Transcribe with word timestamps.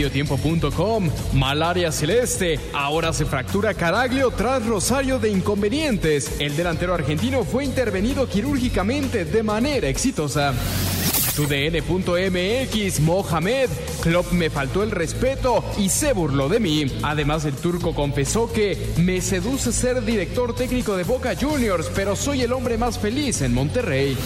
Mediotiempo.com, 0.00 1.10
malaria 1.34 1.92
celeste, 1.92 2.58
ahora 2.72 3.12
se 3.12 3.26
fractura 3.26 3.74
Caraglio 3.74 4.30
tras 4.30 4.64
rosario 4.64 5.18
de 5.18 5.28
inconvenientes. 5.28 6.40
El 6.40 6.56
delantero 6.56 6.94
argentino 6.94 7.44
fue 7.44 7.66
intervenido 7.66 8.26
quirúrgicamente 8.26 9.26
de 9.26 9.42
manera 9.42 9.88
exitosa. 9.88 10.54
TUDN.mx, 11.36 13.00
Mohamed, 13.00 13.68
Klopp 14.00 14.32
me 14.32 14.48
faltó 14.48 14.82
el 14.82 14.90
respeto 14.90 15.62
y 15.76 15.90
se 15.90 16.14
burló 16.14 16.48
de 16.48 16.60
mí. 16.60 16.86
Además, 17.02 17.44
el 17.44 17.56
turco 17.56 17.94
confesó 17.94 18.50
que 18.50 18.94
me 18.96 19.20
seduce 19.20 19.70
ser 19.70 20.02
director 20.02 20.54
técnico 20.54 20.96
de 20.96 21.04
Boca 21.04 21.34
Juniors, 21.38 21.90
pero 21.94 22.16
soy 22.16 22.40
el 22.40 22.54
hombre 22.54 22.78
más 22.78 22.98
feliz 22.98 23.42
en 23.42 23.52
Monterrey. 23.52 24.16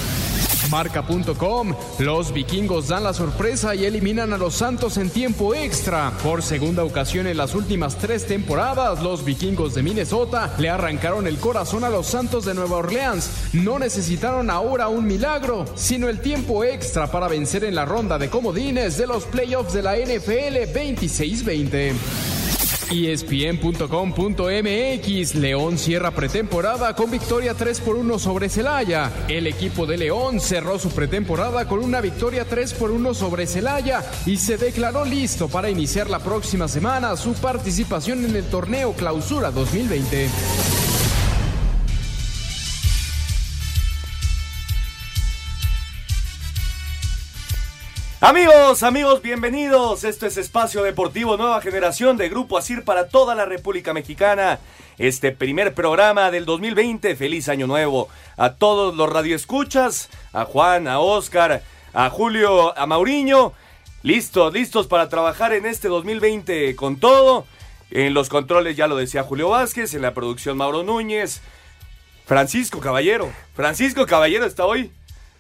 Marca.com, 0.75 1.73
los 2.01 2.33
vikingos 2.33 2.89
dan 2.89 3.05
la 3.05 3.15
sorpresa 3.15 3.77
y 3.77 3.85
eliminan 3.85 4.33
a 4.33 4.39
los 4.39 4.55
Santos 4.55 4.97
en 4.97 5.09
tiempo 5.09 5.55
extra. 5.55 6.11
Por 6.21 6.43
segunda 6.43 6.83
ocasión 6.83 7.29
en 7.29 7.37
las 7.37 7.55
últimas 7.55 7.97
tres 7.97 8.27
temporadas, 8.27 9.01
los 9.01 9.25
vikingos 9.25 9.77
de 9.77 9.85
Minnesota 9.85 10.53
le 10.59 10.69
arrancaron 10.69 11.29
el 11.29 11.37
corazón 11.37 11.85
a 11.85 11.91
los 11.91 12.09
Santos 12.09 12.45
de 12.45 12.55
Nueva 12.55 12.79
Orleans. 12.79 13.31
No 13.53 13.79
necesitaron 13.79 14.51
ahora 14.51 14.89
un 14.89 15.07
milagro, 15.07 15.65
sino 15.77 16.09
el 16.09 16.21
tiempo 16.21 16.65
extra 16.65 17.07
para 17.07 17.29
vencer 17.29 17.63
en 17.63 17.77
la 17.77 17.85
ronda 17.85 18.19
de 18.19 18.29
comodines 18.29 18.99
de 18.99 19.07
los 19.07 19.27
playoffs 19.27 19.75
de 19.75 19.83
la 19.83 19.95
NFL 19.95 20.75
26-20. 20.75 22.44
ESPN.com.mx 22.91 23.85
León 25.35 25.79
cierra 25.79 26.11
pretemporada 26.11 26.95
con 26.95 27.11
victoria 27.11 27.55
3 27.55 27.81
por 27.81 27.97
1 27.97 28.19
sobre 28.19 28.49
Celaya. 28.49 29.11
El 29.29 29.47
equipo 29.47 29.87
de 29.87 29.97
León 29.99 30.41
cerró 30.41 30.79
su 30.79 30.91
pretemporada 30.91 31.67
con 31.67 31.81
una 31.81 32.01
victoria 32.01 32.45
3 32.45 32.75
por 32.75 32.91
1 32.91 33.15
sobre 33.15 33.47
Celaya 33.47 34.03
y 34.27 34.37
se 34.37 34.57
declaró 34.57 35.05
listo 35.05 35.49
para 35.49 35.71
iniciar 35.71 36.11
la 36.11 36.19
próxima 36.19 36.69
semana 36.69 37.17
su 37.17 37.35
participación 37.35 38.25
en 38.25 38.37
el 38.37 38.45
torneo 38.45 38.93
Clausura 38.93 39.51
2020. 39.51 40.84
Amigos, 48.27 48.83
amigos, 48.83 49.21
bienvenidos. 49.21 50.03
Esto 50.03 50.25
es 50.25 50.39
Espacio 50.39 50.83
Deportivo 50.83 51.37
Nueva 51.37 51.61
Generación 51.61 52.17
de 52.17 52.31
Grupo 52.31 52.57
Asir 52.57 52.83
para 52.83 53.09
toda 53.09 53.35
la 53.35 53.45
República 53.45 53.93
Mexicana. 53.93 54.61
Este 54.97 55.31
primer 55.31 55.75
programa 55.75 56.31
del 56.31 56.47
2020. 56.47 57.17
Feliz 57.17 57.51
año 57.51 57.67
nuevo 57.67 58.09
a 58.39 58.55
todos 58.55 58.97
los 58.97 59.13
radioescuchas, 59.13 60.09
a 60.33 60.47
Juan, 60.47 60.89
a 60.89 61.01
Oscar, 61.01 61.63
a 61.93 62.09
Julio, 62.09 62.75
a 62.79 62.87
Mauriño. 62.87 63.53
Listos, 64.03 64.55
listos 64.55 64.87
para 64.87 65.11
trabajar 65.11 65.53
en 65.53 65.67
este 65.67 65.89
2020 65.89 66.75
con 66.77 66.97
todo. 66.97 67.45
En 67.91 68.15
los 68.15 68.31
controles 68.31 68.75
ya 68.75 68.87
lo 68.87 68.97
decía 68.97 69.23
Julio 69.23 69.51
Vázquez, 69.51 69.93
en 69.93 70.01
la 70.01 70.15
producción 70.15 70.57
Mauro 70.57 70.83
Núñez. 70.83 71.43
Francisco 72.25 72.81
Caballero. 72.81 73.31
Francisco 73.53 74.07
Caballero 74.07 74.47
está 74.47 74.65
hoy. 74.65 74.91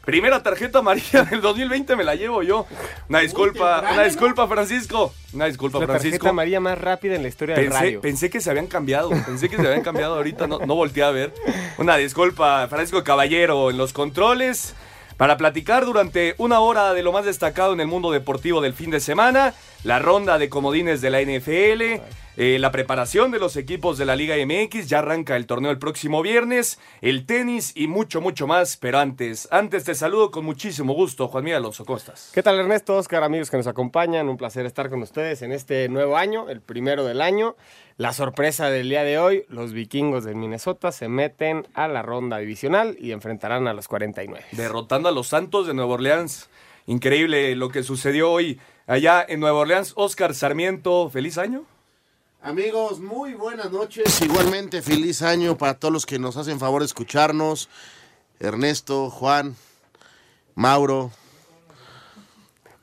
Primera 0.05 0.43
tarjeta 0.43 0.81
amarilla 0.81 1.23
del 1.25 1.41
2020 1.41 1.97
me 1.97 2.05
la 2.05 2.15
llevo 2.15 2.43
yo. 2.43 2.67
Una 3.09 3.21
disculpa, 3.21 3.83
una 3.93 4.05
disculpa, 4.05 4.47
Francisco. 4.47 5.15
Una 5.33 5.47
disculpa, 5.47 5.79
la 5.79 5.87
Francisco. 5.87 6.13
tarjeta 6.19 6.29
amarilla 6.31 6.61
más 6.61 6.79
rápida 6.79 7.15
en 7.15 7.23
la 7.23 7.29
historia 7.29 7.55
del 7.57 7.67
Pensé, 7.67 7.79
radio. 7.81 8.01
pensé 8.01 8.31
que 8.31 8.41
se 8.41 8.51
habían 8.51 8.67
cambiado, 8.67 9.09
pensé 9.11 9.48
que 9.48 9.57
se 9.57 9.67
habían 9.67 9.83
cambiado 9.83 10.14
ahorita, 10.17 10.47
no, 10.47 10.59
no 10.59 10.75
volteé 10.75 11.03
a 11.05 11.11
ver. 11.11 11.33
Una 11.79 11.97
disculpa, 11.97 12.67
Francisco 12.69 13.03
Caballero 13.03 13.70
en 13.70 13.79
los 13.79 13.93
controles. 13.93 14.75
Para 15.17 15.37
platicar 15.37 15.85
durante 15.85 16.35
una 16.39 16.59
hora 16.59 16.93
de 16.93 17.05
lo 17.05 17.13
más 17.13 17.25
destacado 17.25 17.73
en 17.73 17.81
el 17.81 17.87
mundo 17.87 18.11
deportivo 18.11 18.61
del 18.61 18.75
fin 18.75 18.91
de 18.91 18.98
semana, 18.98 19.55
la 19.84 19.98
ronda 19.98 20.39
de 20.39 20.48
comodines 20.48 21.02
de 21.02 21.11
la 21.11 21.20
NFL, 21.20 22.00
eh, 22.36 22.58
la 22.58 22.72
preparación 22.72 23.30
de 23.30 23.39
los 23.39 23.55
equipos 23.56 23.98
de 23.98 24.06
la 24.06 24.17
Liga 24.17 24.34
MX, 24.34 24.89
ya 24.89 25.00
arranca 25.00 25.36
el 25.36 25.46
torneo 25.46 25.70
el 25.70 25.78
próximo 25.78 26.22
viernes, 26.22 26.80
el 27.02 27.27
tenis 27.27 27.72
y 27.77 27.86
mucho, 27.86 28.22
mucho 28.22 28.46
más. 28.46 28.78
Pero 28.78 28.98
antes, 28.98 29.46
antes 29.50 29.84
te 29.84 29.95
saludo 29.95 30.30
con 30.30 30.46
muchísimo 30.46 30.95
gusto, 30.95 31.28
Juan 31.28 31.45
Miguel 31.45 31.58
Alonso 31.58 31.84
Costas. 31.84 32.30
¿Qué 32.33 32.42
tal 32.42 32.58
Ernesto, 32.58 32.96
Oscar, 32.96 33.22
amigos 33.24 33.50
que 33.50 33.58
nos 33.58 33.67
acompañan? 33.67 34.30
Un 34.30 34.39
placer 34.39 34.64
estar 34.64 34.89
con 34.89 35.02
ustedes 35.02 35.42
en 35.42 35.52
este 35.52 35.86
nuevo 35.90 36.16
año, 36.16 36.48
el 36.48 36.62
primero 36.62 37.05
del 37.05 37.20
año. 37.20 37.55
La 37.98 38.14
sorpresa 38.14 38.70
del 38.70 38.89
día 38.89 39.05
de 39.05 39.18
hoy, 39.18 39.45
los 39.48 39.74
vikingos 39.74 40.24
de 40.24 40.34
Minnesota 40.34 40.92
se 40.92 41.08
meten 41.08 41.68
a 41.74 41.89
la 41.89 42.01
ronda 42.01 42.39
divisional 42.39 42.96
y 42.98 43.12
enfrentarán 43.12 43.68
a 43.68 43.74
los 43.74 43.86
49. 43.86 44.46
Derrotando 44.52 45.11
a 45.11 45.12
los 45.12 45.28
Santos 45.28 45.66
de 45.66 45.74
Nueva 45.74 45.92
Orleans. 45.92 46.48
Increíble 46.86 47.55
lo 47.55 47.68
que 47.68 47.83
sucedió 47.83 48.30
hoy 48.30 48.58
allá 48.86 49.24
en 49.28 49.40
Nueva 49.40 49.61
Orleans. 49.61 49.92
Oscar 49.96 50.34
Sarmiento, 50.34 51.11
feliz 51.11 51.39
año. 51.39 51.64
Amigos, 52.42 53.00
muy 53.00 53.34
buenas 53.34 53.70
noches. 53.70 54.20
Igualmente, 54.20 54.83
feliz 54.83 55.22
año 55.22 55.56
para 55.56 55.74
todos 55.74 55.92
los 55.92 56.06
que 56.06 56.18
nos 56.18 56.36
hacen 56.36 56.61
favor 56.61 56.83
de 56.83 56.86
escucharnos. 56.86 57.68
Ernesto, 58.39 59.11
Juan, 59.11 59.56
Mauro, 60.55 61.11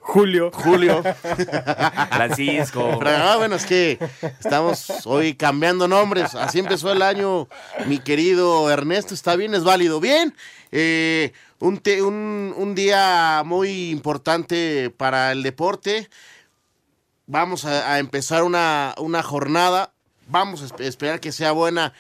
Julio. 0.02 0.52
Julio. 0.52 1.04
Francisco. 2.12 2.98
Pero, 3.00 3.18
ah, 3.18 3.38
bueno, 3.38 3.56
es 3.56 3.66
que 3.66 3.98
estamos 4.40 5.06
hoy 5.06 5.36
cambiando 5.36 5.88
nombres. 5.88 6.36
Así 6.36 6.60
empezó 6.60 6.92
el 6.92 7.02
año, 7.02 7.48
mi 7.86 8.00
querido 8.00 8.70
Ernesto. 8.70 9.14
Está 9.14 9.36
bien, 9.36 9.54
es 9.54 9.64
válido. 9.64 10.00
Bien, 10.00 10.36
eh, 10.72 11.32
un, 11.62 11.82
un- 12.04 12.54
un 12.58 12.76
día 12.76 13.42
muy 13.46 13.90
importante 13.90 14.90
para 14.90 15.32
el 15.32 15.42
deporte. 15.44 16.10
Vamos 17.28 17.66
a, 17.66 18.00
empezar 18.00 18.44
una, 18.44 18.94
una 18.98 19.24
jornada. 19.24 19.94
Vamos 20.28 20.62
a 20.62 20.66
esp- 20.68 20.82
esperar 20.84 21.20
que 21.20 21.32
sea 21.32 21.52
buena 21.54 21.94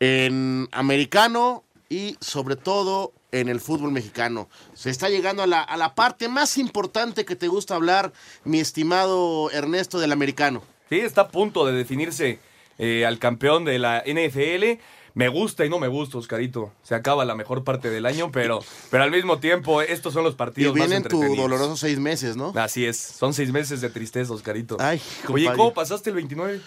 en 0.00 0.68
americano 0.72 1.64
y 1.88 2.16
sobre 2.20 2.56
todo 2.56 3.12
en 3.32 3.48
el 3.48 3.60
fútbol 3.60 3.92
mexicano. 3.92 4.48
Se 4.74 4.88
está 4.90 5.08
llegando 5.10 5.42
a 5.42 5.46
la, 5.46 5.60
a 5.62 5.76
la 5.76 5.94
parte 5.94 6.28
más 6.28 6.56
importante 6.56 7.24
que 7.26 7.36
te 7.36 7.48
gusta 7.48 7.74
hablar, 7.74 8.12
mi 8.44 8.60
estimado 8.60 9.50
Ernesto 9.50 9.98
del 9.98 10.12
americano. 10.12 10.62
Sí, 10.88 11.00
está 11.00 11.22
a 11.22 11.28
punto 11.28 11.66
de 11.66 11.72
definirse 11.74 12.38
eh, 12.78 13.04
al 13.04 13.18
campeón 13.18 13.64
de 13.66 13.78
la 13.78 14.02
NFL. 14.06 14.80
Me 15.18 15.26
gusta 15.28 15.64
y 15.66 15.68
no 15.68 15.80
me 15.80 15.88
gusta, 15.88 16.16
Oscarito. 16.16 16.72
Se 16.84 16.94
acaba 16.94 17.24
la 17.24 17.34
mejor 17.34 17.64
parte 17.64 17.90
del 17.90 18.06
año, 18.06 18.30
pero, 18.30 18.60
pero 18.88 19.02
al 19.02 19.10
mismo 19.10 19.40
tiempo, 19.40 19.82
estos 19.82 20.14
son 20.14 20.22
los 20.22 20.34
Y 20.34 20.36
partidos 20.36 20.76
más 20.76 20.86
vienen 20.86 21.02
tu 21.08 21.16
entretenidos. 21.16 21.50
dolorosos 21.50 21.80
seis 21.80 21.98
meses, 21.98 22.36
¿no? 22.36 22.52
Así 22.54 22.86
es, 22.86 22.96
son 22.98 23.34
seis 23.34 23.50
meses 23.50 23.80
de 23.80 23.90
tristeza, 23.90 24.32
Oscarito. 24.32 24.76
Ay, 24.78 25.02
Oye, 25.28 25.46
compadre. 25.46 25.56
¿cómo 25.56 25.74
pasaste 25.74 26.10
el 26.10 26.14
29? 26.16 26.60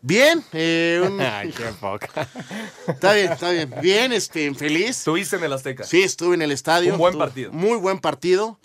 Bien, 0.00 0.44
eh, 0.52 1.02
un- 1.04 1.20
Ay, 1.20 1.50
qué 1.50 1.64
poca. 1.80 2.28
está 2.86 3.14
bien, 3.14 3.32
está 3.32 3.50
bien. 3.50 3.74
Bien, 3.82 4.12
este, 4.12 4.54
feliz. 4.54 4.90
Estuviste 4.98 5.34
en 5.34 5.42
el 5.42 5.52
Azteca. 5.52 5.82
Sí, 5.82 6.00
estuve 6.02 6.36
en 6.36 6.42
el 6.42 6.52
estadio. 6.52 6.92
Un 6.92 6.98
buen 7.00 7.14
Estuvo- 7.14 7.24
partido. 7.24 7.52
Muy 7.52 7.78
buen 7.78 7.98
partido. 7.98 8.60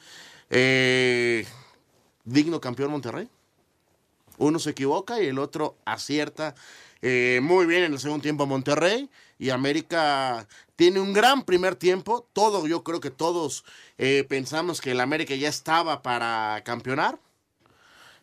Eh, 0.51 1.47
digno 2.23 2.61
campeón 2.61 2.91
Monterrey. 2.91 3.27
Uno 4.37 4.59
se 4.59 4.69
equivoca 4.69 5.19
y 5.23 5.25
el 5.25 5.39
otro 5.39 5.75
acierta 5.85 6.53
eh, 7.01 7.39
muy 7.43 7.65
bien 7.65 7.83
en 7.83 7.93
el 7.93 7.99
segundo 7.99 8.21
tiempo 8.21 8.45
Monterrey. 8.45 9.09
Y 9.39 9.49
América 9.49 10.47
tiene 10.75 10.99
un 10.99 11.13
gran 11.13 11.43
primer 11.43 11.75
tiempo. 11.75 12.27
Todo, 12.33 12.67
yo 12.67 12.83
creo 12.83 12.99
que 12.99 13.11
todos 13.11 13.65
eh, 13.97 14.25
pensamos 14.27 14.81
que 14.81 14.91
el 14.91 15.01
América 15.01 15.35
ya 15.35 15.49
estaba 15.49 16.01
para 16.01 16.61
campeonar. 16.63 17.19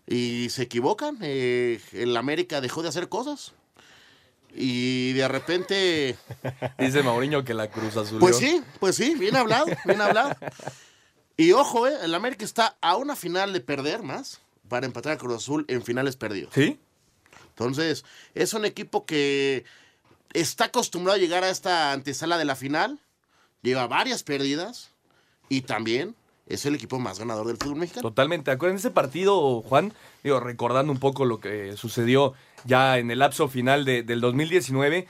Y 0.06 0.48
se 0.50 0.62
equivocan. 0.62 1.18
eh, 1.22 1.80
el 1.92 2.16
América 2.16 2.60
dejó 2.60 2.82
de 2.82 2.88
hacer 2.88 3.08
cosas. 3.08 3.52
Y 4.54 5.12
de 5.12 5.28
repente 5.28 6.16
Dice 6.78 7.02
Mauriño 7.02 7.44
que 7.44 7.54
la 7.54 7.70
Cruz 7.70 7.96
Azul. 7.96 8.18
pues 8.18 8.36
sí, 8.36 8.62
pues 8.80 8.96
sí, 8.96 9.14
bien 9.14 9.36
hablado, 9.36 9.66
bien 9.84 10.00
hablado. 10.00 10.34
Y 11.36 11.52
ojo, 11.52 11.86
eh, 11.86 11.94
el 12.02 12.14
América 12.14 12.44
está 12.44 12.76
a 12.80 12.96
una 12.96 13.16
final 13.16 13.52
de 13.52 13.60
perder 13.60 14.02
más 14.02 14.40
para 14.68 14.86
empatar 14.86 15.12
a 15.12 15.18
Cruz 15.18 15.36
Azul 15.36 15.64
en 15.68 15.82
finales 15.82 16.16
perdidos. 16.16 16.52
¿Sí? 16.54 16.78
Entonces, 17.50 18.04
es 18.34 18.54
un 18.54 18.64
equipo 18.64 19.04
que 19.04 19.64
está 20.32 20.66
acostumbrado 20.66 21.16
a 21.16 21.20
llegar 21.20 21.44
a 21.44 21.50
esta 21.50 21.92
antesala 21.92 22.38
de 22.38 22.44
la 22.44 22.56
final, 22.56 22.98
lleva 23.62 23.86
varias 23.86 24.22
pérdidas 24.22 24.90
y 25.48 25.62
también 25.62 26.14
es 26.46 26.66
el 26.66 26.74
equipo 26.74 26.98
más 26.98 27.18
ganador 27.18 27.46
del 27.46 27.56
fútbol 27.58 27.76
mexicano. 27.78 28.02
Totalmente. 28.08 28.50
¿Acuerdan 28.50 28.78
ese 28.78 28.90
partido, 28.90 29.62
Juan? 29.62 29.92
Digo, 30.24 30.40
recordando 30.40 30.92
un 30.92 30.98
poco 30.98 31.24
lo 31.24 31.38
que 31.40 31.76
sucedió 31.76 32.34
ya 32.64 32.98
en 32.98 33.10
el 33.10 33.20
lapso 33.20 33.48
final 33.48 33.84
de- 33.84 34.02
del 34.02 34.20
2019. 34.20 35.06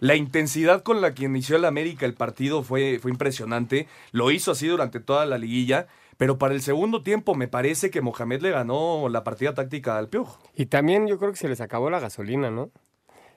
La 0.00 0.16
intensidad 0.16 0.82
con 0.82 1.00
la 1.00 1.14
que 1.14 1.24
inició 1.24 1.56
el 1.56 1.64
América 1.64 2.04
el 2.06 2.14
partido 2.14 2.62
fue, 2.62 2.98
fue 3.00 3.10
impresionante. 3.10 3.88
Lo 4.12 4.30
hizo 4.32 4.50
así 4.50 4.66
durante 4.66 5.00
toda 5.00 5.26
la 5.26 5.38
liguilla. 5.38 5.86
Pero 6.16 6.38
para 6.38 6.54
el 6.54 6.62
segundo 6.62 7.02
tiempo 7.02 7.34
me 7.34 7.48
parece 7.48 7.90
que 7.90 8.00
Mohamed 8.00 8.40
le 8.42 8.50
ganó 8.52 9.08
la 9.08 9.24
partida 9.24 9.52
táctica 9.52 9.98
al 9.98 10.08
Piojo. 10.08 10.38
Y 10.54 10.66
también 10.66 11.08
yo 11.08 11.18
creo 11.18 11.32
que 11.32 11.36
se 11.38 11.48
les 11.48 11.60
acabó 11.60 11.90
la 11.90 11.98
gasolina, 11.98 12.50
¿no? 12.52 12.70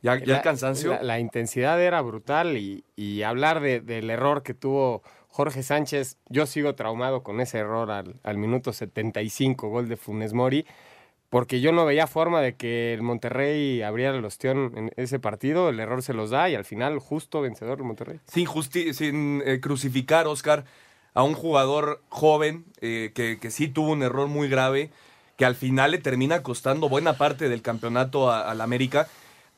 Ya, 0.01 0.17
ya 0.19 0.25
La- 0.25 0.35
el 0.37 0.41
cansancio. 0.43 0.91
La, 0.91 1.03
la 1.03 1.19
intensidad 1.19 1.81
era 1.81 2.01
brutal 2.01 2.57
y, 2.57 2.83
y 2.95 3.23
hablar 3.23 3.59
de- 3.61 3.79
del 3.81 4.09
error 4.09 4.43
que 4.43 4.53
tuvo 4.53 5.01
Jorge 5.29 5.61
Sánchez, 5.63 6.17
yo 6.29 6.45
sigo 6.45 6.73
traumado 6.75 7.21
con 7.23 7.39
ese 7.41 7.59
error 7.59 7.91
al, 7.91 8.15
al 8.23 8.37
minuto 8.37 8.73
75, 8.73 9.67
gol 9.69 9.87
de 9.87 9.97
Funes 9.97 10.33
Mori, 10.33 10.65
porque 11.29 11.59
yo 11.59 11.71
no 11.71 11.85
veía 11.85 12.07
forma 12.07 12.41
de 12.41 12.55
que 12.55 12.93
el 12.93 13.01
Monterrey 13.01 13.81
abriera 13.81 14.15
el 14.15 14.23
ostión 14.25 14.71
en 14.75 14.91
ese 14.95 15.19
partido, 15.19 15.69
el 15.69 15.79
error 15.79 16.01
se 16.01 16.13
los 16.13 16.29
da 16.29 16.49
y 16.49 16.55
al 16.55 16.63
final 16.65 16.99
justo 16.99 17.41
vencedor 17.41 17.79
el 17.79 17.83
Monterrey. 17.83 18.19
sin, 18.27 18.47
sin 18.93 19.43
eh, 19.45 19.59
crucificar, 19.59 20.25
Oscar, 20.27 20.63
a 21.13 21.23
un 21.23 21.33
jugador 21.33 22.01
joven 22.09 22.65
eh, 22.81 23.11
que, 23.13 23.39
que 23.39 23.51
sí 23.51 23.67
tuvo 23.67 23.91
un 23.91 24.03
error 24.03 24.27
muy 24.27 24.47
grave, 24.47 24.89
que 25.35 25.45
al 25.45 25.55
final 25.55 25.91
le 25.91 25.97
termina 25.97 26.41
costando 26.43 26.89
buena 26.89 27.13
parte 27.17 27.49
del 27.49 27.61
campeonato 27.61 28.31
a- 28.31 28.49
al 28.49 28.61
América, 28.61 29.07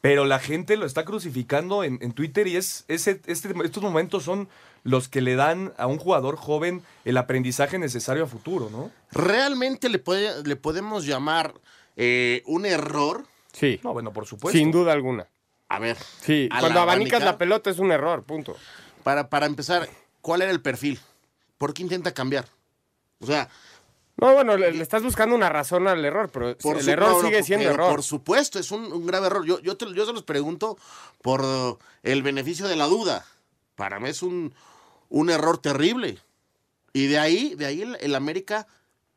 pero 0.01 0.25
la 0.25 0.39
gente 0.39 0.77
lo 0.77 0.85
está 0.85 1.03
crucificando 1.05 1.83
en, 1.83 1.99
en 2.01 2.11
Twitter 2.13 2.47
y 2.47 2.55
es, 2.55 2.85
ese, 2.87 3.21
este, 3.25 3.53
estos 3.63 3.83
momentos 3.83 4.23
son 4.23 4.47
los 4.83 5.09
que 5.09 5.21
le 5.21 5.35
dan 5.35 5.73
a 5.77 5.87
un 5.87 5.97
jugador 5.97 6.37
joven 6.37 6.81
el 7.05 7.17
aprendizaje 7.17 7.77
necesario 7.79 8.23
a 8.23 8.27
futuro, 8.27 8.69
¿no? 8.71 8.91
¿Realmente 9.11 9.89
le, 9.89 9.99
puede- 9.99 10.41
le 10.43 10.55
podemos 10.55 11.05
llamar 11.05 11.53
eh, 11.97 12.43
un 12.45 12.65
error? 12.65 13.25
Sí, 13.51 13.79
No, 13.83 13.91
bueno, 13.93 14.13
por 14.13 14.25
supuesto. 14.25 14.57
sin 14.57 14.71
duda 14.71 14.93
alguna. 14.93 15.27
A 15.67 15.79
ver, 15.79 15.97
Sí, 16.21 16.47
¿Al 16.51 16.61
cuando 16.61 16.79
abanicas 16.79 17.21
la 17.23 17.37
pelota 17.37 17.69
es 17.69 17.77
un 17.79 17.91
error, 17.91 18.23
punto. 18.23 18.55
para, 19.03 19.29
para 19.29 19.45
empezar, 19.47 19.87
¿cuál 20.21 20.41
era 20.41 20.51
el 20.51 20.61
perfil? 20.61 20.99
¿Por 21.57 21.73
qué 21.73 21.81
intenta 21.81 22.13
cambiar? 22.13 22.45
O 23.19 23.25
sea, 23.25 23.49
No, 24.21 24.33
bueno, 24.33 24.57
le, 24.57 24.71
le 24.73 24.83
estás 24.83 25.01
buscando 25.03 25.35
una 25.35 25.49
razón 25.49 25.87
al 25.87 26.03
error, 26.03 26.29
pero 26.31 26.57
por 26.57 26.77
el 26.77 26.83
su- 26.83 26.89
error 26.91 27.11
no, 27.11 27.21
sigue 27.21 27.43
siendo 27.43 27.63
pero 27.65 27.73
error. 27.75 27.91
Por 27.91 28.03
supuesto, 28.03 28.59
es 28.59 28.71
un, 28.71 28.91
un 28.91 29.05
grave 29.05 29.27
error. 29.27 29.45
Yo, 29.45 29.59
yo, 29.59 29.77
te- 29.77 29.93
yo 29.93 30.05
se 30.05 30.13
los 30.13 30.23
pregunto 30.23 30.77
por 31.21 31.43
el 32.03 32.23
beneficio 32.23 32.67
de 32.67 32.75
la 32.75 32.85
duda. 32.85 33.25
Para 33.75 33.99
mí 33.99 34.09
es 34.09 34.21
un, 34.23 34.53
un 35.09 35.29
error 35.29 35.57
terrible. 35.57 36.19
Y 36.91 37.07
de 37.07 37.19
ahí, 37.19 37.55
de 37.55 37.65
ahí 37.65 37.81
el, 37.81 37.97
el 38.01 38.15
América 38.15 38.67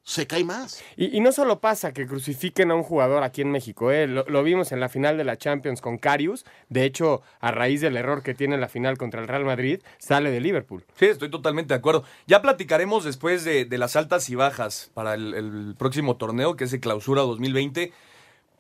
se 0.05 0.27
cae 0.27 0.43
más. 0.45 0.83
Y, 0.97 1.17
y 1.17 1.21
no 1.21 1.31
solo 1.33 1.61
pasa 1.61 1.93
que 1.93 2.07
crucifiquen 2.07 2.71
a 2.71 2.75
un 2.75 2.83
jugador 2.83 3.23
aquí 3.23 3.41
en 3.43 3.51
México, 3.51 3.91
¿eh? 3.93 4.07
lo, 4.07 4.25
lo 4.25 4.43
vimos 4.43 4.73
en 4.73 4.81
la 4.81 4.89
final 4.89 5.17
de 5.17 5.25
la 5.25 5.37
Champions 5.37 5.81
con 5.81 5.97
Carius. 5.99 6.45
De 6.69 6.85
hecho, 6.85 7.23
a 7.41 7.51
raíz 7.53 7.81
del 7.81 7.97
error 7.97 8.23
que 8.23 8.35
tiene 8.35 8.57
en 8.57 8.61
la 8.61 8.69
final 8.69 8.99
contra 8.99 9.21
el 9.21 9.29
Real 9.29 9.45
Madrid, 9.45 9.81
sale 9.99 10.31
de 10.31 10.41
Liverpool. 10.41 10.85
Sí, 10.99 11.07
estoy 11.07 11.31
totalmente 11.31 11.75
de 11.75 11.79
acuerdo. 11.79 12.05
Ya 12.27 12.43
platicaremos 12.43 13.05
después 13.05 13.45
de, 13.45 13.65
de 13.65 13.79
las 13.79 13.95
altas 13.95 14.29
y 14.29 14.35
bajas 14.35 14.91
para 14.95 15.15
el, 15.15 15.35
el 15.35 15.75
próximo 15.79 16.17
torneo, 16.17 16.57
que 16.57 16.65
es 16.65 16.73
el 16.73 16.81
Clausura 16.81 17.23
2020. 17.23 17.93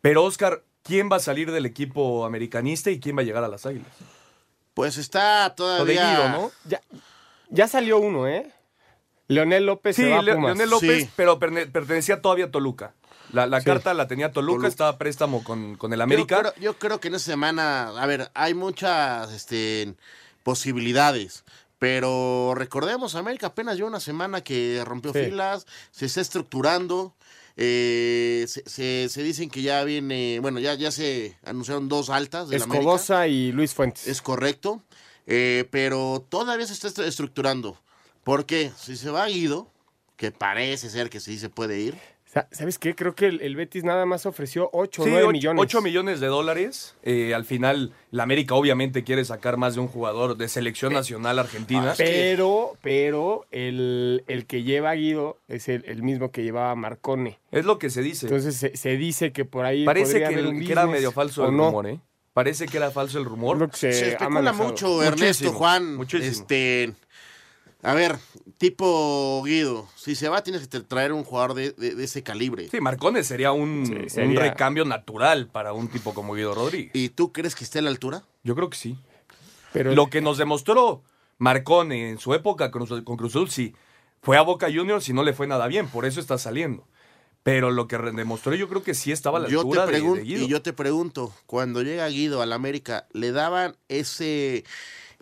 Pero, 0.00 0.24
Oscar, 0.24 0.62
¿quién 0.82 1.10
va 1.10 1.16
a 1.16 1.20
salir 1.20 1.50
del 1.50 1.66
equipo 1.66 2.24
americanista 2.24 2.90
y 2.90 3.00
quién 3.00 3.16
va 3.16 3.22
a 3.22 3.24
llegar 3.24 3.42
a 3.44 3.48
las 3.48 3.66
Águilas? 3.66 3.92
Pues 4.74 4.96
está 4.96 5.44
Lo 5.58 5.84
de 5.84 5.94
todavía. 5.96 6.10
Guido, 6.10 6.28
¿no? 6.30 6.50
Ya, 6.64 6.80
ya 7.50 7.68
salió 7.68 7.98
uno, 7.98 8.26
¿eh? 8.26 8.50
Leonel 9.34 9.66
López 9.66 9.96
Sí, 9.96 10.02
se 10.02 10.08
va 10.10 10.16
a 10.16 10.20
Pumas. 10.20 10.36
Leonel 10.56 10.70
López, 10.70 11.04
Sí. 11.04 11.10
pero 11.16 11.38
pertenecía 11.38 12.20
todavía 12.22 12.46
a 12.46 12.50
Toluca. 12.50 12.94
La, 13.32 13.46
la 13.46 13.60
Sí. 13.60 13.66
carta 13.66 13.94
la 13.94 14.06
tenía 14.08 14.30
Toluca, 14.32 14.52
Toluca. 14.54 14.68
estaba 14.68 14.90
a 14.90 14.98
préstamo 14.98 15.42
con, 15.42 15.76
con 15.76 15.92
el 15.92 15.98
Yo 15.98 16.02
América. 16.04 16.38
creo, 16.40 16.54
yo 16.60 16.78
creo 16.78 17.00
que 17.00 17.08
en 17.08 17.14
esta 17.14 17.30
semana, 17.32 17.88
a 17.88 18.06
ver, 18.06 18.30
hay 18.34 18.52
muchas 18.54 19.32
este, 19.32 19.94
posibilidades. 20.42 21.44
Pero 21.78 22.52
recordemos, 22.54 23.16
América 23.16 23.48
apenas 23.48 23.76
lleva 23.76 23.88
una 23.88 23.98
semana 24.00 24.42
que 24.42 24.82
rompió 24.84 25.12
Sí. 25.12 25.24
filas, 25.24 25.66
se 25.90 26.06
está 26.06 26.20
estructurando. 26.20 27.14
eh, 27.54 28.46
se, 28.48 28.62
se- 28.66 29.08
se 29.10 29.22
dicen 29.22 29.50
que 29.50 29.60
ya 29.60 29.84
viene, 29.84 30.38
bueno, 30.40 30.58
ya, 30.58 30.72
ya 30.72 30.90
se 30.90 31.36
anunciaron 31.44 31.86
dos 31.86 32.08
altas 32.08 32.48
de 32.48 32.56
América. 32.56 32.78
Escobosa 32.78 33.26
y 33.28 33.52
Luis 33.52 33.74
Fuentes. 33.74 34.06
Es 34.06 34.22
correcto. 34.22 34.80
eh, 35.26 35.68
pero 35.70 36.24
todavía 36.30 36.66
se 36.66 36.72
está 36.72 36.88
estru- 36.88 37.04
estructurando. 37.04 37.78
Porque 38.24 38.70
si 38.76 38.96
se 38.96 39.10
va 39.10 39.26
Guido, 39.26 39.68
que 40.16 40.30
parece 40.30 40.88
ser 40.90 41.10
que 41.10 41.20
sí 41.20 41.38
se 41.38 41.48
puede 41.48 41.80
ir, 41.80 41.94
Sa- 42.24 42.48
¿Sabes 42.50 42.78
qué? 42.78 42.94
Creo 42.94 43.14
que 43.14 43.26
el, 43.26 43.42
el 43.42 43.56
Betis 43.56 43.84
nada 43.84 44.06
más 44.06 44.24
ofreció 44.24 44.70
8 44.72 45.02
o 45.02 45.04
Sí, 45.04 45.10
9 45.10 45.24
ocho- 45.26 45.32
millones. 45.32 45.60
8 45.64 45.82
millones 45.82 46.18
de 46.18 46.28
dólares. 46.28 46.94
Eh, 47.02 47.34
al 47.34 47.44
final, 47.44 47.92
la 48.10 48.22
América 48.22 48.54
obviamente 48.54 49.04
quiere 49.04 49.22
sacar 49.26 49.58
más 49.58 49.74
de 49.74 49.80
un 49.82 49.88
jugador 49.88 50.38
de 50.38 50.48
selección 50.48 50.94
nacional 50.94 51.38
argentina. 51.38 51.90
Ah, 51.90 51.94
Pero, 51.98 52.78
pero 52.80 53.44
el, 53.50 54.24
el 54.28 54.46
que 54.46 54.62
lleva 54.62 54.92
a 54.92 54.94
Guido 54.94 55.36
es 55.46 55.68
el, 55.68 55.84
el 55.86 56.02
mismo 56.02 56.30
que 56.30 56.42
llevaba 56.42 56.74
Marcone. 56.74 57.38
Es 57.50 57.66
lo 57.66 57.78
que 57.78 57.90
se 57.90 58.00
dice. 58.00 58.24
Entonces 58.28 58.56
se, 58.56 58.78
se 58.78 58.96
dice 58.96 59.32
que 59.32 59.44
por 59.44 59.66
ahí. 59.66 59.84
Parece 59.84 60.20
que, 60.20 60.24
haber 60.24 60.46
un 60.46 60.64
que 60.64 60.72
era 60.72 60.86
medio 60.86 61.12
falso 61.12 61.46
el 61.46 61.54
no. 61.54 61.66
rumor, 61.66 61.86
¿eh? 61.86 62.00
Parece 62.32 62.64
que 62.64 62.78
era 62.78 62.90
falso 62.90 63.18
el 63.18 63.26
rumor. 63.26 63.68
Se, 63.74 63.92
Se 63.92 64.08
especula 64.12 64.54
mucho, 64.54 65.02
Ernesto, 65.02 65.26
Muchísimo, 65.26 65.52
Juan. 65.52 65.96
muchísimo. 65.96 66.30
Este, 66.32 66.94
a 67.82 67.94
ver, 67.94 68.16
tipo 68.58 69.42
Guido, 69.44 69.88
si 69.96 70.14
se 70.14 70.28
va 70.28 70.42
tienes 70.42 70.66
que 70.68 70.80
traer 70.80 71.12
un 71.12 71.24
jugador 71.24 71.54
de, 71.54 71.72
de- 71.72 71.94
de 71.94 72.04
ese 72.04 72.22
calibre. 72.22 72.68
Sí, 72.68 72.80
Marcones 72.80 73.26
sería 73.26 73.52
un, 73.52 73.84
Sí, 73.86 73.92
un 73.94 74.08
sería- 74.10 74.40
recambio 74.40 74.84
natural 74.84 75.48
para 75.48 75.72
un 75.72 75.88
tipo 75.88 76.14
como 76.14 76.34
Guido 76.34 76.54
Rodríguez. 76.54 76.90
¿Y 76.94 77.08
tú 77.08 77.32
crees 77.32 77.54
que 77.54 77.64
esté 77.64 77.80
a 77.80 77.82
la 77.82 77.90
altura? 77.90 78.22
Yo 78.44 78.54
creo 78.54 78.70
que 78.70 78.76
sí. 78.76 78.96
Pero 79.72 79.94
Lo 79.94 80.08
que 80.08 80.20
nos 80.20 80.38
demostró 80.38 81.02
Marcone 81.38 82.10
en 82.10 82.18
su 82.18 82.34
época 82.34 82.70
con, 82.70 82.86
Cruz- 82.86 83.02
con 83.04 83.16
Cruz 83.16 83.32
Azul, 83.32 83.50
sí, 83.50 83.74
fue 84.22 84.36
a 84.36 84.42
Boca 84.42 84.68
Juniors 84.72 85.08
y 85.08 85.12
no 85.12 85.24
le 85.24 85.32
fue 85.32 85.46
nada 85.46 85.66
bien, 85.66 85.88
por 85.88 86.04
eso 86.04 86.20
está 86.20 86.38
saliendo. 86.38 86.86
Pero 87.42 87.72
lo 87.72 87.88
que 87.88 87.98
demostró 87.98 88.54
yo 88.54 88.68
creo 88.68 88.84
que 88.84 88.94
sí 88.94 89.10
estaba 89.10 89.38
a 89.38 89.42
la 89.42 89.48
Yo 89.48 89.62
altura 89.62 89.86
te 89.86 89.92
de- 90.00 90.00
Guido. 90.22 90.44
y 90.44 90.46
yo 90.46 90.62
te 90.62 90.72
pregunto, 90.72 91.34
cuando 91.46 91.82
llega 91.82 92.06
Guido 92.06 92.40
al 92.40 92.52
América, 92.52 93.08
¿le 93.12 93.32
daban 93.32 93.74
ese, 93.88 94.62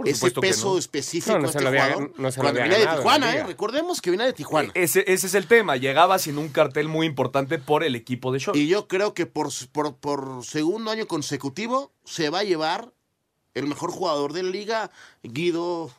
Por 0.01 0.09
ese 0.09 0.17
supuesto 0.17 0.41
que 0.41 0.49
peso 0.49 0.73
no. 0.73 0.79
específico 0.79 1.33
No, 1.37 1.43
no 1.43 1.49
este 1.49 1.61
lo 1.63 1.69
había- 1.69 1.93
jugador? 1.95 2.13
cuando 2.37 2.61
venía 2.61 2.79
de 2.79 2.85
ganado 2.85 2.97
Tijuana, 2.99 3.37
¿eh? 3.37 3.45
Recordemos 3.45 4.01
que 4.01 4.11
venía 4.11 4.27
de 4.27 4.33
Tijuana. 4.33 4.71
Ese, 4.75 5.05
ese 5.07 5.27
es 5.27 5.35
el 5.35 5.47
tema, 5.47 5.77
llegaba 5.77 6.19
sin 6.19 6.39
un 6.39 6.49
cartel 6.49 6.89
muy 6.89 7.07
importante 7.07 7.59
por 7.59 7.85
el 7.85 7.95
equipo 7.97 8.33
de 8.33 8.39
Short. 8.39 8.57
Y 8.57 8.67
yo 8.69 8.89
creo 8.89 9.15
que 9.15 9.27
por, 9.27 9.49
por, 9.73 9.97
por 9.97 10.45
segundo 10.45 10.91
año 10.91 11.07
consecutivo 11.07 11.93
se 12.05 12.31
va 12.31 12.41
a 12.41 12.45
llevar 12.45 12.93
el 13.55 13.67
mejor 13.67 13.91
jugador 13.91 14.33
de 14.33 14.43
la 14.45 14.51
liga, 14.51 14.91
Guido 15.23 15.91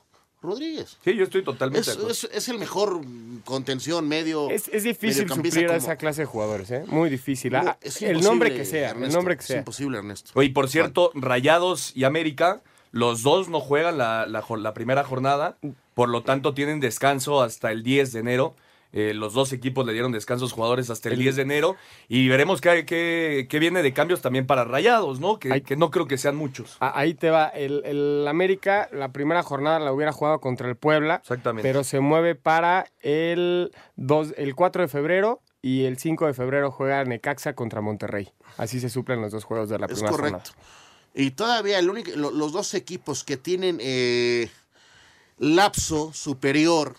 Rodríguez. 0.42 0.98
Sí, 1.04 1.16
yo 1.16 1.26
estoy 1.26 1.44
totalmente 1.44 1.82
Es, 1.82 1.86
de 1.86 1.92
acuerdo. 1.94 2.12
es- 2.12 2.30
es 2.32 2.50
el 2.50 2.58
mejor 2.58 3.02
contención 3.46 4.08
medio. 4.08 4.50
es, 4.50 4.68
es 4.70 4.84
difícil 4.84 5.30
suplir 5.30 5.70
a 5.70 5.76
esa 5.76 5.96
clase 5.98 6.22
de 6.22 6.26
jugadores, 6.26 6.72
¿eh? 6.72 6.84
Muy 6.88 7.10
difícil. 7.12 7.56
Ah, 7.56 7.78
Es 7.82 8.02
el 8.02 8.22
nombre 8.22 8.56
que 8.56 8.66
sea, 8.66 8.90
el 8.90 8.96
Ernesto, 8.96 9.18
nombre 9.18 9.36
que 9.36 9.42
Es 9.42 9.48
sea. 9.48 9.58
imposible, 9.60 10.00
Ernesto. 10.00 10.32
Oye, 10.34 10.48
y 10.48 10.52
por 10.52 10.68
cierto, 10.70 11.12
Rayados 11.14 11.92
y 11.96 12.06
América, 12.06 12.62
los 12.92 13.24
dos 13.24 13.50
no 13.50 13.60
juegan 13.60 13.98
la, 13.98 14.26
la 14.28 14.74
primera 14.74 15.04
jornada, 15.04 15.58
por 15.94 16.10
lo 16.10 16.24
tanto 16.24 16.54
tienen 16.54 16.80
descanso 16.80 17.42
hasta 17.42 17.72
el 17.72 17.84
10 17.84 18.14
de 18.14 18.20
enero. 18.20 18.56
Eh, 18.94 19.14
los 19.14 19.34
dos 19.34 19.54
equipos 19.54 19.86
le 19.86 19.94
dieron 19.94 20.12
descanso 20.12 20.44
a 20.44 20.48
sus 20.50 20.54
jugadores 20.54 20.90
hasta 20.90 21.08
el 21.08 21.18
10 21.18 21.38
de 21.38 21.42
enero 21.44 21.78
y 22.10 22.28
veremos 22.28 22.60
qué, 22.60 22.84
qué- 22.86 23.48
qué 23.50 23.60
viene 23.60 23.84
de 23.84 23.94
cambios 23.94 24.20
también 24.22 24.46
para 24.46 24.66
Rayados, 24.66 25.22
¿no? 25.22 25.40
Que, 25.40 25.62
que 25.64 25.78
no 25.78 25.92
creo 25.92 26.08
que 26.08 26.18
sean 26.18 26.36
muchos. 26.36 26.76
Ah, 26.82 26.92
Ahí 26.96 27.14
te 27.14 27.30
va. 27.30 27.48
El, 27.48 27.84
el 27.86 28.28
América, 28.28 28.90
la 28.92 29.14
primera 29.14 29.44
jornada 29.44 29.80
la 29.80 29.94
hubiera 29.94 30.12
jugado 30.12 30.42
contra 30.42 30.68
el 30.68 30.76
Puebla. 30.76 31.16
Exactamente. 31.22 31.66
Pero 31.66 31.86
se 31.86 32.02
mueve 32.02 32.36
para 32.36 32.86
el, 33.00 33.72
2, 33.96 34.34
el 34.36 34.56
4 34.56 34.82
de 34.82 34.88
febrero 34.90 35.40
y 35.62 35.86
el 35.86 35.98
5 35.98 36.26
de 36.28 36.34
febrero 36.34 36.70
juega 36.70 37.02
Necaxa 37.06 37.54
contra 37.54 37.80
Monterrey. 37.80 38.34
Así 38.58 38.82
se 38.82 38.90
suplen 38.90 39.22
los 39.22 39.32
dos 39.32 39.46
juegos 39.46 39.70
de 39.70 39.80
la 39.80 39.86
Es 39.86 39.94
primera 39.94 40.12
correcto. 40.12 40.38
jornada. 40.52 40.68
Y 41.14 41.32
todavía 41.32 41.80
el 41.80 41.90
único, 41.90 42.12
lo- 42.16 42.32
los 42.32 42.52
dos 42.54 42.74
equipos 42.74 43.24
que 43.24 43.38
tienen 43.38 43.78
eh, 43.82 44.50
lapso 45.38 46.14
superior 46.14 46.96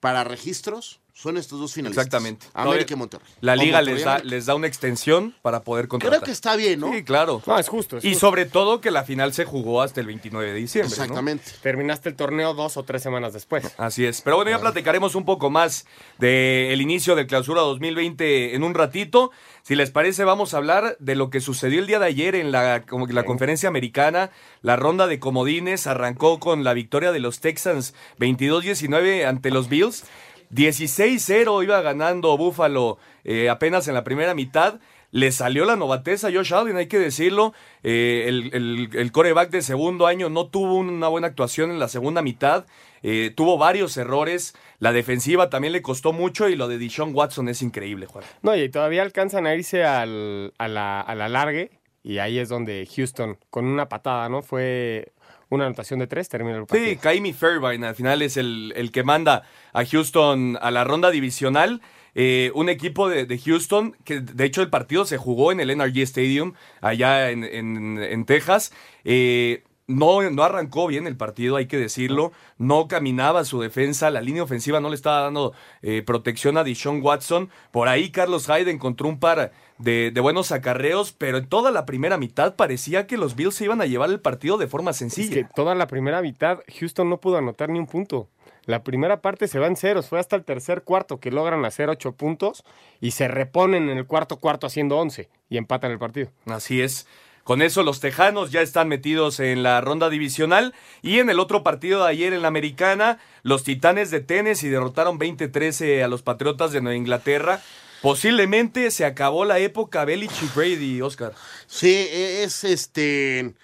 para 0.00 0.24
registros 0.24 1.00
son 1.20 1.36
estos 1.36 1.58
dos 1.58 1.72
finalistas. 1.72 2.06
Exactamente. 2.06 2.46
América 2.54 2.94
y 2.94 2.96
Monterrey. 2.96 3.26
La 3.40 3.56
liga 3.56 3.78
Monterrey 3.78 3.94
les 3.96 4.04
da, 4.04 4.18
les 4.20 4.46
da 4.46 4.54
una 4.54 4.68
extensión 4.68 5.34
para 5.42 5.64
poder 5.64 5.88
contratar. 5.88 6.20
Creo 6.20 6.24
que 6.24 6.30
está 6.30 6.54
bien, 6.54 6.78
¿no? 6.78 6.92
Sí, 6.92 7.02
claro. 7.02 7.42
No, 7.44 7.58
es 7.58 7.68
justo. 7.68 7.96
es 7.96 8.04
Y 8.04 8.10
justo. 8.10 8.20
sobre 8.28 8.44
todo 8.46 8.80
que 8.80 8.92
la 8.92 9.02
final 9.02 9.32
se 9.34 9.44
jugó 9.44 9.82
hasta 9.82 10.00
el 10.00 10.06
29 10.06 10.52
de 10.52 10.54
diciembre. 10.54 10.96
¿no? 10.96 11.02
Exactamente. 11.02 11.50
Terminaste 11.60 12.08
el 12.08 12.14
torneo 12.14 12.54
dos 12.54 12.76
o 12.76 12.84
tres 12.84 13.02
semanas 13.02 13.32
después. 13.32 13.64
Así 13.78 14.06
es. 14.06 14.20
Pero 14.20 14.36
bueno, 14.36 14.52
ya 14.52 14.60
platicaremos 14.60 15.16
un 15.16 15.24
poco 15.24 15.50
más 15.50 15.86
del 16.18 16.80
inicio 16.80 17.16
del 17.16 17.26
clausura 17.26 17.62
2020 17.62 18.54
en 18.54 18.62
un 18.62 18.74
ratito. 18.74 19.32
Si 19.62 19.74
les 19.74 19.90
parece, 19.90 20.22
vamos 20.22 20.54
a 20.54 20.58
hablar 20.58 20.96
de 21.00 21.16
lo 21.16 21.30
que 21.30 21.40
sucedió 21.40 21.80
el 21.80 21.88
día 21.88 21.98
de 21.98 22.06
ayer 22.06 22.36
en 22.36 22.52
la, 22.52 22.84
como 22.86 23.08
la 23.08 23.24
conferencia 23.24 23.68
americana. 23.68 24.30
La 24.62 24.76
ronda 24.76 25.08
de 25.08 25.18
comodines 25.18 25.88
arrancó 25.88 26.38
con 26.38 26.62
la 26.62 26.74
victoria 26.74 27.10
de 27.10 27.18
los 27.18 27.40
Texans 27.40 27.92
22-19 28.20 29.26
ante 29.26 29.50
los 29.50 29.68
Bills. 29.68 30.04
16-0 30.50 31.62
iba 31.62 31.80
ganando 31.82 32.36
Buffalo 32.36 32.98
eh, 33.24 33.48
apenas 33.48 33.88
en 33.88 33.94
la 33.94 34.04
primera 34.04 34.34
mitad. 34.34 34.80
le 35.10 35.32
salió 35.32 35.64
la 35.64 35.76
novatez 35.76 36.24
a 36.24 36.32
Josh 36.32 36.52
Allen, 36.52 36.76
hay 36.76 36.86
que 36.86 36.98
decirlo. 36.98 37.54
Eh, 37.82 38.24
el, 38.26 38.50
el, 38.52 38.90
el, 38.92 39.12
coreback 39.12 39.50
de 39.50 39.62
segundo 39.62 40.06
año 40.06 40.28
no 40.28 40.48
tuvo 40.48 40.76
una 40.76 41.08
buena 41.08 41.28
actuación 41.28 41.70
en 41.70 41.78
la 41.78 41.88
segunda 41.88 42.22
mitad. 42.22 42.66
Eh, 43.02 43.32
tuvo 43.34 43.58
varios 43.58 43.96
errores. 43.96 44.54
La 44.78 44.92
defensiva 44.92 45.50
también 45.50 45.72
le 45.72 45.82
costó 45.82 46.12
mucho 46.12 46.48
y 46.48 46.56
lo 46.56 46.68
de 46.68 46.78
Dishon 46.78 47.14
Watson 47.14 47.48
es 47.48 47.62
increíble, 47.62 48.06
Juan. 48.06 48.24
No, 48.42 48.54
y 48.54 48.68
todavía 48.68 49.02
alcanzan 49.02 49.46
a 49.46 49.54
irse 49.54 49.84
al, 49.84 50.52
a, 50.58 50.68
la, 50.68 51.00
a 51.00 51.14
la 51.14 51.28
largue. 51.28 51.70
Y 52.02 52.18
ahí 52.18 52.38
es 52.38 52.48
donde 52.48 52.88
Houston, 52.94 53.38
con 53.50 53.66
una 53.66 53.88
patada, 53.88 54.28
¿no? 54.28 54.42
Fue 54.42 55.12
una 55.50 55.66
anotación 55.66 56.00
de 56.00 56.06
tres, 56.06 56.28
termina 56.28 56.58
el 56.58 56.66
partido. 56.66 56.90
Sí, 56.90 56.96
Kaimi 56.96 57.32
Fairbairn 57.32 57.84
al 57.84 57.94
final 57.94 58.22
es 58.22 58.36
el, 58.36 58.72
el 58.76 58.92
que 58.92 59.02
manda 59.02 59.44
a 59.72 59.84
Houston 59.84 60.58
a 60.60 60.70
la 60.70 60.84
ronda 60.84 61.10
divisional. 61.10 61.80
Eh, 62.14 62.50
un 62.54 62.68
equipo 62.68 63.08
de, 63.08 63.38
Houston, 63.38 63.94
que 64.04 64.20
de 64.20 64.44
hecho 64.44 64.60
el 64.60 64.70
partido 64.70 65.04
se 65.04 65.18
jugó 65.18 65.52
en 65.52 65.60
el 65.60 65.76
NRG 65.76 65.98
Stadium, 65.98 66.54
allá 66.80 67.30
en, 67.30 67.44
en, 67.44 68.24
Texas. 68.24 68.72
Eh, 69.04 69.62
no, 69.88 70.30
no 70.30 70.42
arrancó 70.44 70.86
bien 70.86 71.06
el 71.06 71.16
partido, 71.16 71.56
hay 71.56 71.66
que 71.66 71.78
decirlo. 71.78 72.30
No 72.58 72.86
caminaba 72.86 73.44
su 73.44 73.60
defensa, 73.60 74.10
la 74.10 74.20
línea 74.20 74.42
ofensiva 74.42 74.80
no 74.80 74.90
le 74.90 74.94
estaba 74.94 75.22
dando 75.22 75.54
eh, 75.82 76.02
protección 76.02 76.56
a 76.58 76.64
Deshaun 76.64 77.02
Watson. 77.02 77.50
Por 77.72 77.88
ahí 77.88 78.10
Carlos 78.10 78.46
Hyde 78.46 78.70
encontró 78.70 79.08
un 79.08 79.18
par 79.18 79.50
de, 79.78 80.10
de, 80.12 80.20
buenos 80.20 80.52
acarreos, 80.52 81.12
pero 81.12 81.38
en 81.38 81.48
toda 81.48 81.70
la 81.70 81.86
primera 81.86 82.18
mitad 82.18 82.54
parecía 82.54 83.06
que 83.06 83.16
los 83.16 83.34
Bills 83.34 83.54
se 83.54 83.64
iban 83.64 83.80
a 83.80 83.86
llevar 83.86 84.10
el 84.10 84.20
partido 84.20 84.58
de 84.58 84.68
forma 84.68 84.92
sencilla. 84.92 85.28
Es 85.28 85.34
que 85.46 85.52
toda 85.54 85.74
la 85.74 85.86
primera 85.86 86.20
mitad 86.20 86.60
Houston 86.78 87.08
no 87.08 87.18
pudo 87.18 87.38
anotar 87.38 87.70
ni 87.70 87.78
un 87.78 87.86
punto. 87.86 88.28
La 88.68 88.84
primera 88.84 89.22
parte 89.22 89.48
se 89.48 89.58
va 89.58 89.66
en 89.66 89.76
ceros, 89.76 90.10
fue 90.10 90.20
hasta 90.20 90.36
el 90.36 90.44
tercer 90.44 90.82
cuarto 90.82 91.20
que 91.20 91.30
logran 91.30 91.64
hacer 91.64 91.88
ocho 91.88 92.12
puntos 92.12 92.64
y 93.00 93.12
se 93.12 93.26
reponen 93.26 93.88
en 93.88 93.96
el 93.96 94.06
cuarto 94.06 94.36
cuarto 94.36 94.66
haciendo 94.66 94.98
once 94.98 95.30
y 95.48 95.56
empatan 95.56 95.90
el 95.90 95.98
partido. 95.98 96.28
Así 96.44 96.82
es. 96.82 97.06
Con 97.48 97.62
eso 97.62 97.82
los 97.82 98.00
Tejanos 98.00 98.50
ya 98.50 98.60
están 98.60 98.88
metidos 98.88 99.40
en 99.40 99.62
la 99.62 99.80
ronda 99.80 100.10
divisional 100.10 100.74
y 101.00 101.18
en 101.18 101.30
el 101.30 101.40
otro 101.40 101.62
partido 101.62 102.04
de 102.04 102.10
ayer 102.10 102.34
en 102.34 102.42
la 102.42 102.48
Americana, 102.48 103.20
los 103.42 103.64
Titanes 103.64 104.10
de 104.10 104.20
Tennessee 104.20 104.68
derrotaron 104.68 105.18
20-13 105.18 106.04
a 106.04 106.08
los 106.08 106.20
Patriotas 106.20 106.72
de 106.72 106.82
Nueva 106.82 106.98
Inglaterra. 106.98 107.62
Posiblemente 108.02 108.90
se 108.90 109.06
acabó 109.06 109.46
la 109.46 109.60
época 109.60 110.04
Belichick 110.04 110.54
Brady, 110.54 111.00
Oscar. 111.00 111.32
Sí, 111.66 111.88
e-, 111.88 112.42
es 112.42 112.64
este 112.64 113.54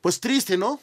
pues 0.00 0.20
triste, 0.20 0.56
¿no? 0.56 0.78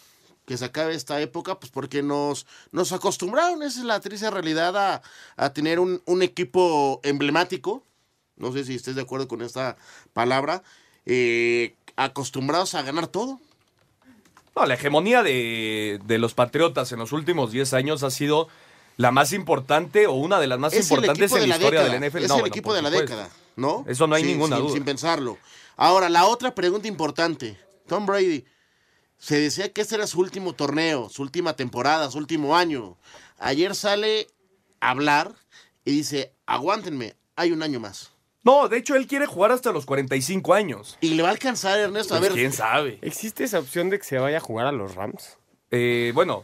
que 0.45 0.57
se 0.57 0.65
acabe 0.65 0.93
esta 0.93 1.21
época, 1.21 1.61
pues 1.61 1.71
porque 1.71 2.03
nos, 2.03 2.45
nos 2.73 2.91
acostumbraron, 2.91 3.63
esa 3.63 3.79
es 3.79 3.85
la 3.85 4.01
triste 4.01 4.29
realidad, 4.29 5.01
a, 5.37 5.53
tener 5.53 5.79
un, 5.79 6.01
equipo 6.21 6.99
emblemático, 7.05 7.85
no 8.35 8.51
sé 8.51 8.65
si 8.65 8.75
estés 8.75 8.95
de 8.95 9.01
acuerdo 9.03 9.29
con 9.29 9.41
esta 9.41 9.77
palabra, 10.11 10.61
eh, 11.05 11.75
acostumbrados 11.95 12.75
a 12.75 12.81
ganar 12.81 13.07
todo. 13.07 13.39
No, 14.55 14.65
la 14.65 14.73
hegemonía 14.73 15.23
de, 15.23 15.99
los 16.19 16.33
Patriotas 16.33 16.91
en 16.91 16.99
los 16.99 17.11
últimos 17.11 17.51
10 17.51 17.73
años 17.73 18.03
ha 18.03 18.11
sido 18.11 18.49
la 18.97 19.11
más 19.11 19.31
importante 19.33 20.07
o 20.07 20.13
una 20.13 20.39
de 20.39 20.47
las 20.47 20.59
más 20.59 20.73
importantes 20.75 21.31
en 21.31 21.49
la, 21.49 21.55
historia 21.55 21.83
del 21.83 22.09
NFL. 22.09 22.25
Es 22.25 22.31
el 22.31 22.45
equipo 22.45 22.73
de 22.73 22.81
la 22.81 22.89
década, 22.89 23.29
¿no? 23.55 23.85
Eso 23.87 24.07
no 24.07 24.15
hay 24.15 24.23
ninguna 24.23 24.57
duda. 24.57 24.73
Sin 24.73 24.83
pensarlo. 24.83 25.37
Ahora, 25.77 26.09
la 26.09 26.25
otra 26.25 26.53
pregunta 26.53 26.87
importante. 26.87 27.57
Tom 27.87 28.05
Brady, 28.05 28.45
se 29.17 29.39
decía 29.39 29.71
que 29.71 29.81
este 29.81 29.95
era 29.95 30.07
su 30.07 30.19
último 30.19 30.53
torneo, 30.53 31.09
su 31.09 31.21
última 31.21 31.55
temporada, 31.55 32.11
su 32.11 32.17
último 32.17 32.55
año. 32.57 32.97
Ayer 33.39 33.75
sale 33.75 34.27
a 34.79 34.89
hablar 34.89 35.33
y 35.85 35.91
dice, 35.91 36.33
aguántenme, 36.45 37.15
hay 37.35 37.51
un 37.51 37.63
año 37.63 37.79
más. 37.79 38.10
No, 38.43 38.67
de 38.67 38.77
hecho 38.77 38.95
él 38.95 39.07
quiere 39.07 39.25
jugar 39.25 39.51
hasta 39.51 39.71
los 39.71 39.85
45 39.85 40.53
años. 40.53 40.97
¿Y 41.01 41.13
le 41.13 41.23
va 41.23 41.29
a 41.29 41.31
alcanzar, 41.31 41.79
Ernesto? 41.79 42.15
a 42.15 42.19
pues, 42.19 42.29
ver. 42.31 42.39
¿Quién 42.39 42.53
sabe? 42.53 42.97
¿Existe 43.01 43.43
esa 43.43 43.59
opción 43.59 43.89
de 43.89 43.99
que 43.99 44.05
se 44.05 44.17
vaya 44.17 44.37
a 44.37 44.41
jugar 44.41 44.67
a 44.67 44.71
los 44.71 44.95
Rams? 44.95 45.37
Eh, 45.69 46.11
bueno, 46.15 46.43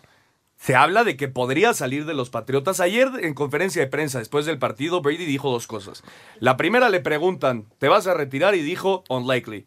se 0.58 0.76
habla 0.76 1.04
de 1.04 1.18
que 1.18 1.28
podría 1.28 1.74
salir 1.74 2.06
de 2.06 2.14
los 2.14 2.30
Patriotas. 2.30 2.80
Ayer 2.80 3.10
en 3.22 3.34
conferencia 3.34 3.82
de 3.82 3.88
prensa 3.88 4.20
después 4.20 4.46
del 4.46 4.60
partido, 4.60 5.02
Brady 5.02 5.26
dijo 5.26 5.50
dos 5.52 5.68
cosas. 5.68 6.04
La 6.40 6.56
primera 6.56 6.90
le 6.90 7.00
preguntan, 7.00 7.66
¿te 7.80 7.88
vas 7.88 8.08
a 8.08 8.14
retirar? 8.14 8.56
Y 8.56 8.62
dijo, 8.62 9.04
unlikely. 9.10 9.66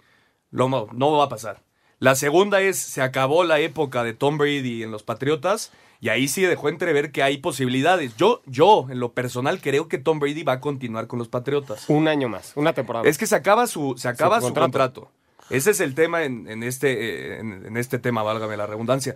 no, 0.50 0.88
no 0.92 1.12
va 1.12 1.24
a 1.24 1.28
pasar. 1.28 1.62
La 2.00 2.14
segunda 2.14 2.62
es, 2.62 2.78
se 2.78 3.02
acabó 3.02 3.44
la 3.44 3.60
época 3.60 4.02
de 4.02 4.14
Tom 4.14 4.38
Brady 4.38 4.82
en 4.82 4.90
los 4.90 5.02
Patriotas 5.02 5.70
y 6.00 6.08
ahí 6.08 6.28
sí 6.28 6.40
dejó 6.40 6.70
entrever 6.70 7.12
que 7.12 7.22
hay 7.22 7.36
posibilidades. 7.36 8.16
Yo, 8.16 8.40
yo, 8.46 8.86
en 8.88 9.00
lo 9.00 9.12
personal, 9.12 9.60
creo 9.60 9.86
que 9.86 9.98
Tom 9.98 10.18
Brady 10.18 10.42
va 10.42 10.54
a 10.54 10.60
continuar 10.60 11.06
con 11.08 11.18
los 11.18 11.28
Patriotas. 11.28 11.90
Un 11.90 12.08
año 12.08 12.30
más, 12.30 12.52
una 12.54 12.72
temporada. 12.72 13.06
Es 13.06 13.18
que 13.18 13.26
se 13.26 13.36
acaba 13.36 13.66
su, 13.66 13.96
se 13.98 14.08
acaba 14.08 14.40
su, 14.40 14.54
contrato. 14.54 15.10
Ese 15.50 15.72
es 15.72 15.80
el 15.80 15.94
tema 15.94 16.24
en, 16.24 16.62
este, 16.62 17.34
eh, 17.34 17.40
en, 17.40 17.76
este 17.76 17.98
tema, 17.98 18.22
válgame 18.22 18.56
la 18.56 18.66
redundancia. 18.66 19.14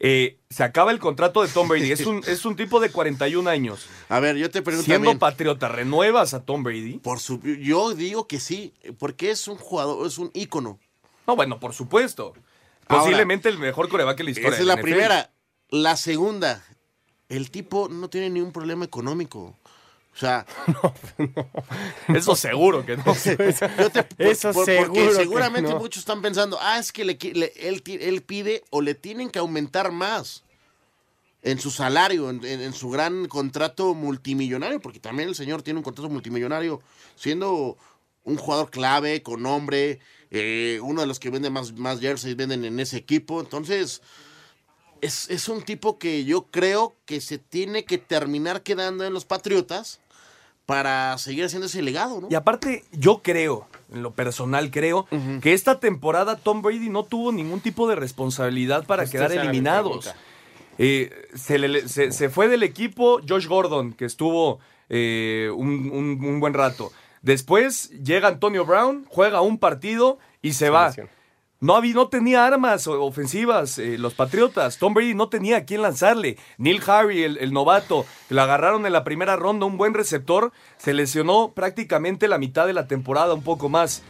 Eh, 0.00 0.38
se 0.48 0.64
acaba 0.64 0.92
el 0.92 0.98
contrato 0.98 1.42
de 1.42 1.48
Tom 1.48 1.68
Brady. 1.68 1.92
Es 1.92 2.06
un, 2.06 2.22
es 2.26 2.46
un 2.46 2.56
tipo 2.56 2.80
de 2.80 2.88
41 2.88 3.50
años. 3.50 3.88
A 4.08 4.20
ver, 4.20 4.36
yo 4.36 4.50
te 4.50 4.62
pregunto. 4.62 4.86
Siendo 4.86 5.18
patriota, 5.18 5.68
¿renuevas 5.68 6.32
a 6.32 6.46
Tom 6.46 6.62
Brady? 6.62 6.98
Por 6.98 7.20
su, 7.20 7.42
yo 7.42 7.92
digo 7.92 8.26
que 8.26 8.40
sí, 8.40 8.72
porque 8.98 9.30
es 9.30 9.48
un 9.48 9.56
jugador, 9.56 10.06
es 10.06 10.16
un 10.16 10.30
ícono. 10.32 10.78
No, 11.26 11.36
bueno, 11.36 11.58
por 11.60 11.72
supuesto. 11.74 12.34
Posiblemente 12.86 13.48
el 13.48 13.58
mejor 13.58 13.88
coreback 13.88 14.18
de 14.18 14.24
la 14.24 14.30
historia. 14.30 14.50
Esa 14.50 14.60
es 14.60 14.66
la 14.66 14.76
primera. 14.76 15.30
La 15.70 15.96
segunda, 15.96 16.64
el 17.28 17.50
tipo 17.50 17.88
no 17.88 18.08
tiene 18.08 18.30
ningún 18.30 18.52
problema 18.52 18.84
económico. 18.84 19.56
O 20.14 20.18
sea, 20.18 20.46
eso 22.14 22.34
seguro 22.36 22.86
que 22.86 22.96
no. 22.96 23.04
eso 24.18 24.64
seguro. 24.64 24.92
Porque 24.92 25.14
seguramente 25.14 25.74
muchos 25.74 26.00
están 26.00 26.22
pensando, 26.22 26.56
ah, 26.60 26.78
es 26.78 26.90
que 26.90 27.04
le, 27.04 27.18
él, 27.20 27.82
él, 27.84 28.22
pide 28.22 28.64
o 28.70 28.80
le 28.80 28.94
tienen 28.94 29.28
que 29.28 29.40
aumentar 29.40 29.92
más 29.92 30.42
en 31.42 31.60
su 31.60 31.70
salario, 31.70 32.30
en, 32.30 32.72
su 32.72 32.88
gran 32.88 33.28
contrato 33.28 33.92
multimillonario, 33.92 34.80
porque 34.80 35.00
también 35.00 35.28
el 35.28 35.34
señor 35.34 35.62
tiene 35.62 35.78
un 35.78 35.84
contrato 35.84 36.08
multimillonario, 36.08 36.80
siendo 37.14 37.76
un 38.26 38.36
jugador 38.36 38.70
clave, 38.70 39.22
con 39.22 39.42
nombre, 39.42 40.00
eh, 40.30 40.78
uno 40.82 41.00
de 41.00 41.06
los 41.06 41.18
que 41.18 41.30
vende 41.30 41.48
más, 41.48 41.72
más 41.72 42.00
jerseys 42.00 42.36
venden 42.36 42.64
en 42.64 42.78
ese 42.78 42.98
equipo. 42.98 43.40
Entonces, 43.40 44.02
es, 45.00 45.48
un 45.48 45.62
tipo 45.62 45.98
que 45.98 46.24
yo 46.24 46.46
creo 46.50 46.94
que 47.06 47.20
se 47.20 47.38
tiene 47.38 47.84
que 47.84 47.98
terminar 47.98 48.62
quedando 48.62 49.04
en 49.04 49.14
los 49.14 49.24
Patriotas 49.24 50.00
para 50.66 51.16
seguir 51.18 51.44
haciendo 51.44 51.66
ese 51.66 51.80
legado, 51.80 52.20
¿no? 52.20 52.28
Y 52.28 52.34
aparte, 52.34 52.84
yo 52.90 53.22
creo, 53.22 53.68
en 53.92 54.02
lo 54.02 54.10
personal 54.14 54.72
creo, 54.72 55.06
que 55.40 55.52
esta 55.52 55.78
temporada 55.78 56.36
Tom 56.36 56.60
Brady 56.60 56.90
no 56.90 57.04
tuvo 57.04 57.30
ningún 57.30 57.60
tipo 57.60 57.88
de 57.88 57.94
responsabilidad 57.94 58.84
para 58.84 59.08
quedar 59.08 59.30
eliminados. 59.30 60.12
Eh, 60.78 61.10
se, 61.36 62.28
fue 62.28 62.48
del 62.48 62.64
equipo 62.64 63.20
Josh 63.26 63.46
Gordon, 63.46 63.92
que 63.92 64.04
estuvo 64.06 64.58
eh, 64.88 65.48
un 65.54 66.40
buen 66.40 66.52
rato. 66.52 66.90
Después 67.26 67.90
llega 68.04 68.28
Antonio 68.28 68.64
Brown, 68.64 69.04
juega 69.08 69.40
un 69.40 69.58
partido 69.58 70.20
y 70.42 70.52
se 70.52 70.70
va. 70.70 70.94
No, 71.58 71.74
había, 71.74 71.94
no 71.94 72.06
tenía 72.06 72.46
armas 72.46 72.86
ofensivas 72.86 73.80
eh, 73.80 73.98
los 73.98 74.14
Patriotas. 74.14 74.78
Tom 74.78 74.94
Brady 74.94 75.14
no 75.14 75.28
tenía 75.28 75.56
a 75.56 75.64
quién 75.64 75.82
lanzarle. 75.82 76.38
Neil 76.56 76.80
Harry, 76.86 77.24
el, 77.24 77.52
novato, 77.52 78.06
que 78.28 78.34
lo 78.36 78.42
agarraron 78.42 78.86
en 78.86 78.92
la 78.92 79.02
primera 79.02 79.34
ronda, 79.34 79.66
un 79.66 79.76
buen 79.76 79.92
receptor, 79.92 80.52
se 80.76 80.94
lesionó 80.94 81.50
prácticamente 81.52 82.28
la 82.28 82.38
mitad 82.38 82.64
de 82.64 82.74
la 82.74 82.86
temporada, 82.86 83.34
un 83.34 83.42
poco 83.42 83.68
más. 83.68 84.04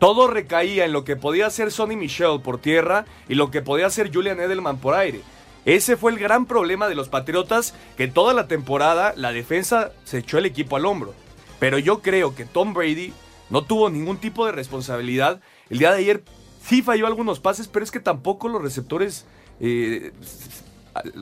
Todo 0.00 0.26
recaía 0.26 0.86
en 0.86 0.92
lo 0.92 1.04
que 1.04 1.14
podía 1.14 1.46
hacer 1.46 1.70
Sonny 1.70 1.94
Michel 1.94 2.40
por 2.42 2.60
tierra 2.60 3.04
y 3.28 3.36
lo 3.36 3.52
que 3.52 3.62
podía 3.62 3.86
hacer 3.86 4.12
Julian 4.12 4.40
Edelman 4.40 4.78
por 4.78 4.94
aire. 4.94 5.20
Ese 5.66 5.96
fue 5.96 6.10
el 6.10 6.18
gran 6.18 6.46
problema 6.46 6.88
de 6.88 6.96
los 6.96 7.08
Patriotas, 7.08 7.76
que 7.96 8.08
toda 8.08 8.34
la 8.34 8.48
temporada 8.48 9.14
la 9.16 9.30
defensa 9.30 9.92
se 10.02 10.18
echó 10.18 10.38
el 10.38 10.46
equipo 10.46 10.74
al 10.74 10.86
hombro. 10.86 11.14
Pero 11.58 11.78
yo 11.78 12.02
creo 12.02 12.34
que 12.34 12.44
Tom 12.44 12.74
Brady 12.74 13.12
no 13.50 13.64
tuvo 13.64 13.90
ningún 13.90 14.18
tipo 14.18 14.46
de 14.46 14.52
responsabilidad. 14.52 15.40
El 15.70 15.78
día 15.78 15.92
de 15.92 15.98
ayer 15.98 16.22
sí 16.64 16.82
falló 16.82 17.06
algunos 17.06 17.40
pases, 17.40 17.68
pero 17.68 17.84
es 17.84 17.90
que 17.90 18.00
tampoco 18.00 18.48
los 18.48 18.62
receptores... 18.62 19.26
Eh, 19.60 20.12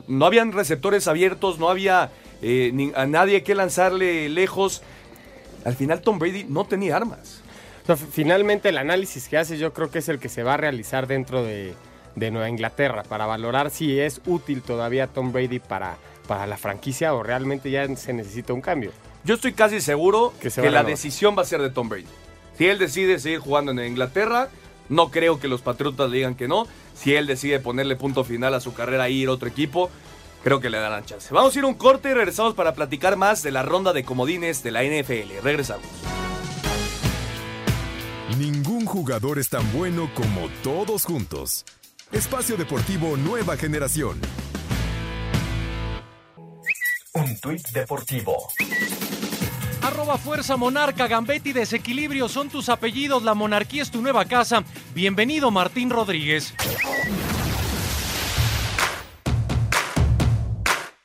no 0.07 0.25
habían 0.25 0.53
receptores 0.53 1.07
abiertos, 1.07 1.59
no 1.59 1.69
había 1.69 2.09
eh, 2.41 2.91
a 2.95 3.05
nadie 3.05 3.43
que 3.43 3.55
lanzarle 3.55 4.29
lejos. 4.29 4.81
Al 5.63 5.75
final 5.75 6.01
Tom 6.01 6.19
Brady 6.19 6.45
no 6.45 6.65
tenía 6.65 6.95
armas. 6.95 7.41
finalmente 8.11 8.69
el 8.69 8.77
análisis 8.77 9.27
que 9.27 9.37
hace 9.37 9.57
yo 9.57 9.73
creo 9.73 9.91
que 9.91 9.99
es 9.99 10.09
el 10.09 10.19
que 10.19 10.29
se 10.29 10.43
va 10.43 10.55
a 10.55 10.57
realizar 10.57 11.07
dentro 11.07 11.43
de, 11.43 11.75
Nueva 12.15 12.47
Inglaterra 12.47 13.03
para 13.03 13.25
valorar 13.25 13.69
si 13.69 13.99
es 13.99 14.21
útil 14.25 14.61
todavía 14.61 15.07
Tom 15.07 15.33
Brady 15.33 15.59
para, 15.59 15.97
para 16.27 16.47
la 16.47 16.55
franquicia 16.55 17.13
o 17.13 17.23
realmente 17.23 17.69
ya 17.69 17.93
se 17.97 18.13
necesita 18.13 18.53
un 18.53 18.61
cambio. 18.61 18.91
Yo 19.25 19.35
estoy 19.35 19.53
casi 19.53 19.81
seguro 19.81 20.33
que, 20.39 20.49
la 20.69 20.83
decisión 20.83 21.35
va 21.35 21.41
a 21.41 21.45
ser 21.45 21.61
de 21.61 21.71
Tom 21.71 21.89
Brady. 21.89 22.05
Si 22.57 22.67
él 22.67 22.77
decide 22.77 23.19
seguir 23.19 23.39
jugando 23.39 23.71
en 23.71 23.79
Inglaterra, 23.79 24.49
no 24.87 25.09
creo 25.09 25.39
que 25.39 25.47
los 25.47 25.61
Patriotas 25.61 26.11
le 26.11 26.17
digan 26.17 26.35
que 26.35 26.47
no. 26.47 26.67
Si 26.93 27.15
él 27.15 27.25
decide 27.25 27.59
ponerle 27.59 27.95
punto 27.95 28.23
final 28.23 28.53
a 28.53 28.59
su 28.59 28.73
carrera 28.73 29.07
e 29.07 29.11
ir 29.11 29.27
a 29.27 29.31
otro 29.31 29.49
equipo, 29.49 29.89
creo 30.43 30.59
que 30.59 30.69
le 30.69 30.77
darán 30.77 31.05
chance. 31.05 31.33
Vamos 31.33 31.55
a 31.55 31.59
ir 31.59 31.65
a 31.65 31.67
un 31.67 31.73
corte 31.73 32.11
y 32.11 32.13
regresamos 32.13 32.53
para 32.53 32.75
platicar 32.75 33.17
más 33.17 33.41
de 33.41 33.51
la 33.51 33.63
ronda 33.63 33.93
de 33.93 34.03
comodines 34.05 34.61
de 34.61 34.71
la 34.71 34.83
NFL. 34.83 35.41
Regresamos. 35.43 35.87
jugador 38.85 39.39
es 39.39 39.49
tan 39.49 39.69
bueno 39.73 40.09
como 40.13 40.47
todos 40.63 41.03
juntos. 41.03 41.65
Espacio 42.11 42.57
Deportivo 42.57 43.17
Nueva 43.17 43.57
Generación. 43.57 44.19
Un 47.15 47.39
tuit 47.39 47.65
deportivo. 47.69 48.49
Arroba 49.81 50.17
Fuerza 50.17 50.57
Monarca, 50.57 51.07
Gambetti, 51.07 51.53
Desequilibrio 51.53 52.27
son 52.27 52.49
tus 52.49 52.67
apellidos, 52.67 53.23
la 53.23 53.33
monarquía 53.33 53.83
es 53.83 53.89
tu 53.89 54.01
nueva 54.01 54.25
casa. 54.25 54.65
Bienvenido 54.93 55.49
Martín 55.49 55.89
Rodríguez. 55.89 56.53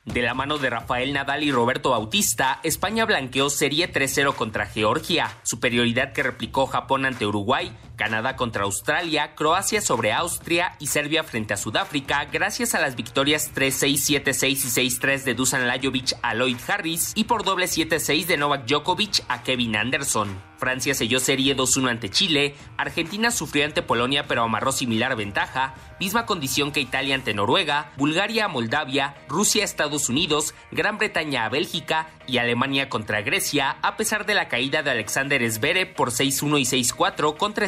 De 0.03 0.21
la 0.21 0.33
mano 0.33 0.57
de 0.57 0.69
Rafael 0.69 1.13
Nadal 1.13 1.43
y 1.43 1.53
Roberto 1.53 1.91
Bautista, 1.91 2.59
España 2.63 3.05
blanqueó 3.05 3.49
serie 3.49 3.89
3-0 3.89 4.35
contra 4.35 4.65
Georgia, 4.65 5.31
superioridad 5.43 6.11
que 6.11 6.23
replicó 6.23 6.67
Japón 6.67 7.05
ante 7.05 7.25
Uruguay, 7.25 7.71
Canadá 8.01 8.35
contra 8.35 8.63
Australia, 8.63 9.35
Croacia 9.35 9.79
sobre 9.79 10.11
Austria 10.11 10.75
y 10.79 10.87
Serbia 10.87 11.23
frente 11.23 11.53
a 11.53 11.57
Sudáfrica, 11.57 12.25
gracias 12.25 12.73
a 12.73 12.81
las 12.81 12.95
victorias 12.95 13.51
3-6, 13.53 14.23
7-6 14.23 14.47
y 14.49 14.89
6-3 14.89 15.23
de 15.23 15.35
Dusan 15.35 15.67
Lajovic 15.67 16.17
a 16.23 16.33
Lloyd 16.33 16.57
Harris 16.67 17.11
y 17.13 17.25
por 17.25 17.43
doble 17.43 17.67
7-6 17.67 18.25
de 18.25 18.37
Novak 18.37 18.65
Djokovic 18.65 19.23
a 19.27 19.43
Kevin 19.43 19.75
Anderson. 19.75 20.51
Francia 20.57 20.93
selló 20.93 21.19
serie 21.19 21.57
2-1 21.57 21.89
ante 21.89 22.09
Chile, 22.09 22.55
Argentina 22.77 23.31
sufrió 23.31 23.65
ante 23.65 23.81
Polonia 23.81 24.27
pero 24.27 24.43
amarró 24.43 24.71
similar 24.71 25.15
ventaja, 25.15 25.73
misma 25.99 26.27
condición 26.27 26.71
que 26.71 26.79
Italia 26.79 27.15
ante 27.15 27.33
Noruega, 27.33 27.91
Bulgaria 27.97 28.45
a 28.45 28.47
Moldavia, 28.47 29.15
Rusia 29.27 29.63
a 29.63 29.65
Estados 29.65 30.07
Unidos, 30.07 30.53
Gran 30.71 30.99
Bretaña 30.99 31.45
a 31.45 31.49
Bélgica 31.49 32.09
y 32.27 32.37
Alemania 32.37 32.89
contra 32.89 33.23
Grecia, 33.23 33.77
a 33.81 33.97
pesar 33.97 34.27
de 34.27 34.35
la 34.35 34.49
caída 34.49 34.83
de 34.83 34.91
Alexander 34.91 35.51
Zverev 35.51 35.95
por 35.95 36.11
6-1 36.11 36.59
y 36.59 36.83
6-4 36.83 37.37
contra 37.37 37.65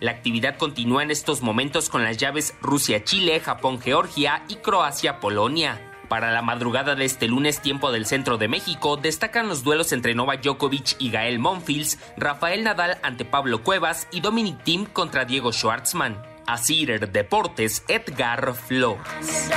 La 0.00 0.10
actividad 0.10 0.56
continúa 0.56 1.02
en 1.02 1.10
estos 1.10 1.42
momentos 1.42 1.88
con 1.88 2.04
las 2.04 2.16
llaves 2.16 2.54
Rusia-Chile, 2.60 3.40
Japón-Georgia 3.40 4.44
y 4.48 4.56
Croacia-Polonia. 4.56 5.80
Para 6.08 6.32
la 6.32 6.42
madrugada 6.42 6.94
de 6.94 7.04
este 7.04 7.28
lunes, 7.28 7.60
tiempo 7.60 7.90
del 7.90 8.06
centro 8.06 8.36
de 8.36 8.48
México, 8.48 8.96
destacan 8.96 9.48
los 9.48 9.64
duelos 9.64 9.92
entre 9.92 10.14
Novak 10.14 10.42
Djokovic 10.42 10.96
y 10.98 11.10
Gael 11.10 11.38
Monfils, 11.38 11.98
Rafael 12.16 12.62
Nadal 12.62 12.98
ante 13.02 13.24
Pablo 13.24 13.62
Cuevas 13.62 14.06
y 14.12 14.20
Dominic 14.20 14.62
Thiem 14.64 14.84
contra 14.84 15.24
Diego 15.24 15.52
Schwartzman. 15.52 16.22
Asir 16.46 17.10
Deportes, 17.10 17.84
Edgar 17.88 18.54
Flores. 18.54 19.50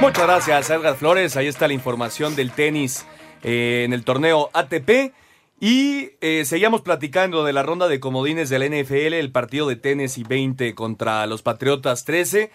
Muchas 0.00 0.26
gracias, 0.26 0.70
Edgar 0.70 0.96
Flores. 0.96 1.36
Ahí 1.36 1.48
está 1.48 1.66
la 1.66 1.74
información 1.74 2.36
del 2.36 2.52
tenis 2.52 3.04
eh, 3.42 3.82
en 3.84 3.92
el 3.92 4.04
torneo 4.04 4.50
ATP. 4.52 5.12
Y 5.58 6.10
eh, 6.20 6.44
seguíamos 6.44 6.82
platicando 6.82 7.44
de 7.44 7.52
la 7.52 7.62
ronda 7.62 7.88
de 7.88 7.98
comodines 7.98 8.50
del 8.50 8.62
NFL, 8.70 9.14
el 9.14 9.32
partido 9.32 9.66
de 9.68 9.76
Tennessee 9.76 10.24
20 10.24 10.74
contra 10.74 11.26
los 11.26 11.42
Patriotas 11.42 12.04
13. 12.04 12.50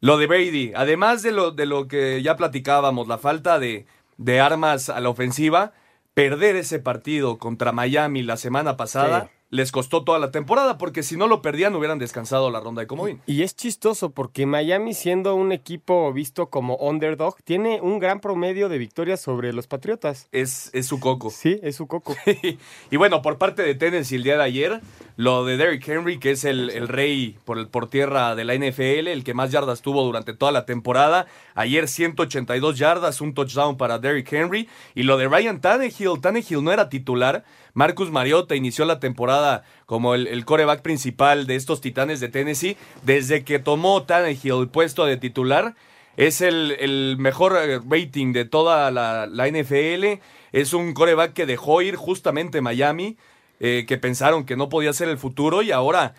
Lo 0.00 0.18
de 0.18 0.26
Brady, 0.26 0.72
además 0.76 1.22
de 1.22 1.32
lo, 1.32 1.50
de 1.50 1.66
lo 1.66 1.88
que 1.88 2.22
ya 2.22 2.36
platicábamos, 2.36 3.08
la 3.08 3.18
falta 3.18 3.58
de, 3.58 3.86
de 4.16 4.38
armas 4.38 4.90
a 4.90 5.00
la 5.00 5.08
ofensiva, 5.08 5.72
perder 6.12 6.56
ese 6.56 6.78
partido 6.78 7.38
contra 7.38 7.72
Miami 7.72 8.22
la 8.22 8.36
semana 8.36 8.76
pasada 8.76 9.30
les 9.54 9.70
costó 9.70 10.02
toda 10.02 10.18
la 10.18 10.32
temporada, 10.32 10.78
porque 10.78 11.04
si 11.04 11.16
no 11.16 11.28
lo 11.28 11.40
perdían 11.40 11.76
hubieran 11.76 12.00
descansado 12.00 12.50
la 12.50 12.58
ronda 12.58 12.80
de 12.80 12.88
comodín. 12.88 13.20
Y 13.24 13.42
es 13.42 13.54
chistoso 13.54 14.10
porque 14.10 14.46
Miami, 14.46 14.94
siendo 14.94 15.36
un 15.36 15.52
equipo 15.52 16.12
visto 16.12 16.50
como 16.50 16.74
underdog, 16.78 17.36
tiene 17.44 17.80
un 17.80 18.00
gran 18.00 18.18
promedio 18.18 18.68
de 18.68 18.78
victorias 18.78 19.20
sobre 19.20 19.52
los 19.52 19.68
Patriotas. 19.68 20.26
Es, 20.32 20.70
es 20.72 20.86
su 20.86 20.98
coco. 20.98 21.30
Sí, 21.30 21.60
es 21.62 21.76
su 21.76 21.86
coco. 21.86 22.16
y 22.90 22.96
bueno, 22.96 23.22
por 23.22 23.38
parte 23.38 23.62
de 23.62 23.76
Tennessee 23.76 24.16
el 24.16 24.24
día 24.24 24.36
de 24.36 24.42
ayer, 24.42 24.80
lo 25.16 25.44
de 25.44 25.56
Derrick 25.56 25.86
Henry, 25.86 26.18
que 26.18 26.32
es 26.32 26.44
el, 26.44 26.70
el 26.70 26.88
rey 26.88 27.36
por, 27.44 27.68
por 27.68 27.88
tierra 27.88 28.34
de 28.34 28.44
la 28.44 28.56
NFL, 28.56 29.06
el 29.06 29.22
que 29.22 29.34
más 29.34 29.52
yardas 29.52 29.82
tuvo 29.82 30.02
durante 30.02 30.34
toda 30.34 30.50
la 30.50 30.66
temporada. 30.66 31.26
Ayer 31.54 31.86
182 31.86 32.76
yardas, 32.76 33.20
un 33.20 33.34
touchdown 33.34 33.76
para 33.76 34.00
Derrick 34.00 34.32
Henry. 34.32 34.68
Y 34.96 35.04
lo 35.04 35.16
de 35.16 35.28
Ryan 35.28 35.60
Tannehill, 35.60 36.20
Tannehill 36.20 36.64
no 36.64 36.72
era 36.72 36.88
titular. 36.88 37.44
Marcus 37.74 38.12
Mariota 38.12 38.54
inició 38.54 38.84
la 38.84 39.00
temporada 39.00 39.64
como 39.84 40.14
el, 40.14 40.44
coreback 40.44 40.80
principal 40.80 41.48
de 41.48 41.56
estos 41.56 41.80
Titanes 41.80 42.20
de 42.20 42.28
Tennessee. 42.28 42.76
Desde 43.02 43.42
que 43.42 43.58
tomó 43.58 44.04
Tannehill 44.04 44.60
el 44.60 44.68
puesto 44.68 45.04
de 45.04 45.16
titular, 45.16 45.74
es 46.16 46.40
el, 46.40 47.16
mejor 47.18 47.56
eh, 47.60 47.80
rating 47.86 48.32
de 48.32 48.44
toda 48.44 48.92
la, 48.92 49.48
NFL. 49.48 50.20
Es 50.52 50.72
un 50.72 50.94
coreback 50.94 51.32
que 51.32 51.46
dejó 51.46 51.82
ir 51.82 51.96
justamente 51.96 52.60
Miami, 52.60 53.16
eh, 53.58 53.84
que 53.88 53.98
pensaron 53.98 54.44
que 54.44 54.56
no 54.56 54.68
podía 54.68 54.92
ser 54.92 55.08
el 55.08 55.18
futuro 55.18 55.62
y 55.62 55.72
ahora 55.72 56.14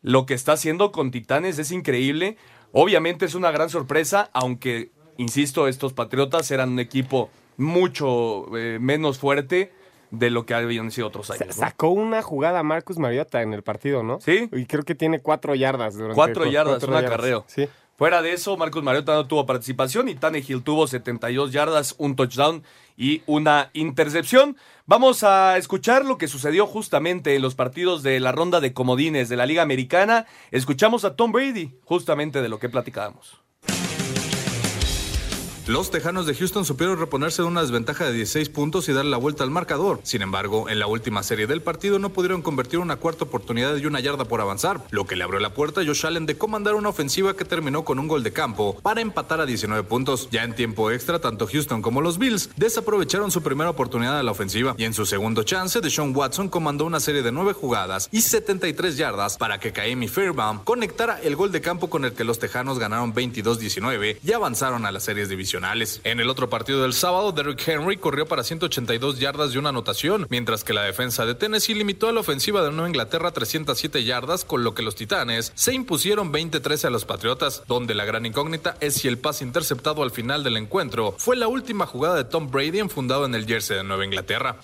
lo 0.00 0.24
que 0.24 0.32
está 0.32 0.52
haciendo 0.52 0.92
con 0.92 1.10
Titanes 1.10 1.58
es 1.58 1.72
increíble. 1.72 2.38
Obviamente 2.72 3.26
es 3.26 3.34
una 3.34 3.50
gran 3.50 3.68
sorpresa, 3.68 4.30
aunque, 4.32 4.92
insisto, 5.18 5.68
estos 5.68 5.92
Patriotas 5.92 6.50
eran 6.50 6.70
un 6.70 6.80
equipo 6.80 7.28
mucho 7.58 8.56
eh, 8.56 8.78
menos 8.80 9.18
fuerte 9.18 9.72
de 10.10 10.30
lo 10.30 10.46
que 10.46 10.54
habían 10.54 10.90
sido 10.90 11.08
otros 11.08 11.30
años. 11.30 11.56
Sacó 11.56 11.88
una 11.90 12.22
jugada 12.22 12.62
Marcus 12.62 12.98
Mariota 12.98 13.42
en 13.42 13.52
el 13.52 13.62
partido, 13.62 14.02
¿no? 14.02 14.20
Sí. 14.20 14.48
Y 14.52 14.66
creo 14.66 14.84
que 14.84 14.94
tiene 14.94 15.20
cuatro 15.20 15.54
yardas. 15.54 15.94
Durante 15.94 16.14
cuatro 16.14 16.46
yardas, 16.46 16.82
un 16.82 16.94
acarreo. 16.94 17.44
Sí. 17.48 17.68
Fuera 17.96 18.20
de 18.20 18.34
eso, 18.34 18.58
Marcus 18.58 18.82
Mariota 18.82 19.14
no 19.14 19.26
tuvo 19.26 19.46
participación 19.46 20.10
y 20.10 20.14
Tannehill 20.14 20.62
tuvo 20.62 20.86
72 20.86 21.50
yardas, 21.50 21.94
un 21.96 22.14
touchdown 22.14 22.62
y 22.94 23.22
una 23.24 23.70
intercepción. 23.72 24.58
Vamos 24.84 25.24
a 25.24 25.56
escuchar 25.56 26.04
lo 26.04 26.18
que 26.18 26.28
sucedió 26.28 26.66
justamente 26.66 27.34
en 27.34 27.40
los 27.40 27.54
partidos 27.54 28.02
de 28.02 28.20
la 28.20 28.32
ronda 28.32 28.60
de 28.60 28.74
comodines 28.74 29.30
de 29.30 29.36
la 29.36 29.46
Liga 29.46 29.62
Americana. 29.62 30.26
Escuchamos 30.50 31.06
a 31.06 31.16
Tom 31.16 31.32
Brady, 31.32 31.74
justamente 31.84 32.42
de 32.42 32.50
lo 32.50 32.58
que 32.58 32.68
platicábamos. 32.68 33.40
Los 35.68 35.90
Tejanos 35.90 36.26
de 36.26 36.34
Houston 36.36 36.64
supieron 36.64 36.96
reponerse 36.96 37.42
de 37.42 37.48
una 37.48 37.60
desventaja 37.60 38.04
de 38.04 38.12
16 38.12 38.50
puntos 38.50 38.88
y 38.88 38.92
darle 38.92 39.10
la 39.10 39.16
vuelta 39.16 39.42
al 39.42 39.50
marcador. 39.50 39.98
Sin 40.04 40.22
embargo, 40.22 40.68
en 40.68 40.78
la 40.78 40.86
última 40.86 41.24
serie 41.24 41.48
del 41.48 41.60
partido 41.60 41.98
no 41.98 42.10
pudieron 42.10 42.40
convertir 42.40 42.78
una 42.78 42.94
cuarta 42.94 43.24
oportunidad 43.24 43.76
y 43.76 43.84
una 43.84 43.98
yarda 43.98 44.26
por 44.26 44.40
avanzar, 44.40 44.84
lo 44.90 45.08
que 45.08 45.16
le 45.16 45.24
abrió 45.24 45.40
la 45.40 45.54
puerta 45.54 45.80
a 45.80 45.84
Josh 45.84 46.06
Allen 46.06 46.24
de 46.24 46.38
comandar 46.38 46.76
una 46.76 46.90
ofensiva 46.90 47.34
que 47.34 47.44
terminó 47.44 47.84
con 47.84 47.98
un 47.98 48.06
gol 48.06 48.22
de 48.22 48.32
campo 48.32 48.78
para 48.80 49.00
empatar 49.00 49.40
a 49.40 49.46
19 49.46 49.82
puntos. 49.82 50.28
Ya 50.30 50.44
en 50.44 50.54
tiempo 50.54 50.92
extra, 50.92 51.18
tanto 51.18 51.48
Houston 51.48 51.82
como 51.82 52.00
los 52.00 52.18
Bills 52.18 52.50
desaprovecharon 52.54 53.32
su 53.32 53.42
primera 53.42 53.70
oportunidad 53.70 54.20
a 54.20 54.22
la 54.22 54.30
ofensiva 54.30 54.76
y 54.78 54.84
en 54.84 54.94
su 54.94 55.04
segundo 55.04 55.42
chance, 55.42 55.80
Deshaun 55.80 56.14
Watson 56.14 56.48
comandó 56.48 56.84
una 56.84 57.00
serie 57.00 57.22
de 57.22 57.32
9 57.32 57.54
jugadas 57.54 58.08
y 58.12 58.20
73 58.20 58.96
yardas 58.96 59.36
para 59.36 59.58
que 59.58 59.72
Kaimi 59.72 60.06
Fairbaum 60.06 60.60
conectara 60.62 61.20
el 61.20 61.34
gol 61.34 61.50
de 61.50 61.60
campo 61.60 61.90
con 61.90 62.04
el 62.04 62.12
que 62.12 62.22
los 62.22 62.38
Tejanos 62.38 62.78
ganaron 62.78 63.12
22-19 63.12 64.18
y 64.24 64.30
avanzaron 64.30 64.86
a 64.86 64.92
las 64.92 65.02
series 65.02 65.28
divisionales. 65.28 65.55
En 66.04 66.20
el 66.20 66.28
otro 66.30 66.50
partido 66.50 66.82
del 66.82 66.92
sábado, 66.92 67.32
Derrick 67.32 67.66
Henry 67.66 67.96
corrió 67.96 68.26
para 68.26 68.44
182 68.44 69.18
yardas 69.18 69.54
y 69.54 69.58
una 69.58 69.70
anotación, 69.70 70.26
mientras 70.30 70.64
que 70.64 70.72
la 70.72 70.82
defensa 70.82 71.24
de 71.24 71.34
Tennessee 71.34 71.74
limitó 71.74 72.08
a 72.08 72.12
la 72.12 72.20
ofensiva 72.20 72.62
de 72.62 72.70
Nueva 72.70 72.88
Inglaterra 72.88 73.30
307 73.30 74.04
yardas, 74.04 74.44
con 74.44 74.64
lo 74.64 74.74
que 74.74 74.82
los 74.82 74.94
Titanes 74.96 75.52
se 75.54 75.72
impusieron 75.72 76.32
20-13 76.32 76.84
a 76.84 76.90
los 76.90 77.04
Patriotas, 77.04 77.62
donde 77.66 77.94
la 77.94 78.04
gran 78.04 78.26
incógnita 78.26 78.76
es 78.80 78.94
si 78.94 79.08
el 79.08 79.18
pase 79.18 79.44
interceptado 79.44 80.02
al 80.02 80.10
final 80.10 80.44
del 80.44 80.56
encuentro 80.56 81.14
fue 81.18 81.36
la 81.36 81.48
última 81.48 81.86
jugada 81.86 82.16
de 82.16 82.24
Tom 82.24 82.50
Brady 82.50 82.78
enfundado 82.78 83.24
en 83.24 83.34
el 83.34 83.46
jersey 83.46 83.76
de 83.76 83.84
Nueva 83.84 84.04
Inglaterra. 84.04 84.56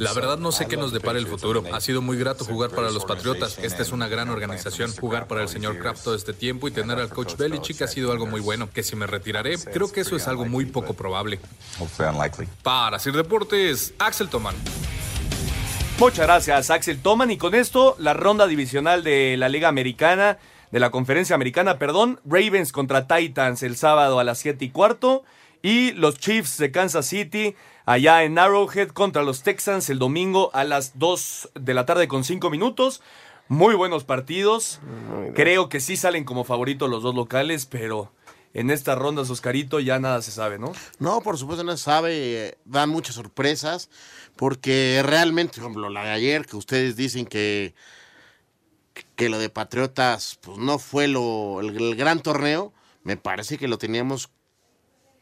La 0.00 0.12
verdad 0.12 0.38
no 0.38 0.52
sé 0.52 0.66
qué 0.66 0.76
nos 0.76 0.92
depara 0.92 1.18
el 1.18 1.26
futuro. 1.26 1.64
Ha 1.72 1.80
sido 1.80 2.02
muy 2.02 2.16
grato 2.16 2.44
jugar 2.44 2.70
para 2.70 2.90
los 2.90 3.04
Patriotas. 3.04 3.58
Esta 3.58 3.82
es 3.82 3.92
una 3.92 4.08
gran 4.08 4.30
organización. 4.30 4.92
Jugar 4.94 5.26
para 5.26 5.42
el 5.42 5.48
señor 5.48 5.78
Kraft 5.78 6.04
todo 6.04 6.14
este 6.14 6.32
tiempo 6.32 6.68
y 6.68 6.70
tener 6.70 6.98
al 6.98 7.08
coach 7.08 7.36
Belichick 7.36 7.82
ha 7.82 7.88
sido 7.88 8.12
algo 8.12 8.26
muy 8.26 8.40
bueno. 8.40 8.68
Que 8.72 8.82
si 8.82 8.96
me 8.96 9.06
retiraré, 9.06 9.56
creo 9.74 9.90
que 9.90 10.02
eso 10.02 10.14
es 10.14 10.28
algo 10.28 10.44
muy 10.46 10.66
poco 10.66 10.94
probable. 10.94 11.40
Para 12.62 13.00
Sir 13.00 13.12
Deportes, 13.14 13.92
Axel 13.98 14.28
Toman. 14.28 14.54
Muchas 15.98 16.26
gracias, 16.26 16.70
Axel 16.70 17.02
Toman. 17.02 17.32
Y 17.32 17.38
con 17.38 17.56
esto, 17.56 17.96
la 17.98 18.14
ronda 18.14 18.46
divisional 18.46 19.02
de 19.02 19.36
la 19.36 19.48
Liga 19.48 19.66
Americana, 19.66 20.38
de 20.70 20.78
la 20.78 20.90
Conferencia 20.90 21.34
Americana, 21.34 21.78
perdón. 21.78 22.20
Ravens 22.24 22.70
contra 22.70 23.08
Titans 23.08 23.64
el 23.64 23.76
sábado 23.76 24.20
a 24.20 24.24
las 24.24 24.38
7 24.38 24.64
y 24.64 24.70
cuarto. 24.70 25.24
Y 25.60 25.90
los 25.92 26.18
Chiefs 26.18 26.56
de 26.58 26.70
Kansas 26.70 27.06
City 27.06 27.56
allá 27.84 28.22
en 28.22 28.38
Arrowhead 28.38 28.90
contra 28.90 29.24
los 29.24 29.42
Texans 29.42 29.90
el 29.90 29.98
domingo 29.98 30.50
a 30.54 30.62
las 30.62 30.98
2 30.98 31.50
de 31.54 31.74
la 31.74 31.84
tarde 31.84 32.06
con 32.06 32.22
5 32.22 32.48
minutos. 32.48 33.02
Muy 33.48 33.74
buenos 33.74 34.04
partidos. 34.04 34.80
Creo 35.34 35.68
que 35.68 35.80
sí 35.80 35.96
salen 35.96 36.24
como 36.24 36.44
favoritos 36.44 36.88
los 36.88 37.02
dos 37.02 37.14
locales, 37.14 37.66
pero 37.66 38.10
en 38.54 38.70
estas 38.70 38.96
rondas, 38.96 39.28
Oscarito, 39.30 39.80
ya 39.80 39.98
nada 39.98 40.22
se 40.22 40.30
sabe, 40.30 40.60
¿no? 40.60 40.72
No, 41.00 41.20
por 41.20 41.36
supuesto 41.36 41.64
no 41.64 41.76
se 41.76 41.82
sabe, 41.82 42.56
dan 42.64 42.88
muchas 42.88 43.16
sorpresas, 43.16 43.90
porque 44.36 45.02
realmente, 45.04 45.56
por 45.56 45.64
ejemplo, 45.64 45.90
la 45.90 46.04
de 46.04 46.10
ayer, 46.10 46.46
que 46.46 46.56
ustedes 46.56 46.94
dicen 46.94 47.26
que, 47.26 47.74
que 49.16 49.28
lo 49.28 49.40
de 49.40 49.50
Patriotas 49.50 50.38
pues, 50.40 50.56
no 50.58 50.78
fue 50.78 51.08
lo, 51.08 51.60
el, 51.60 51.96
gran 51.96 52.20
torneo, 52.20 52.72
me 53.02 53.16
parece 53.16 53.58
que 53.58 53.66
lo 53.66 53.76
teníamos 53.76 54.30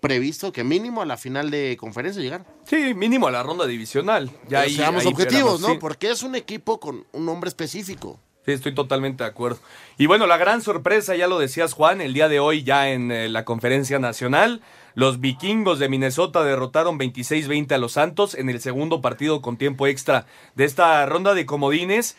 previsto 0.00 0.52
que 0.52 0.62
mínimo 0.62 1.00
a 1.00 1.06
la 1.06 1.16
final 1.16 1.50
de 1.50 1.78
conferencia 1.78 2.22
llegar. 2.22 2.44
Sí, 2.66 2.92
mínimo 2.92 3.28
a 3.28 3.30
la 3.30 3.42
ronda 3.42 3.66
divisional. 3.66 4.28
Ya 4.28 4.36
Pero 4.48 4.60
ahí, 4.60 4.76
seamos 4.76 5.06
ahí 5.06 5.08
objetivos, 5.12 5.60
¿no? 5.60 5.68
sí. 5.68 5.74
Porque 5.80 6.10
es 6.10 6.22
un 6.22 6.34
equipo 6.34 6.78
con 6.78 7.06
un 7.12 7.24
nombre 7.24 7.48
específico. 7.48 8.20
Sí, 8.44 8.50
estoy 8.50 8.74
totalmente 8.74 9.22
de 9.22 9.30
acuerdo. 9.30 9.60
Y 9.98 10.06
bueno, 10.06 10.26
la 10.26 10.36
gran 10.36 10.62
sorpresa, 10.62 11.14
ya 11.14 11.28
lo 11.28 11.38
decías 11.38 11.74
Juan, 11.74 12.00
el 12.00 12.12
día 12.12 12.28
de 12.28 12.40
hoy 12.40 12.64
ya 12.64 12.90
en 12.90 13.12
eh, 13.12 13.28
la 13.28 13.44
conferencia 13.44 14.00
nacional, 14.00 14.62
los 14.94 15.20
vikingos 15.20 15.78
de 15.78 15.88
Minnesota 15.88 16.42
derrotaron 16.42 16.98
26-20 16.98 17.72
a 17.72 17.78
los 17.78 17.92
Santos 17.92 18.34
en 18.34 18.50
el 18.50 18.60
segundo 18.60 19.00
partido 19.00 19.40
con 19.42 19.56
tiempo 19.56 19.86
extra 19.86 20.26
de 20.56 20.64
esta 20.64 21.06
ronda 21.06 21.34
de 21.34 21.46
comodines. 21.46 22.16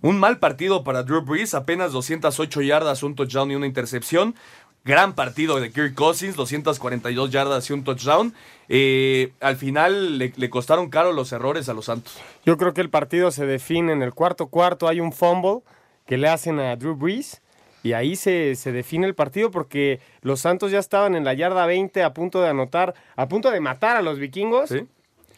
Un 0.00 0.18
mal 0.18 0.38
partido 0.38 0.82
para 0.82 1.02
Drew 1.02 1.22
Brees, 1.22 1.52
apenas 1.52 1.92
208 1.92 2.62
yardas, 2.62 3.02
un 3.02 3.14
touchdown 3.14 3.50
y 3.50 3.56
una 3.56 3.66
intercepción. 3.66 4.36
Gran 4.84 5.14
partido 5.14 5.60
de 5.60 5.70
Kirk 5.70 5.94
Cousins, 5.94 6.36
242 6.36 7.30
yardas 7.30 7.68
y 7.68 7.72
un 7.74 7.84
touchdown. 7.84 8.34
Eh, 8.68 9.32
al 9.40 9.56
final 9.56 10.18
le, 10.18 10.32
le 10.36 10.50
costaron 10.50 10.88
caro 10.88 11.12
los 11.12 11.32
errores 11.32 11.68
a 11.68 11.74
los 11.74 11.84
Santos. 11.86 12.18
Yo 12.46 12.56
creo 12.56 12.72
que 12.72 12.80
el 12.80 12.88
partido 12.90 13.30
se 13.30 13.44
define 13.46 13.92
en 13.92 14.02
el 14.02 14.14
cuarto 14.14 14.46
cuarto. 14.46 14.88
Hay 14.88 15.00
un 15.00 15.12
fumble 15.12 15.58
que 16.06 16.16
le 16.16 16.28
hacen 16.28 16.58
a 16.60 16.76
Drew 16.76 16.94
Brees. 16.96 17.42
Y 17.82 17.94
ahí 17.94 18.14
se, 18.16 18.56
se 18.56 18.72
define 18.72 19.06
el 19.06 19.14
partido 19.14 19.50
porque 19.50 20.00
los 20.22 20.40
Santos 20.40 20.70
ya 20.70 20.78
estaban 20.78 21.14
en 21.14 21.24
la 21.24 21.32
yarda 21.34 21.64
20 21.66 22.02
a 22.02 22.12
punto 22.12 22.42
de 22.42 22.48
anotar, 22.48 22.94
a 23.16 23.26
punto 23.28 23.50
de 23.50 23.60
matar 23.60 23.96
a 23.96 24.02
los 24.02 24.18
vikingos. 24.18 24.68
¿Sí? 24.70 24.86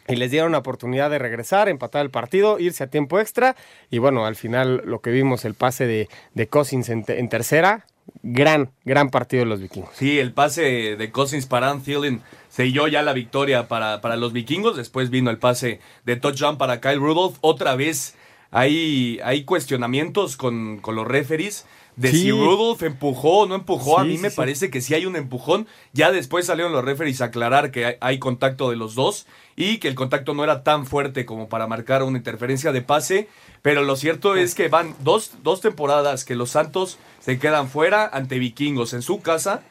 Y 0.08 0.16
les 0.16 0.32
dieron 0.32 0.50
la 0.52 0.58
oportunidad 0.58 1.08
de 1.10 1.20
regresar, 1.20 1.68
empatar 1.68 2.02
el 2.02 2.10
partido, 2.10 2.58
irse 2.58 2.82
a 2.82 2.88
tiempo 2.88 3.20
extra. 3.20 3.54
Y 3.90 3.98
bueno, 3.98 4.26
al 4.26 4.34
final 4.34 4.82
lo 4.84 5.00
que 5.00 5.10
vimos, 5.10 5.44
el 5.44 5.54
pase 5.54 5.86
de, 5.86 6.08
de 6.34 6.48
Cousins 6.48 6.88
en, 6.88 7.04
te- 7.04 7.20
en 7.20 7.28
tercera. 7.28 7.86
Gran, 8.24 8.70
gran 8.84 9.10
partido 9.10 9.42
de 9.42 9.50
los 9.50 9.60
vikingos. 9.60 9.90
Sí, 9.94 10.18
el 10.18 10.32
pase 10.32 10.96
de 10.96 11.10
Cousins 11.10 11.46
para 11.46 11.70
Ann 11.70 11.82
Thielen 11.82 12.22
selló 12.48 12.86
ya 12.86 13.02
la 13.02 13.12
victoria 13.12 13.66
para, 13.66 14.00
para 14.00 14.16
los 14.16 14.32
vikingos. 14.32 14.76
Después 14.76 15.10
vino 15.10 15.30
el 15.30 15.38
pase 15.38 15.80
de 16.04 16.16
touchdown 16.16 16.56
para 16.56 16.80
Kyle 16.80 16.98
Rudolph. 16.98 17.38
Otra 17.40 17.74
vez 17.74 18.14
hay, 18.50 19.18
hay 19.24 19.44
cuestionamientos 19.44 20.36
con, 20.36 20.78
con 20.78 20.94
los 20.94 21.06
referees 21.06 21.66
de 21.96 22.10
Sí. 22.10 22.22
si 22.22 22.30
Rudolph 22.30 22.82
empujó 22.82 23.40
o 23.40 23.46
no 23.46 23.54
empujó. 23.54 23.98
a 23.98 24.04
mí 24.04 24.16
sí, 24.16 24.22
me 24.22 24.30
parece 24.30 24.70
que 24.70 24.80
sí 24.80 24.94
hay 24.94 25.04
un 25.06 25.16
empujón. 25.16 25.66
Ya 25.92 26.10
después 26.10 26.46
salieron 26.46 26.72
los 26.72 26.84
referees 26.84 27.20
a 27.20 27.26
aclarar 27.26 27.70
que 27.70 27.84
hay, 27.84 27.94
hay 28.00 28.18
contacto 28.18 28.70
de 28.70 28.76
los 28.76 28.94
dos 28.94 29.26
y 29.56 29.78
que 29.78 29.88
el 29.88 29.94
contacto 29.94 30.32
no 30.34 30.42
era 30.42 30.62
tan 30.62 30.86
fuerte 30.86 31.26
como 31.26 31.48
para 31.48 31.66
marcar 31.66 32.02
una 32.02 32.16
interferencia 32.18 32.72
de 32.72 32.82
pase. 32.82 33.28
Pero 33.60 33.82
lo 33.82 33.96
cierto 33.96 34.36
es 34.36 34.54
que 34.54 34.68
van 34.68 34.94
dos, 35.00 35.32
dos 35.42 35.60
temporadas 35.60 36.24
que 36.24 36.34
los 36.34 36.50
Santos 36.50 36.98
se 37.20 37.38
quedan 37.38 37.68
fuera 37.68 38.06
ante 38.06 38.38
vikingos 38.38 38.94
en 38.94 39.02
su 39.02 39.20
casa 39.20 39.62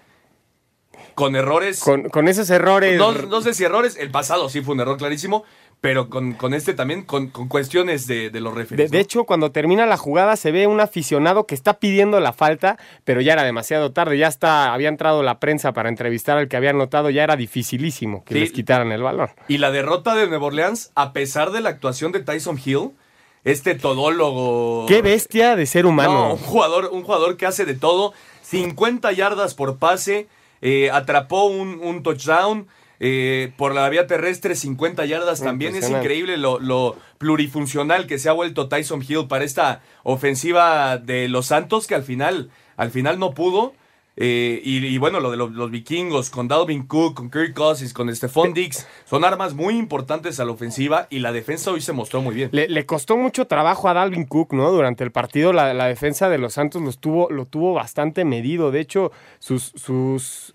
con 1.16 1.36
errores. 1.36 1.80
Con, 1.80 2.10
con 2.10 2.28
esos 2.28 2.50
errores. 2.50 2.98
no, 2.98 3.12
no 3.12 3.42
sé 3.42 3.54
si 3.54 3.64
errores, 3.64 3.98
el 3.98 4.12
pasado 4.12 4.50
sí 4.50 4.62
fue 4.62 4.76
un 4.76 4.82
error 4.82 4.98
clarísimo, 4.98 5.44
pero 5.82 6.10
con, 6.10 6.34
con 6.34 6.54
este 6.54 6.74
también, 6.76 7.02
con, 7.04 7.28
con 7.28 7.48
cuestiones 7.48 8.06
de, 8.06 8.30
de 8.30 8.40
los 8.40 8.54
referees. 8.54 8.92
de 8.92 8.98
¿no? 8.98 9.02
hecho, 9.02 9.24
cuando 9.24 9.52
termina 9.52 9.86
la 9.88 9.98
jugada 9.98 10.36
se 10.36 10.52
ve 10.52 10.68
un 10.68 10.80
aficionado 10.80 11.48
que 11.48 11.56
está 11.56 11.80
pidiendo 11.80 12.20
la 12.20 12.34
falta, 12.34 12.78
pero 13.04 13.20
ya 13.20 13.34
era 13.34 13.44
demasiado 13.44 13.92
tarde, 13.92 14.18
ya 14.20 14.28
está, 14.28 14.74
había 14.74 14.90
entrado 14.90 15.24
la 15.24 15.40
prensa 15.40 15.74
para 15.74 15.90
entrevistar 15.90 16.38
al 16.38 16.48
que 16.48 16.56
había 16.56 16.70
anotado, 16.70 17.10
ya 17.10 17.24
era 17.24 17.36
dificilísimo 17.36 18.24
que 18.24 18.36
Sí. 18.36 18.40
les 18.42 18.52
quitaran 18.52 18.92
el 18.92 19.02
balón. 19.02 19.32
Y 19.48 19.58
la 19.58 19.72
derrota 19.72 20.14
de 20.16 20.28
Nueva 20.28 20.46
Orleans, 20.46 20.92
a 20.94 21.14
pesar 21.14 21.50
de 21.52 21.62
la 21.62 21.70
actuación 21.70 22.12
de 22.12 22.20
Tyson 22.20 22.60
Hill, 22.64 22.92
este 23.44 23.74
todólogo. 23.74 24.86
Qué 24.88 25.02
bestia 25.02 25.56
de 25.56 25.66
ser 25.66 25.86
No, 25.86 25.90
humano. 25.90 26.34
un 26.34 26.38
jugador, 26.38 26.90
un 26.92 27.02
jugador 27.04 27.38
que 27.38 27.48
hace 27.48 27.66
de 27.66 27.74
todo. 27.74 28.14
50 28.44 29.12
yardas 29.14 29.56
por 29.56 29.78
pase. 29.78 30.28
eh, 30.64 30.92
atrapó 30.92 31.46
un, 31.46 31.80
un 31.82 32.04
touchdown. 32.04 32.68
Eh, 33.04 33.52
por 33.58 33.74
la 33.74 33.90
vía 33.90 34.06
terrestre, 34.06 34.56
50 34.56 35.06
yardas 35.06 35.42
también. 35.42 35.76
Es 35.76 35.90
increíble 35.90 36.38
lo, 36.38 36.60
lo 36.60 36.96
plurifuncional 37.18 38.06
que 38.06 38.20
se 38.20 38.30
ha 38.30 38.32
vuelto 38.32 38.70
Tyson 38.70 39.04
Hill 39.06 39.26
para 39.28 39.44
esta 39.44 39.82
ofensiva 40.04 40.98
de 40.98 41.28
los 41.28 41.48
Santos, 41.48 41.88
que 41.88 41.96
al 41.96 42.04
final, 42.04 42.52
al 42.78 42.92
final 42.92 43.18
no 43.18 43.32
pudo. 43.32 43.74
Eh, 44.18 44.62
y, 44.64 44.86
y 44.86 45.00
bueno, 45.00 45.20
lo 45.20 45.32
de 45.32 45.38
los, 45.38 45.52
los 45.52 45.72
vikingos, 45.72 46.30
con 46.30 46.48
Dalvin 46.48 46.86
Cook, 46.86 47.16
con 47.16 47.32
Kirk 47.32 47.56
Cousins, 47.56 47.92
con 47.92 48.14
Stephon 48.16 48.54
Diggs, 48.54 48.86
son 49.06 49.26
armas 49.26 49.56
muy 49.56 49.78
importantes 49.80 50.40
a 50.40 50.46
la 50.46 50.52
ofensiva 50.52 51.08
y 51.10 51.20
la 51.20 51.32
defensa 51.32 51.72
hoy 51.72 51.82
se 51.82 51.94
mostró 51.94 52.22
muy 52.22 52.36
bien. 52.36 52.50
Le, 52.52 52.68
le 52.70 52.86
costó 52.86 53.18
mucho 53.18 53.48
trabajo 53.48 53.90
a 53.90 53.96
Dalvin 53.96 54.26
Cook, 54.26 54.54
¿no? 54.54 54.70
Durante 54.70 55.04
el 55.04 55.12
partido 55.12 55.54
la, 55.54 55.74
la 55.74 55.88
defensa 55.88 56.30
de 56.30 56.38
los 56.38 56.54
Santos 56.54 56.84
los 56.84 57.00
tuvo, 57.00 57.32
lo 57.32 57.48
tuvo 57.48 57.74
bastante 57.74 58.26
medido. 58.26 58.70
De 58.70 58.82
hecho, 58.82 59.12
sus, 59.40 59.74
sus, 59.76 60.54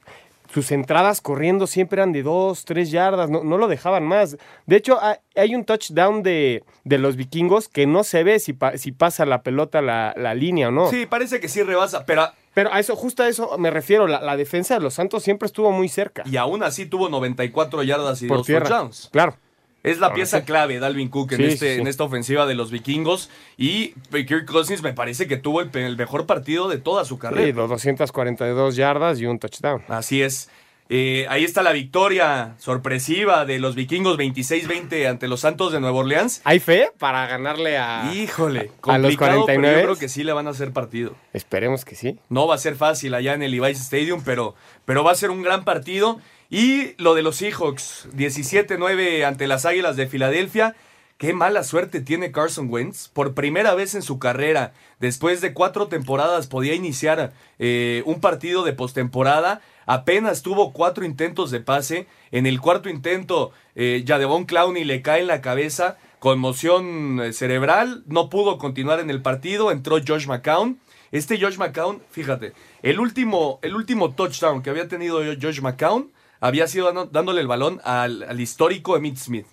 sus 0.56 0.72
entradas 0.72 1.20
corriendo 1.20 1.66
siempre 1.66 2.00
eran 2.00 2.12
de 2.12 2.22
dos, 2.22 2.64
tres 2.64 2.90
yardas, 2.90 3.28
no, 3.28 3.44
no 3.44 3.58
lo 3.58 3.68
dejaban 3.68 4.04
más. 4.04 4.38
De 4.64 4.76
hecho, 4.76 4.98
hay, 5.34 5.54
un 5.54 5.66
touchdown 5.66 6.22
de, 6.22 6.64
de 6.84 6.96
los 6.96 7.16
vikingos 7.16 7.68
que 7.68 7.86
no 7.86 8.04
se 8.04 8.24
ve 8.24 8.38
si, 8.38 8.54
pa- 8.54 8.78
si 8.78 8.90
pasa 8.90 9.26
la 9.26 9.42
pelota 9.42 9.82
la, 9.82 10.14
la 10.16 10.34
línea 10.34 10.68
o 10.68 10.70
no. 10.70 10.88
Sí, 10.88 11.04
parece 11.04 11.40
que 11.40 11.48
sí 11.48 11.62
rebasa, 11.62 12.06
pero 12.06 12.30
Pero 12.54 12.72
a 12.72 12.80
eso, 12.80 12.96
justo 12.96 13.22
a 13.22 13.28
eso 13.28 13.58
me 13.58 13.70
refiero. 13.70 14.06
La, 14.06 14.22
la 14.22 14.34
defensa 14.38 14.72
de 14.72 14.80
los 14.80 14.94
Santos 14.94 15.22
siempre 15.22 15.44
estuvo 15.44 15.70
muy 15.72 15.90
cerca. 15.90 16.22
y 16.24 16.38
aún 16.38 16.62
así 16.62 16.86
tuvo 16.86 17.10
94 17.10 17.82
yardas 17.82 18.22
y 18.22 18.28
por 18.28 18.38
dos 18.38 18.46
touchdowns. 18.46 19.10
Claro. 19.12 19.36
Es 19.86 19.98
la 20.00 20.12
pieza 20.12 20.40
sí. 20.40 20.44
clave, 20.44 20.78
Dalvin 20.78 21.08
Cook, 21.08 21.32
en, 21.32 21.38
Sí, 21.38 21.44
este, 21.44 21.68
sí, 21.68 21.74
sí. 21.76 21.80
en 21.80 21.86
esta 21.86 22.04
ofensiva 22.04 22.44
de 22.46 22.54
los 22.54 22.70
vikingos. 22.70 23.30
Y 23.56 23.94
Kirk 24.10 24.44
Cousins 24.44 24.82
me 24.82 24.92
parece 24.92 25.26
que 25.28 25.36
tuvo 25.36 25.60
el, 25.60 25.96
mejor 25.96 26.26
partido 26.26 26.68
de 26.68 26.78
toda 26.78 27.04
su 27.04 27.14
Sí, 27.14 27.20
carrera. 27.20 27.52
242 27.66 28.76
yardas 28.76 29.20
y 29.20 29.26
un 29.26 29.38
touchdown. 29.38 29.82
Así 29.88 30.22
es. 30.22 30.50
Eh, 30.88 31.26
ahí 31.28 31.42
está 31.42 31.62
la 31.64 31.72
victoria 31.72 32.54
sorpresiva 32.58 33.44
de 33.44 33.58
los 33.58 33.74
vikingos 33.74 34.16
26-20 34.18 35.08
ante 35.08 35.26
los 35.26 35.40
Santos 35.40 35.72
de 35.72 35.80
Nueva 35.80 35.98
Orleans. 35.98 36.40
¿Hay 36.44 36.60
fe 36.60 36.90
para 36.96 37.26
ganarle 37.26 37.76
a...? 37.76 38.12
Híjole, 38.14 38.70
¿A 38.82 38.98
los 38.98 39.16
complicado, 39.16 39.46
pero 39.46 39.46
49? 39.46 39.76
yo 39.78 39.82
creo 39.84 39.96
que 39.98 40.08
sí 40.08 40.22
le 40.22 40.32
van 40.32 40.46
a 40.46 40.50
hacer 40.50 40.72
partido. 40.72 41.16
Esperemos 41.32 41.84
que 41.84 41.96
sí. 41.96 42.18
No 42.28 42.46
va 42.46 42.54
a 42.54 42.58
ser 42.58 42.76
fácil 42.76 43.14
allá 43.14 43.34
en 43.34 43.42
el 43.42 43.50
Levi's 43.50 43.80
Stadium, 43.80 44.22
pero, 44.24 44.54
pero 44.84 45.02
va 45.02 45.10
a 45.10 45.16
ser 45.16 45.30
un 45.30 45.42
gran 45.42 45.64
partido. 45.64 46.20
Y 46.48 46.94
lo 47.02 47.14
de 47.14 47.22
los 47.22 47.36
Seahawks, 47.36 48.08
17-9 48.14 49.24
ante 49.24 49.46
las 49.46 49.64
Águilas 49.64 49.96
de 49.96 50.06
Filadelfia. 50.06 50.76
Qué 51.18 51.32
mala 51.32 51.64
suerte 51.64 52.00
tiene 52.00 52.30
Carson 52.30 52.68
Wentz. 52.70 53.08
Por 53.08 53.34
primera 53.34 53.74
vez 53.74 53.94
en 53.94 54.02
su 54.02 54.18
carrera, 54.18 54.74
después 55.00 55.40
de 55.40 55.54
cuatro 55.54 55.88
temporadas, 55.88 56.46
podía 56.46 56.74
iniciar 56.74 57.32
eh, 57.58 58.02
un 58.04 58.20
partido 58.20 58.64
de 58.64 58.74
postemporada. 58.74 59.62
Apenas 59.86 60.42
tuvo 60.42 60.72
cuatro 60.72 61.04
intentos 61.04 61.50
de 61.50 61.60
pase. 61.60 62.06
En 62.32 62.46
el 62.46 62.60
cuarto 62.60 62.90
intento, 62.90 63.52
eh, 63.74 64.04
Jadevon 64.06 64.44
Clowney 64.44 64.84
le 64.84 65.00
cae 65.00 65.22
en 65.22 65.26
la 65.26 65.40
cabeza. 65.40 65.96
Conmoción 66.18 67.20
eh, 67.20 67.32
cerebral. 67.32 68.04
No 68.06 68.28
pudo 68.28 68.58
continuar 68.58 69.00
en 69.00 69.08
el 69.08 69.22
partido. 69.22 69.72
Entró 69.72 69.96
Josh 70.06 70.26
McCown. 70.26 70.78
Este 71.12 71.40
Josh 71.40 71.56
McCown, 71.56 72.02
fíjate, 72.10 72.52
el 72.82 73.00
último, 73.00 73.58
el 73.62 73.74
último 73.74 74.14
touchdown 74.14 74.60
que 74.60 74.70
había 74.70 74.88
tenido 74.88 75.20
Josh 75.40 75.60
McCown 75.60 76.10
había 76.46 76.66
sido 76.68 76.86
dando- 76.86 77.06
dándole 77.06 77.40
el 77.40 77.46
balón 77.46 77.80
al, 77.84 78.22
al 78.24 78.40
histórico 78.40 78.96
Emmitt 78.96 79.16
Smith. 79.18 79.46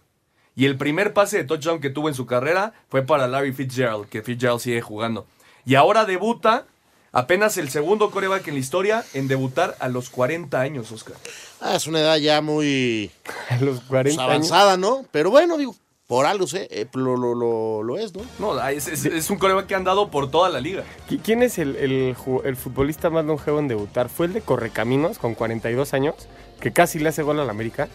Y 0.55 0.65
el 0.65 0.77
primer 0.77 1.13
pase 1.13 1.37
de 1.37 1.43
touchdown 1.45 1.79
que 1.81 1.89
tuvo 1.89 2.09
en 2.09 2.15
su 2.15 2.25
carrera 2.25 2.73
fue 2.89 3.01
para 3.01 3.27
Larry 3.27 3.53
Fitzgerald, 3.53 4.07
que 4.07 4.21
Fitzgerald 4.21 4.59
sigue 4.59 4.81
jugando. 4.81 5.25
Y 5.65 5.75
ahora 5.75 6.05
debuta, 6.05 6.65
apenas 7.11 7.57
el 7.57 7.69
segundo 7.69 8.11
coreback 8.11 8.47
en 8.47 8.53
la 8.55 8.59
historia 8.59 9.03
en 9.13 9.27
debutar 9.27 9.75
a 9.79 9.87
los 9.89 10.09
40 10.11 10.59
años, 10.59 10.91
Oscar. 10.91 11.15
Ah, 11.59 11.75
es 11.75 11.87
una 11.87 12.01
edad 12.01 12.17
ya 12.17 12.41
muy 12.41 13.09
A 13.49 13.57
los 13.57 13.77
pues, 13.79 13.87
40 13.87 14.21
años. 14.21 14.31
avanzada, 14.31 14.77
¿no? 14.77 15.05
Pero 15.11 15.31
bueno, 15.31 15.57
digo, 15.57 15.75
por 16.13 16.27
algo 16.27 16.45
sé, 16.45 16.67
eh, 16.69 16.85
lo, 16.93 17.17
lo, 17.17 17.33
lo, 17.33 17.81
lo 17.81 17.97
es, 17.97 18.13
¿no? 18.13 18.21
No, 18.37 18.67
es, 18.69 18.87
es- 18.87 19.05
es 19.05 19.29
un 19.31 19.39
coreback 19.39 19.65
que 19.65 19.73
han 19.73 19.83
dado 19.83 20.11
por 20.11 20.29
toda 20.29 20.47
la 20.49 20.59
liga. 20.59 20.83
¿Qui- 21.09 21.19
¿Quién 21.23 21.41
es 21.41 21.57
el, 21.57 21.75
el 21.75 22.15
el 22.43 22.55
futbolista 22.55 23.09
más 23.09 23.25
longevo 23.25 23.57
en 23.57 23.67
debutar? 23.67 24.09
¿Fue 24.09 24.27
el 24.27 24.33
de 24.33 24.41
Correcaminos 24.41 25.17
con 25.17 25.33
42 25.33 25.95
años? 25.95 26.13
Que 26.59 26.71
casi 26.71 26.99
le 26.99 27.09
hace 27.09 27.23
gol 27.23 27.39
al 27.39 27.49
América. 27.49 27.87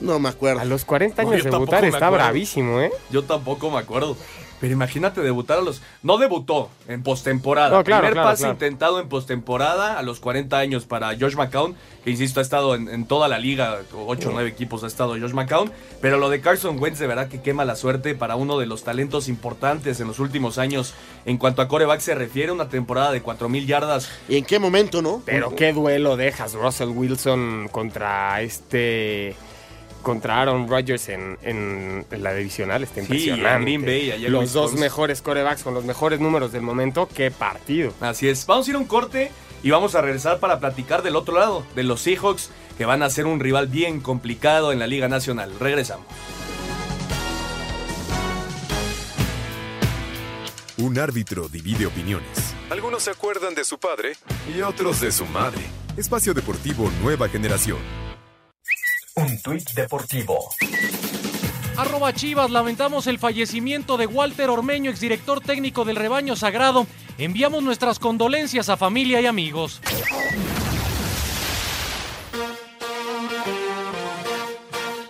No 0.00 0.18
me 0.18 0.28
acuerdo. 0.28 0.60
A 0.60 0.64
los 0.64 0.84
40 0.84 1.22
No, 1.22 1.30
años 1.30 1.44
yo 1.44 1.50
debutar 1.52 1.84
está 1.84 2.10
bravísimo, 2.10 2.80
¿eh? 2.80 2.90
Yo 3.10 3.22
tampoco 3.22 3.70
me 3.70 3.78
acuerdo. 3.78 4.16
Pero 4.60 4.72
imagínate 4.72 5.20
debutar 5.20 5.58
a 5.58 5.62
los. 5.62 5.82
No 6.02 6.18
debutó 6.18 6.70
en 6.88 7.02
postemporada. 7.02 7.76
No, 7.76 7.84
claro, 7.84 8.02
Primer 8.02 8.14
claro, 8.14 8.28
pase 8.30 8.42
claro. 8.42 8.52
intentado 8.54 9.00
en 9.00 9.08
postemporada 9.08 9.98
a 9.98 10.02
los 10.02 10.20
40 10.20 10.58
años 10.58 10.86
para 10.86 11.08
Josh 11.18 11.34
McCown, 11.34 11.76
que 12.04 12.10
insisto, 12.10 12.40
ha 12.40 12.42
estado 12.42 12.74
en, 12.74 12.88
en 12.88 13.06
toda 13.06 13.28
la 13.28 13.38
liga, 13.38 13.78
8 13.94 14.28
o 14.28 14.32
9 14.32 14.48
equipos 14.48 14.82
ha 14.84 14.86
estado 14.86 15.10
Josh 15.12 15.32
McCown. 15.32 15.70
Pero 16.00 16.18
lo 16.18 16.30
de 16.30 16.40
Carson 16.40 16.78
Wentz, 16.80 16.98
de 16.98 17.06
verdad 17.06 17.28
que 17.28 17.40
quema 17.42 17.64
la 17.64 17.76
suerte 17.76 18.14
para 18.14 18.36
uno 18.36 18.58
de 18.58 18.66
los 18.66 18.82
talentos 18.84 19.28
importantes 19.28 20.00
en 20.00 20.06
los 20.06 20.18
últimos 20.18 20.58
años 20.58 20.94
en 21.24 21.38
cuanto 21.38 21.62
a 21.62 21.68
coreback 21.68 22.00
se 22.00 22.14
refiere. 22.14 22.52
Una 22.52 22.68
temporada 22.68 23.12
de 23.12 23.22
4000 23.22 23.66
yardas. 23.66 24.08
¿Y 24.28 24.36
en 24.38 24.44
qué 24.44 24.58
momento, 24.58 25.02
no? 25.02 25.22
Pero 25.24 25.54
qué 25.54 25.72
duelo 25.72 26.16
dejas 26.16 26.54
Russell 26.54 26.88
Wilson 26.88 27.68
contra 27.70 28.40
este 28.42 29.34
contra 30.06 30.40
Aaron 30.40 30.68
Rodgers 30.68 31.08
en, 31.08 31.36
en- 31.42 32.06
en 32.08 32.22
la 32.22 32.32
divisional. 32.32 32.84
Está 32.84 32.94
Sí, 33.00 33.00
impresionante. 33.00 33.62
Green 33.64 33.84
Bay, 33.84 34.28
Los 34.28 34.52
dos 34.52 34.66
Wisconsin. 34.66 34.80
mejores 34.80 35.20
corebacks 35.20 35.64
con 35.64 35.74
los 35.74 35.84
mejores 35.84 36.20
números 36.20 36.52
del 36.52 36.62
momento. 36.62 37.08
Qué 37.12 37.32
partido. 37.32 37.92
Así 38.00 38.28
es. 38.28 38.46
Vamos 38.46 38.68
a 38.68 38.70
ir 38.70 38.76
a 38.76 38.78
un 38.78 38.84
corte 38.86 39.32
Y 39.64 39.70
vamos 39.70 39.96
a 39.96 40.00
regresar 40.02 40.38
para 40.38 40.60
platicar 40.60 41.02
del 41.02 41.16
otro 41.16 41.34
lado, 41.36 41.66
de 41.74 41.82
los 41.82 42.00
Seahawks, 42.02 42.50
que 42.78 42.84
van 42.84 43.02
a 43.02 43.10
ser 43.10 43.26
un 43.26 43.40
rival 43.40 43.66
bien 43.66 44.00
complicado 44.00 44.70
en 44.70 44.78
la 44.78 44.86
Liga 44.86 45.08
Nacional. 45.08 45.50
Regresamos. 45.58 46.06
Un 50.78 50.98
árbitro 50.98 51.48
divide 51.48 51.86
opiniones. 51.86 52.54
Algunos 52.70 53.02
se 53.02 53.10
acuerdan 53.10 53.54
de 53.56 53.64
su 53.64 53.78
padre 53.78 54.12
y 54.54 54.60
otros 54.60 55.00
de 55.00 55.10
su 55.10 55.24
madre. 55.26 55.62
Espacio 55.96 56.32
Deportivo 56.34 56.90
Nueva 57.02 57.28
Generación. 57.28 57.78
Un 59.18 59.40
tuit 59.40 59.70
deportivo. 59.72 60.50
Arroba 61.78 62.12
Chivas, 62.12 62.50
lamentamos 62.50 63.06
el 63.06 63.18
fallecimiento 63.18 63.96
de 63.96 64.06
Walter 64.06 64.50
Ormeño, 64.50 64.90
exdirector 64.90 65.40
técnico 65.40 65.86
del 65.86 65.96
Rebaño 65.96 66.36
Sagrado. 66.36 66.86
Enviamos 67.16 67.62
nuestras 67.62 67.98
condolencias 67.98 68.68
a 68.68 68.76
familia 68.76 69.22
y 69.22 69.26
amigos. 69.26 69.80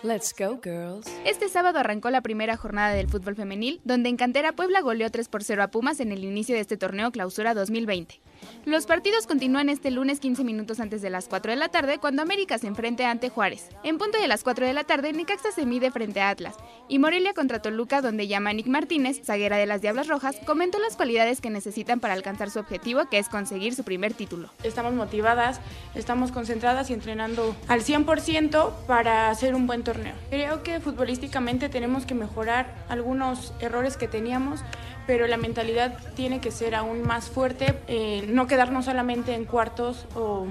Let's 0.05 0.33
go, 0.39 0.61
girls. 0.63 1.09
Este 1.25 1.49
sábado 1.49 1.81
arrancó 1.81 2.11
la 2.11 2.21
primera 2.21 2.57
jornada 2.57 2.95
del 2.95 3.09
fútbol 3.09 3.35
femenil, 3.35 3.81
donde 3.83 4.09
en 4.09 4.17
Cantera 4.17 4.53
Puebla 4.53 4.83
goleó 4.83 5.11
3 5.11 5.27
por 5.27 5.43
0 5.43 5.65
a 5.65 5.69
Pumas 5.73 5.99
en 5.99 6.13
el 6.13 6.23
inicio 6.23 6.55
de 6.55 6.61
este 6.61 6.77
torneo 6.77 7.11
Clausura 7.11 7.55
2020. 7.55 8.21
Los 8.65 8.87
partidos 8.87 9.27
continúan 9.27 9.69
este 9.69 9.91
lunes 9.91 10.21
15 10.21 10.45
minutos 10.45 10.81
antes 10.81 11.03
de 11.03 11.11
las 11.11 11.29
4 11.29 11.53
de 11.53 11.57
la 11.57 11.69
tarde, 11.69 11.99
cuando 11.99 12.23
América 12.23 12.59
se 12.59 12.67
enfrente 12.67 13.05
ante 13.05 13.29
Juárez. 13.29 13.69
En 13.85 13.99
punto 13.99 14.19
de 14.19 14.29
las 14.29 14.43
4 14.43 14.67
de 14.67 14.73
la 14.73 14.85
tarde, 14.85 15.13
Necaxa 15.13 15.53
se 15.53 15.67
mide 15.67 15.91
frente 15.91 16.21
a 16.21 16.31
Atlas, 16.31 16.57
y 16.89 16.99
Morelia 16.99 17.35
contra 17.35 17.63
Toluca, 17.63 18.03
donde 18.03 18.27
Yamanik 18.27 18.67
Martínez, 18.67 19.23
zaguera 19.25 19.57
de 19.57 19.67
las 19.67 19.83
Diablas 19.83 20.09
Rojas, 20.09 20.37
comentó 20.47 20.79
las 20.79 20.97
cualidades 20.97 21.41
que 21.41 21.51
necesitan 21.51 22.01
para 22.01 22.15
alcanzar 22.15 22.51
su 22.51 22.59
objetivo, 22.59 23.09
que 23.09 23.19
es 23.19 23.29
conseguir 23.29 23.75
su 23.75 23.85
primer 23.85 24.15
título. 24.15 24.51
Estamos 24.63 24.95
motivadas, 24.95 25.61
estamos 25.95 26.33
concentradas 26.33 26.91
y 26.91 26.93
entrenando 26.93 27.55
al 27.69 27.83
100% 27.83 28.73
para 28.87 29.31
hacer 29.31 29.55
un 29.55 29.67
buen 29.67 29.85
torneo. 29.85 30.15
Creo 30.31 30.63
que 30.63 30.81
futbolísticamente 30.81 31.69
tenemos 31.69 32.07
que 32.07 32.15
mejorar 32.15 32.75
algunos 32.89 33.55
errores 33.61 33.97
que 33.97 34.09
teníamos, 34.09 34.61
pero 35.07 35.27
la 35.27 35.37
mentalidad 35.37 35.99
tiene 36.15 36.41
que 36.41 36.51
ser 36.51 36.75
aún 36.75 37.03
más 37.03 37.29
fuerte, 37.29 37.75
eh, 37.89 38.27
no 38.29 38.47
quedarnos 38.47 38.87
solamente 38.87 39.35
en 39.35 39.45
cuartos 39.45 40.07
o 40.15 40.47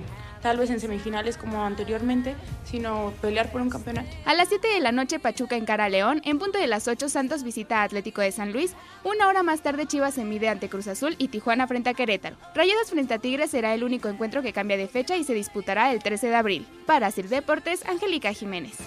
tal 0.46 0.58
vez 0.58 0.70
en 0.70 0.80
semifinales 0.80 1.38
como 1.38 1.64
anteriormente, 1.64 2.36
sino 2.66 3.12
pelear 3.20 3.52
por 3.52 3.62
un 3.62 3.72
campeonato. 3.72 4.08
A 4.26 4.36
las 4.36 4.50
7 4.50 4.68
de 4.68 4.80
la 4.80 4.92
noche 4.92 5.18
Pachuca 5.18 5.56
encara 5.56 5.86
a 5.86 5.90
León, 5.90 6.22
en 6.24 6.38
punto 6.38 6.60
de 6.60 6.68
las 6.68 6.88
8 6.88 7.10
Santos 7.10 7.44
visita 7.44 7.80
a 7.80 7.84
Atlético 7.84 8.22
de 8.22 8.32
San 8.32 8.54
Luis, 8.54 8.76
una 9.04 9.28
hora 9.28 9.42
más 9.42 9.62
tarde 9.62 9.88
Chivas 9.88 10.14
se 10.14 10.24
mide 10.24 10.48
ante 10.48 10.70
Cruz 10.70 10.88
Azul 10.88 11.16
y 11.18 11.30
Tijuana 11.30 11.66
frente 11.66 11.90
a 11.90 11.96
Querétaro. 11.96 12.36
Rayadas 12.54 12.92
frente 12.92 13.16
a 13.16 13.18
Tigres 13.18 13.50
será 13.50 13.74
el 13.74 13.84
único 13.84 14.08
encuentro 14.08 14.44
que 14.44 14.54
cambia 14.54 14.78
de 14.78 14.88
fecha 14.88 15.18
y 15.18 15.24
se 15.24 15.34
disputará 15.34 15.92
el 15.92 16.04
13 16.04 16.28
de 16.28 16.36
abril. 16.36 16.68
Para 16.86 17.10
Sir 17.10 17.28
Deportes, 17.28 17.84
Angélica 17.88 18.32
Jiménez. 18.32 18.78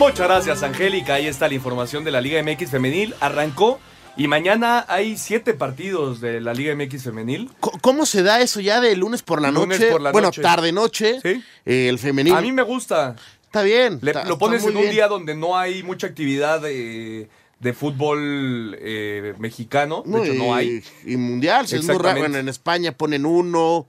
Muchas 0.00 0.26
gracias, 0.26 0.62
Angélica. 0.62 1.14
Ahí 1.14 1.26
está 1.26 1.46
la 1.46 1.54
información 1.54 2.04
de 2.04 2.10
la 2.10 2.20
Liga 2.20 2.42
MX 2.42 2.70
Femenil. 2.70 3.14
Arrancó 3.20 3.78
y 4.16 4.26
mañana 4.28 4.84
hay 4.88 5.16
siete 5.18 5.52
partidos 5.54 6.20
de 6.20 6.40
la 6.40 6.54
Liga 6.54 6.74
MX 6.74 7.04
Femenil. 7.04 7.50
¿Cómo 7.60 8.06
se 8.06 8.22
da 8.22 8.40
eso 8.40 8.60
ya 8.60 8.80
de 8.80 8.96
lunes 8.96 9.22
por 9.22 9.40
la 9.42 9.50
Lunes 9.50 9.78
noche? 9.78 9.92
por 9.92 10.00
la 10.00 10.10
bueno, 10.12 10.28
noche. 10.28 10.40
tarde-noche. 10.42 11.20
Sí. 11.22 11.42
eh, 11.66 11.88
el 11.88 11.98
femenil. 11.98 12.34
A 12.34 12.40
mí 12.40 12.50
me 12.50 12.62
gusta. 12.62 13.14
Está 13.44 13.62
bien. 13.62 13.98
Le- 14.02 14.10
está- 14.12 14.24
lo 14.24 14.38
pones 14.38 14.62
en 14.64 14.70
un 14.74 14.82
bien. 14.82 14.90
día 14.94 15.06
donde 15.06 15.34
no 15.34 15.56
hay 15.56 15.82
mucha 15.82 16.06
actividad 16.06 16.60
de, 16.62 17.28
de 17.60 17.72
fútbol 17.74 18.76
eh, 18.80 19.34
mexicano. 19.38 20.02
De 20.06 20.10
No, 20.10 20.24
hecho, 20.24 20.34
y, 20.34 20.38
no 20.38 20.54
hay. 20.54 20.82
Y 21.04 21.16
mundial, 21.18 21.68
sí, 21.68 21.76
es 21.76 21.84
muy 21.86 21.98
raro. 21.98 22.20
Bueno, 22.20 22.38
en 22.38 22.48
España 22.48 22.92
ponen 22.92 23.26
uno, 23.26 23.86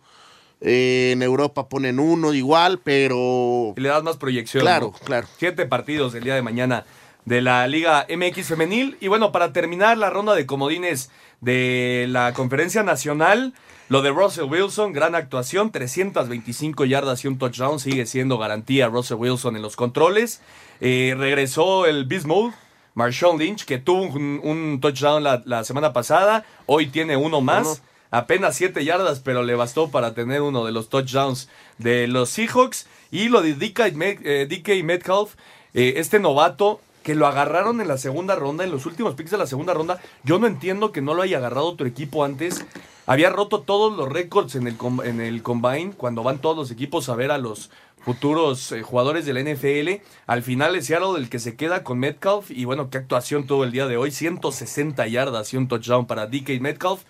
eh, 0.62 1.12
en 1.14 1.24
Europa 1.24 1.68
ponen 1.68 2.00
uno 2.00 2.34
igual, 2.34 2.80
pero... 2.84 3.74
Y 3.76 3.82
le 3.82 3.90
das 3.90 4.04
más 4.04 4.18
proyección. 4.18 4.62
Claro, 4.62 4.94
¿no? 4.94 5.06
claro. 5.06 5.28
Siete 5.38 5.66
partidos 5.66 6.14
el 6.14 6.24
día 6.24 6.36
de 6.36 6.44
mañana 6.44 6.86
de 7.26 7.42
la 7.42 7.68
Liga 7.68 8.06
MX 8.10 8.48
Femenil. 8.48 8.98
Y 9.02 9.08
bueno, 9.08 9.32
para 9.32 9.54
terminar 9.54 9.98
la 9.98 10.10
ronda 10.10 10.36
de 10.36 10.46
comodines 10.46 11.10
de 11.40 12.06
la 12.10 12.34
Conferencia 12.34 12.84
Nacional, 12.84 13.54
lo 13.90 14.02
de 14.02 14.12
Russell 14.12 14.46
Wilson, 14.46 14.94
gran 14.94 15.16
actuación, 15.16 15.72
325 15.72 16.86
yardas 16.86 17.24
y 17.26 17.28
un 17.28 17.38
touchdown, 17.38 17.80
sigue 17.80 18.06
siendo 18.06 18.38
garantía 18.38 18.88
Russell 18.88 19.18
Wilson 19.18 19.56
en 19.56 19.64
los 19.64 19.76
controles. 19.76 20.42
Eh, 20.80 21.16
regresó 21.18 21.88
el 21.88 22.08
Mode, 22.26 22.54
Marshawn 22.94 23.40
Lynch, 23.40 23.66
que 23.66 23.80
tuvo 23.80 24.04
un, 24.04 24.40
un 24.44 24.80
touchdown 24.80 25.24
la, 25.24 25.42
la 25.46 25.64
semana 25.64 25.92
pasada, 25.92 26.46
hoy 26.68 26.88
tiene 26.88 27.18
uno 27.18 27.42
más. 27.42 27.82
Apenas 28.12 28.58
7 28.58 28.84
yardas, 28.84 29.22
pero 29.22 29.42
le 29.42 29.56
bastó 29.56 29.90
para 29.90 30.14
tener 30.14 30.42
uno 30.42 30.66
de 30.66 30.74
los 30.74 30.90
touchdowns 30.90 31.50
de 31.78 32.08
los 32.08 32.30
Seahawks. 32.30 32.86
Y 33.10 33.30
lo 33.30 33.42
de 33.42 33.54
DK, 33.54 33.94
eh, 34.24 34.84
Metcalf, 34.84 35.36
eh, 35.74 35.94
este 35.96 36.20
novato 36.20 36.82
que 37.04 37.16
lo 37.16 37.26
agarraron 37.26 37.82
en 37.82 37.88
la 37.88 37.98
segunda 37.98 38.36
ronda, 38.36 38.64
en 38.64 38.72
los 38.72 38.86
últimos 38.86 39.16
picks 39.16 39.32
de 39.32 39.38
la 39.38 39.48
segunda 39.48 39.74
ronda. 39.74 40.00
Yo 40.24 40.40
no 40.40 40.48
entiendo 40.48 40.92
que 40.92 41.02
no 41.02 41.14
lo 41.14 41.22
haya 41.22 41.38
agarrado 41.38 41.68
otro 41.68 41.88
equipo 41.88 42.24
antes. 42.24 42.66
Había 43.08 43.30
roto 43.30 43.62
todos 43.62 43.98
los 43.98 44.08
récords 44.08 44.56
en 44.56 44.68
el, 44.68 44.78
en 45.04 45.22
el 45.22 45.42
combine 45.42 45.94
cuando 45.98 46.22
van 46.22 46.40
todos 46.40 46.56
los 46.56 46.72
equipos 46.72 47.10
a 47.10 47.16
ver 47.16 47.32
a 47.32 47.38
los 47.38 47.72
futuros 48.04 48.72
eh, 48.72 48.82
jugadores 48.84 49.26
del 49.26 49.44
NFL. 49.44 50.04
Al 50.28 50.44
final 50.44 50.76
es 50.76 50.88
Seattle 50.88 51.18
el 51.18 51.30
que 51.30 51.40
se 51.40 51.56
queda 51.56 51.84
con 51.84 52.00
Metcalf. 52.00 52.52
Y 52.52 52.66
bueno, 52.66 52.90
qué 52.90 53.00
actuación 53.00 53.48
tuvo 53.48 53.64
el 53.64 53.72
día 53.72 53.88
de 53.88 53.98
hoy. 53.98 54.12
160 54.12 55.08
yardas 55.08 55.54
y 55.54 55.58
un 55.58 55.68
touchdown 55.68 56.06
para 56.06 56.28
DK 56.28 56.60
Metcalf. 56.62 57.04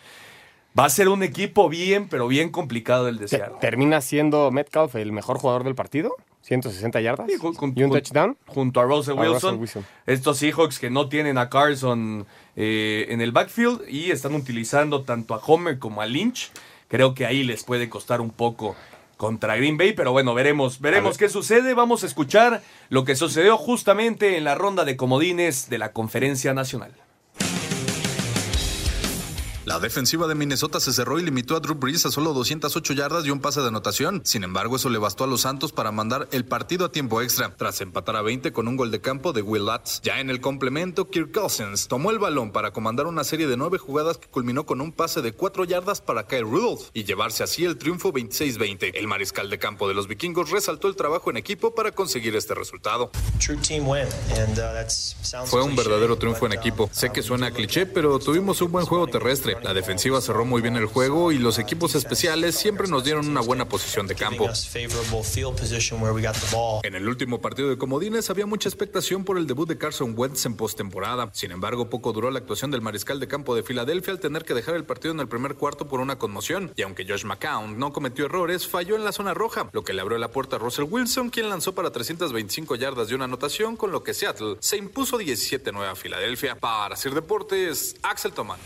Va 0.78 0.86
a 0.86 0.90
ser 0.90 1.10
un 1.10 1.22
equipo 1.22 1.68
bien, 1.68 2.08
pero 2.08 2.28
bien 2.28 2.50
complicado 2.50 3.10
el 3.10 3.18
de 3.18 3.28
Seattle. 3.28 3.58
¿Termina 3.60 4.00
siendo 4.00 4.52
Metcalf 4.52 4.96
el 4.96 5.12
mejor 5.12 5.38
jugador 5.38 5.64
del 5.64 5.76
partido? 5.76 6.16
160 6.42 7.02
yardas. 7.02 7.28
Sí, 7.30 7.38
y 7.76 7.84
un 7.84 7.92
touchdown. 7.92 8.38
Junto 8.48 8.80
a 8.80 8.84
Russell 8.84 9.18
A 9.18 9.22
Wilson. 9.22 9.34
Russell 9.34 9.60
Wilson. 9.60 9.86
Estos 10.08 10.38
Seahawks 10.38 10.80
que 10.80 10.90
no 10.90 11.08
tienen 11.08 11.38
a 11.38 11.50
Carson 11.50 12.26
eh, 12.56 13.08
en 13.10 13.22
el 13.22 13.32
backfield 13.32 13.88
y 13.88 14.12
están 14.12 14.34
utilizando 14.34 15.04
tanto 15.04 15.36
a 15.36 15.38
Homer 15.38 15.78
como 15.78 16.02
a 16.02 16.06
Lynch. 16.06 16.52
Creo 16.88 17.14
que 17.14 17.26
ahí 17.26 17.44
les 17.44 17.64
puede 17.64 17.90
costar 17.90 18.22
un 18.22 18.32
poco 18.32 18.76
contra 19.18 19.56
Green 19.56 19.78
Bay, 19.78 19.94
pero 19.94 20.12
bueno, 20.12 20.34
veremos, 20.34 20.80
veremos 20.82 21.18
qué 21.18 21.30
sucede. 21.30 21.76
Vamos 21.76 22.04
a 22.04 22.08
escuchar 22.08 22.64
lo 22.90 23.06
que 23.06 23.16
sucedió 23.16 23.56
justamente 23.56 24.36
en 24.36 24.44
la 24.44 24.56
ronda 24.56 24.84
de 24.84 24.98
comodines 24.98 25.70
de 25.70 25.78
la 25.78 25.92
Conferencia 25.92 26.54
Nacional. 26.54 26.92
La 29.64 29.80
defensiva 29.80 30.26
de 30.26 30.34
Minnesota 30.34 30.80
se 30.80 30.92
cerró 30.92 31.20
y 31.20 31.24
limitó 31.24 31.56
a 31.56 31.60
Drew 31.60 31.76
Brees 31.76 32.04
a 32.08 32.12
solo 32.12 32.34
208 32.34 32.94
yardas 32.94 33.28
y 33.28 33.30
un 33.30 33.42
pase 33.42 33.62
de 33.62 33.68
anotación. 33.68 34.24
Sin 34.26 34.44
embargo, 34.44 34.78
eso 34.78 34.90
le 34.90 34.98
bastó 34.98 35.24
a 35.24 35.28
los 35.28 35.42
Santos 35.42 35.72
para 35.72 35.92
mandar 35.92 36.28
el 36.32 36.46
partido 36.46 36.86
a 36.86 36.92
tiempo 36.92 37.22
extra, 37.22 37.56
tras 37.56 37.80
empatar 37.80 38.16
a 38.16 38.24
20 38.24 38.52
con 38.54 38.68
un 38.68 38.76
gol 38.76 38.90
de 38.90 39.02
campo 39.02 39.34
de 39.34 39.44
Will 39.44 39.68
Lutz. 39.68 40.02
Ya 40.02 40.20
en 40.20 40.32
el 40.32 40.42
complemento, 40.42 41.12
Kirk 41.12 41.32
Cousins 41.32 41.88
tomó 41.88 42.10
el 42.10 42.18
balón 42.18 42.52
para 42.52 42.74
comandar 42.74 43.06
una 43.06 43.24
serie 43.24 43.46
de 43.46 43.56
nueve 43.56 43.78
jugadas 43.78 44.18
que 44.18 44.28
culminó 44.30 44.66
con 44.66 44.82
un 44.82 44.92
pase 44.92 45.22
de 45.22 45.34
4 45.34 45.66
yardas 45.66 46.02
para 46.02 46.26
Kyle 46.26 46.42
Rudolph 46.42 46.90
y 46.96 47.04
llevarse 47.04 47.44
así 47.44 47.64
el 47.64 47.78
triunfo 47.78 48.12
26-20. 48.12 48.94
El 48.96 49.08
mariscal 49.08 49.52
de 49.52 49.60
campo 49.60 49.88
de 49.88 49.94
los 49.94 50.08
vikingos 50.08 50.50
resaltó 50.50 50.88
el 50.88 50.96
trabajo 50.96 51.30
en 51.30 51.38
equipo 51.38 51.76
para 51.76 51.92
conseguir 51.92 52.36
este 52.36 52.56
resultado. 52.56 53.12
Fue 55.46 55.62
un 55.62 55.76
verdadero 55.76 56.18
triunfo 56.18 56.48
en 56.48 56.54
equipo. 56.54 56.90
Sé 56.92 57.12
que 57.12 57.22
suena 57.22 57.52
cliché, 57.52 57.86
pero 57.86 58.18
tuvimos 58.18 58.60
un 58.64 58.72
buen 58.72 58.88
juego 58.88 59.06
terrestre. 59.06 59.51
La 59.62 59.74
defensiva 59.74 60.22
cerró 60.22 60.46
muy 60.46 60.62
bien 60.62 60.76
el 60.76 60.86
juego 60.86 61.32
y 61.32 61.38
los 61.38 61.60
equipos 61.60 61.96
especiales 61.96 62.56
siempre 62.56 62.88
nos 62.88 63.04
dieron 63.04 63.28
una 63.28 63.42
buena 63.42 63.68
posición 63.68 64.08
de 64.08 64.16
campo. 64.16 64.50
En 66.84 66.96
el 66.96 67.08
último 67.08 67.42
partido 67.42 67.70
de 67.70 67.78
Comodines 67.78 68.30
había 68.30 68.46
mucha 68.46 68.70
expectación 68.70 69.24
por 69.24 69.38
el 69.38 69.48
debut 69.48 69.68
de 69.68 69.78
Carson 69.78 70.14
Wentz 70.18 70.46
en 70.46 70.56
postemporada. 70.56 71.30
Sin 71.34 71.52
embargo, 71.52 71.90
poco 71.90 72.14
duró 72.14 72.32
la 72.32 72.40
actuación 72.40 72.72
del 72.72 72.82
mariscal 72.82 73.20
de 73.20 73.28
campo 73.28 73.56
de 73.56 73.64
Filadelfia 73.64 74.14
al 74.14 74.20
tener 74.20 74.46
que 74.46 74.54
dejar 74.54 74.76
el 74.76 74.84
partido 74.84 75.14
en 75.14 75.20
el 75.20 75.28
primer 75.28 75.56
cuarto 75.56 75.88
por 75.88 76.00
una 76.00 76.18
conmoción. 76.18 76.72
Y 76.76 76.82
aunque 76.84 77.06
Josh 77.08 77.26
McCown 77.26 77.78
no 77.78 77.94
cometió 77.94 78.26
errores, 78.26 78.68
falló 78.68 78.96
en 78.96 79.04
la 79.04 79.12
zona 79.12 79.34
roja, 79.34 79.70
lo 79.72 79.84
que 79.84 79.94
le 79.94 80.02
abrió 80.02 80.18
la 80.18 80.32
puerta 80.32 80.56
a 80.56 80.60
Russell 80.60 80.86
Wilson, 80.90 81.30
quien 81.30 81.50
lanzó 81.50 81.74
para 81.76 81.92
325 81.92 82.76
yardas 82.76 83.08
de 83.08 83.16
una 83.16 83.26
anotación, 83.26 83.76
con 83.76 83.92
lo 83.92 84.04
que 84.04 84.14
Seattle 84.14 84.58
se 84.60 84.78
impuso 84.78 85.20
17-9 85.20 85.92
a 85.92 85.96
Filadelfia. 85.96 86.56
Para 86.56 86.96
Sir 86.96 87.14
Deportes, 87.14 87.96
Axel 88.04 88.34
Tomán. 88.34 88.60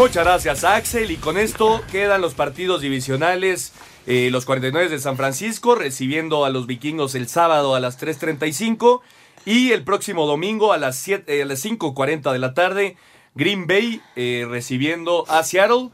Muchas 0.00 0.24
gracias, 0.24 0.64
Axel. 0.64 1.10
Y 1.10 1.16
con 1.18 1.36
esto 1.36 1.82
quedan 1.92 2.22
los 2.22 2.32
partidos 2.32 2.80
divisionales. 2.80 3.74
Eh, 4.06 4.30
los 4.32 4.46
49 4.46 4.88
de 4.88 4.98
San 4.98 5.18
Francisco 5.18 5.74
recibiendo 5.74 6.46
a 6.46 6.48
los 6.48 6.66
vikingos 6.66 7.14
el 7.14 7.28
sábado 7.28 7.74
a 7.74 7.80
las 7.80 8.00
3.35. 8.00 9.02
Y 9.44 9.72
el 9.72 9.84
próximo 9.84 10.24
domingo 10.26 10.72
a 10.72 10.78
las, 10.78 10.96
7, 10.96 11.36
eh, 11.36 11.42
a 11.42 11.44
las 11.44 11.62
5.40 11.62 12.32
de 12.32 12.38
la 12.38 12.54
tarde, 12.54 12.96
Green 13.34 13.66
Bay 13.66 14.00
eh, 14.16 14.46
recibiendo 14.48 15.26
a 15.28 15.42
Seattle. 15.42 15.90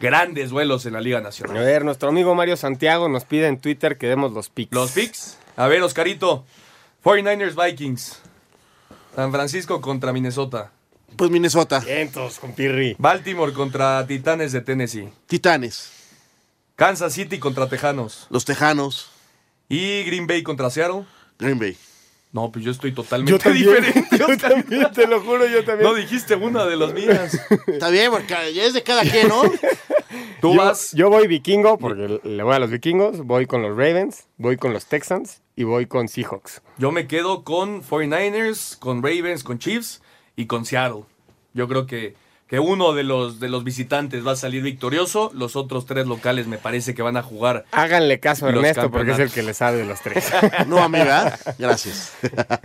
Grandes 0.00 0.48
duelos 0.48 0.86
en 0.86 0.94
la 0.94 1.02
Liga 1.02 1.18
A 1.18 1.20
Nacional. 1.20 1.62
ver, 1.62 1.84
nuestro 1.84 2.08
amigo 2.08 2.34
Mario 2.34 2.56
Santiago 2.56 3.06
nos 3.10 3.24
pide 3.24 3.48
en 3.48 3.60
Twitter 3.60 3.98
que 3.98 4.08
demos 4.08 4.32
los 4.32 4.48
picks. 4.48 4.74
Los 4.74 4.92
picks. 4.92 5.36
A 5.56 5.68
ver, 5.68 5.82
Oscarito. 5.82 6.46
49ers 7.04 7.62
Vikings. 7.62 8.18
San 9.14 9.30
Francisco 9.30 9.82
contra 9.82 10.14
Minnesota. 10.14 10.72
Pues 11.16 11.30
Minnesota. 11.30 11.80
Vientos 11.80 12.38
con 12.38 12.52
Pirri. 12.54 12.96
Baltimore 12.98 13.52
contra 13.52 14.06
Titanes 14.06 14.52
de 14.52 14.60
Tennessee. 14.60 15.08
Titanes. 15.26 15.90
Kansas 16.76 17.12
City 17.12 17.38
contra 17.38 17.68
Tejanos. 17.68 18.26
Los 18.30 18.44
Tejanos. 18.44 19.10
Y 19.68 20.02
Green 20.04 20.26
Bay 20.26 20.42
contra 20.42 20.70
Seattle. 20.70 21.04
Green 21.38 21.58
Bay. 21.58 21.76
No, 22.32 22.50
pues 22.50 22.64
yo 22.64 22.70
estoy 22.70 22.92
totalmente 22.92 23.30
Yo 23.32 23.38
también, 23.38 23.66
diferente. 23.82 24.18
yo 24.18 24.36
también, 24.38 24.90
te 24.92 25.06
lo 25.06 25.20
juro, 25.20 25.46
yo 25.46 25.64
también. 25.64 25.88
No 25.88 25.94
dijiste 25.94 26.34
una 26.34 26.64
de 26.64 26.76
las 26.76 26.94
mías. 26.94 27.38
Está 27.66 27.90
bien, 27.90 28.10
porque 28.10 28.34
ya 28.54 28.64
es 28.64 28.72
de 28.72 28.82
cada 28.82 29.02
quien, 29.02 29.28
¿no? 29.28 29.42
Tú 30.40 30.54
yo, 30.54 30.58
vas. 30.58 30.92
yo 30.92 31.08
voy 31.08 31.26
vikingo 31.26 31.78
porque 31.78 32.20
le 32.24 32.42
voy 32.42 32.54
a 32.54 32.58
los 32.58 32.70
vikingos, 32.70 33.18
voy 33.24 33.46
con 33.46 33.62
los 33.62 33.70
Ravens, 33.76 34.26
voy 34.38 34.56
con 34.56 34.72
los 34.72 34.86
Texans 34.86 35.40
y 35.56 35.64
voy 35.64 35.86
con 35.86 36.08
Seahawks. 36.08 36.62
Yo 36.78 36.90
me 36.90 37.06
quedo 37.06 37.44
con 37.44 37.82
49ers, 37.82 38.78
con 38.78 39.02
Ravens, 39.02 39.44
con 39.44 39.58
Chiefs 39.58 40.01
y 40.36 40.46
con 40.46 40.64
Seattle. 40.64 41.04
Yo 41.54 41.68
creo 41.68 41.86
que, 41.86 42.14
que 42.52 42.60
uno 42.60 42.92
de 42.92 43.02
los, 43.02 43.40
de 43.40 43.48
los 43.48 43.64
visitantes 43.64 44.26
va 44.26 44.32
a 44.32 44.36
salir 44.36 44.62
victorioso. 44.62 45.30
Los 45.32 45.56
otros 45.56 45.86
tres 45.86 46.06
locales 46.06 46.48
me 46.48 46.58
parece 46.58 46.94
que 46.94 47.00
van 47.00 47.16
a 47.16 47.22
jugar. 47.22 47.64
Háganle 47.72 48.20
caso 48.20 48.44
a 48.44 48.50
Ernesto 48.50 48.90
porque 48.90 49.12
es 49.12 49.18
el 49.20 49.30
que 49.30 49.42
le 49.42 49.54
sabe 49.54 49.78
de 49.78 49.86
los 49.86 50.02
tres. 50.02 50.30
No, 50.66 50.82
amiga. 50.82 51.38
Gracias. 51.58 52.12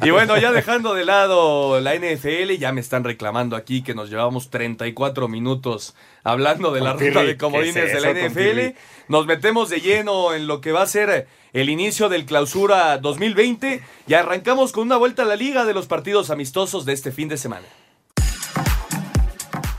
Y 0.03 0.09
bueno, 0.09 0.37
ya 0.37 0.51
dejando 0.51 0.93
de 0.93 1.05
lado 1.05 1.79
la 1.79 1.95
NFL, 1.95 2.57
ya 2.59 2.73
me 2.73 2.81
están 2.81 3.05
reclamando 3.05 3.55
aquí 3.55 3.81
que 3.81 3.95
nos 3.95 4.09
llevamos 4.09 4.49
34 4.49 5.29
minutos 5.29 5.95
hablando 6.25 6.73
de 6.73 6.81
la 6.81 6.91
ruta 6.91 7.23
de 7.23 7.37
comodines 7.37 7.75
¿qué 7.75 7.85
es 7.85 7.93
de 7.93 8.01
la? 8.01 8.27
NFL. 8.27 8.77
Nos 9.07 9.25
metemos 9.25 9.69
de 9.69 9.79
lleno 9.79 10.33
en 10.33 10.47
lo 10.47 10.59
que 10.59 10.73
va 10.73 10.81
a 10.81 10.87
ser 10.87 11.29
el 11.53 11.69
inicio 11.69 12.09
del 12.09 12.25
clausura 12.25 12.97
2020 12.97 13.81
y 14.05 14.13
arrancamos 14.15 14.73
con 14.73 14.83
una 14.83 14.97
vuelta 14.97 15.21
a 15.21 15.25
la 15.25 15.37
liga 15.37 15.63
de 15.63 15.73
los 15.73 15.85
partidos 15.85 16.29
amistosos 16.29 16.83
de 16.83 16.91
este 16.91 17.13
fin 17.13 17.29
de 17.29 17.37
semana. 17.37 17.67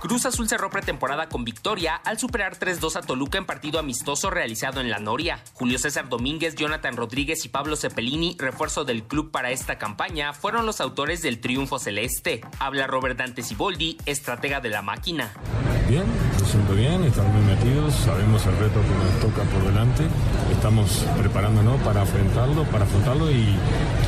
Cruz 0.09 0.25
Azul 0.25 0.49
cerró 0.49 0.71
pretemporada 0.71 1.29
con 1.29 1.45
victoria 1.45 1.95
al 1.95 2.19
superar 2.19 2.59
3-2 2.59 2.97
a 2.97 3.03
Toluca 3.03 3.37
en 3.37 3.45
partido 3.45 3.79
amistoso 3.79 4.31
realizado 4.31 4.81
en 4.81 4.89
La 4.89 5.01
Noria. 5.01 5.45
Julio 5.53 5.79
César 5.79 6.09
Domínguez, 6.09 6.55
Jonathan 6.55 6.97
Rodríguez 6.97 7.45
y 7.45 7.51
Pablo 7.51 7.77
Cepelini, 7.77 8.35
refuerzo 8.39 8.87
del 8.87 9.03
club 9.03 9.31
para 9.31 9.51
esta 9.51 9.77
campaña, 9.77 10.33
fueron 10.33 10.65
los 10.65 10.81
autores 10.81 11.21
del 11.21 11.41
triunfo 11.41 11.79
celeste. 11.79 12.41
Habla 12.59 12.87
Robert 12.87 13.19
Dante 13.19 13.43
Siboldi, 13.43 13.99
estratega 14.07 14.61
de 14.61 14.71
la 14.71 14.81
máquina. 14.81 15.31
Bien, 15.91 16.05
me 16.41 16.47
siento 16.47 16.75
bien, 16.75 17.05
estamos 17.05 17.33
muy 17.35 17.55
metidos, 17.55 17.95
sabemos 17.95 18.45
el 18.47 18.59
reto 18.59 18.81
que 18.81 18.89
nos 18.89 19.21
toca 19.21 19.43
por 19.51 19.63
delante, 19.63 20.05
estamos 20.53 21.05
preparándonos 21.19 21.81
para 21.83 22.03
afrontarlo, 22.03 22.65
para 22.65 22.85
afrontarlo 22.85 23.31
y, 23.31 23.57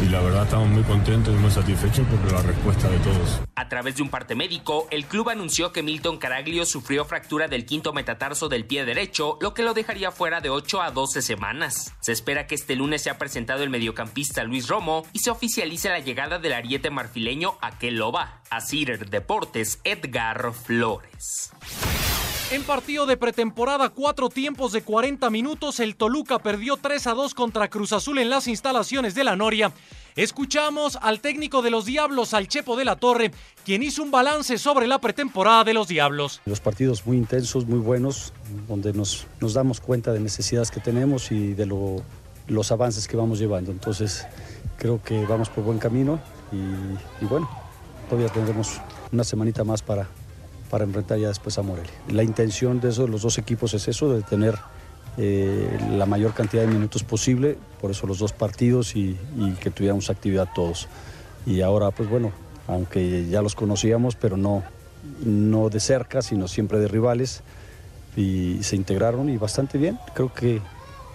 y 0.02 0.08
la 0.10 0.20
verdad 0.20 0.44
estamos 0.44 0.68
muy 0.68 0.82
contentos 0.82 1.34
y 1.34 1.38
muy 1.38 1.50
satisfechos 1.50 2.06
por 2.06 2.32
la 2.32 2.42
respuesta 2.42 2.88
de 2.88 2.98
todos. 2.98 3.40
A 3.54 3.68
través 3.68 3.96
de 3.96 4.02
un 4.02 4.08
parte 4.08 4.34
médico, 4.34 4.88
el 4.90 5.06
club 5.06 5.30
anunció 5.30 5.72
que 5.72 5.82
Milton 5.90 6.18
Caraglio 6.18 6.66
sufrió 6.66 7.04
fractura 7.04 7.48
del 7.48 7.66
quinto 7.66 7.92
metatarso 7.92 8.48
del 8.48 8.64
pie 8.64 8.84
derecho, 8.84 9.38
lo 9.40 9.54
que 9.54 9.64
lo 9.64 9.74
dejaría 9.74 10.12
fuera 10.12 10.40
de 10.40 10.48
8 10.48 10.82
a 10.82 10.92
12 10.92 11.20
semanas. 11.20 11.92
Se 11.98 12.12
espera 12.12 12.46
que 12.46 12.54
este 12.54 12.76
lunes 12.76 13.02
sea 13.02 13.18
presentado 13.18 13.64
el 13.64 13.70
mediocampista 13.70 14.44
Luis 14.44 14.68
Romo 14.68 15.04
y 15.12 15.18
se 15.18 15.32
oficialice 15.32 15.88
la 15.88 15.98
llegada 15.98 16.38
del 16.38 16.52
ariete 16.52 16.90
marfileño 16.90 17.58
Aquel 17.60 17.96
Loba. 17.96 18.40
A 18.50 18.60
Cider 18.60 19.10
Deportes, 19.10 19.80
Edgar 19.82 20.52
Flores. 20.52 21.50
En 22.52 22.62
partido 22.62 23.06
de 23.06 23.16
pretemporada, 23.16 23.88
cuatro 23.88 24.28
tiempos 24.28 24.70
de 24.70 24.82
40 24.82 25.28
minutos, 25.30 25.80
el 25.80 25.96
Toluca 25.96 26.38
perdió 26.38 26.76
3 26.76 27.08
a 27.08 27.14
2 27.14 27.34
contra 27.34 27.68
Cruz 27.68 27.92
Azul 27.92 28.18
en 28.18 28.30
las 28.30 28.46
instalaciones 28.46 29.16
de 29.16 29.24
la 29.24 29.34
Noria. 29.34 29.72
Escuchamos 30.16 30.96
al 31.00 31.20
técnico 31.20 31.62
de 31.62 31.70
los 31.70 31.84
Diablos, 31.84 32.34
al 32.34 32.48
Chepo 32.48 32.76
de 32.76 32.84
la 32.84 32.96
Torre, 32.96 33.30
quien 33.64 33.82
hizo 33.82 34.02
un 34.02 34.10
balance 34.10 34.58
sobre 34.58 34.86
la 34.86 34.98
pretemporada 35.00 35.64
de 35.64 35.74
los 35.74 35.88
Diablos. 35.88 36.40
Los 36.46 36.60
partidos 36.60 37.06
muy 37.06 37.16
intensos, 37.16 37.66
muy 37.66 37.78
buenos, 37.78 38.32
donde 38.68 38.92
nos, 38.92 39.26
nos 39.40 39.54
damos 39.54 39.80
cuenta 39.80 40.12
de 40.12 40.20
necesidades 40.20 40.70
que 40.70 40.80
tenemos 40.80 41.30
y 41.30 41.54
de 41.54 41.66
lo- 41.66 42.02
los 42.48 42.72
avances 42.72 43.06
que 43.06 43.16
vamos 43.16 43.38
llevando. 43.38 43.70
Entonces, 43.70 44.26
creo 44.78 45.00
que 45.02 45.24
vamos 45.26 45.48
por 45.48 45.64
buen 45.64 45.78
camino 45.78 46.18
y, 46.52 46.56
y 47.24 47.26
bueno, 47.28 47.48
todavía 48.08 48.30
tendremos 48.32 48.80
una 49.12 49.24
semanita 49.24 49.62
más 49.64 49.82
para, 49.82 50.08
para 50.70 50.84
enfrentar 50.84 51.18
ya 51.18 51.28
después 51.28 51.56
a 51.58 51.62
Morelia. 51.62 51.92
La 52.08 52.22
intención 52.24 52.80
de 52.80 52.88
eso, 52.90 53.06
los 53.06 53.22
dos 53.22 53.38
equipos 53.38 53.74
es 53.74 53.86
eso, 53.88 54.12
de 54.12 54.22
tener 54.22 54.58
eh, 55.18 55.78
la 55.90 56.06
mayor 56.06 56.32
cantidad 56.32 56.62
de 56.62 56.68
minutos 56.68 57.02
posible, 57.02 57.58
por 57.80 57.90
eso 57.90 58.06
los 58.06 58.18
dos 58.18 58.32
partidos 58.32 58.96
y, 58.96 59.16
que 59.60 59.70
tuviéramos 59.70 60.10
actividad 60.10 60.48
todos. 60.54 60.88
Y 61.46 61.60
ahora, 61.62 61.90
pues 61.90 62.08
bueno, 62.08 62.32
aunque 62.68 63.26
ya 63.28 63.42
los 63.42 63.54
conocíamos, 63.54 64.14
pero 64.16 64.36
no, 64.36 64.62
no 65.24 65.68
de 65.68 65.80
cerca, 65.80 66.22
sino 66.22 66.48
siempre 66.48 66.78
de 66.78 66.88
rivales, 66.88 67.42
y 68.16 68.58
se 68.62 68.76
integraron 68.76 69.28
y 69.28 69.36
bastante 69.36 69.78
bien. 69.78 69.98
Creo 70.14 70.32
que 70.32 70.60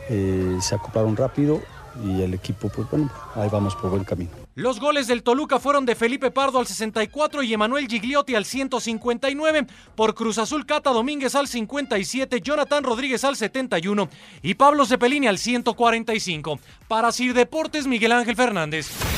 eh, 0.10 0.58
se 0.62 0.76
acoplaron 0.76 1.16
rápido 1.16 1.62
y 2.04 2.22
el 2.22 2.34
equipo, 2.34 2.70
pues 2.70 2.90
bueno, 2.90 3.10
ahí 3.36 3.50
vamos 3.52 3.76
por 3.76 3.90
buen 3.92 4.04
camino. 4.04 4.45
Los 4.58 4.80
goles 4.80 5.08
del 5.08 5.22
Toluca 5.22 5.60
fueron 5.60 5.86
de 5.86 5.96
Felipe 5.96 6.32
Pardo 6.32 6.60
al 6.60 6.66
64 6.66 7.44
y 7.44 7.54
Emanuel 7.54 7.90
Gigliotti 7.90 8.36
al 8.36 8.46
159. 8.46 9.68
Por 9.98 10.16
Cruz 10.16 10.38
Azul, 10.38 10.66
Cata 10.66 10.92
Domínguez 10.92 11.36
al 11.36 11.50
57, 11.50 12.40
Jonathan 12.40 12.86
Rodríguez 12.86 13.26
al 13.26 13.36
71 13.36 14.08
y 14.42 14.54
Pablo 14.54 14.86
Cepelini 14.86 15.28
al 15.28 15.40
145. 15.40 16.58
Para 16.88 17.12
Sir 17.12 17.34
Deportes, 17.34 17.86
Miguel 17.86 18.14
Ángel 18.14 18.38
Fernández. 18.38 19.15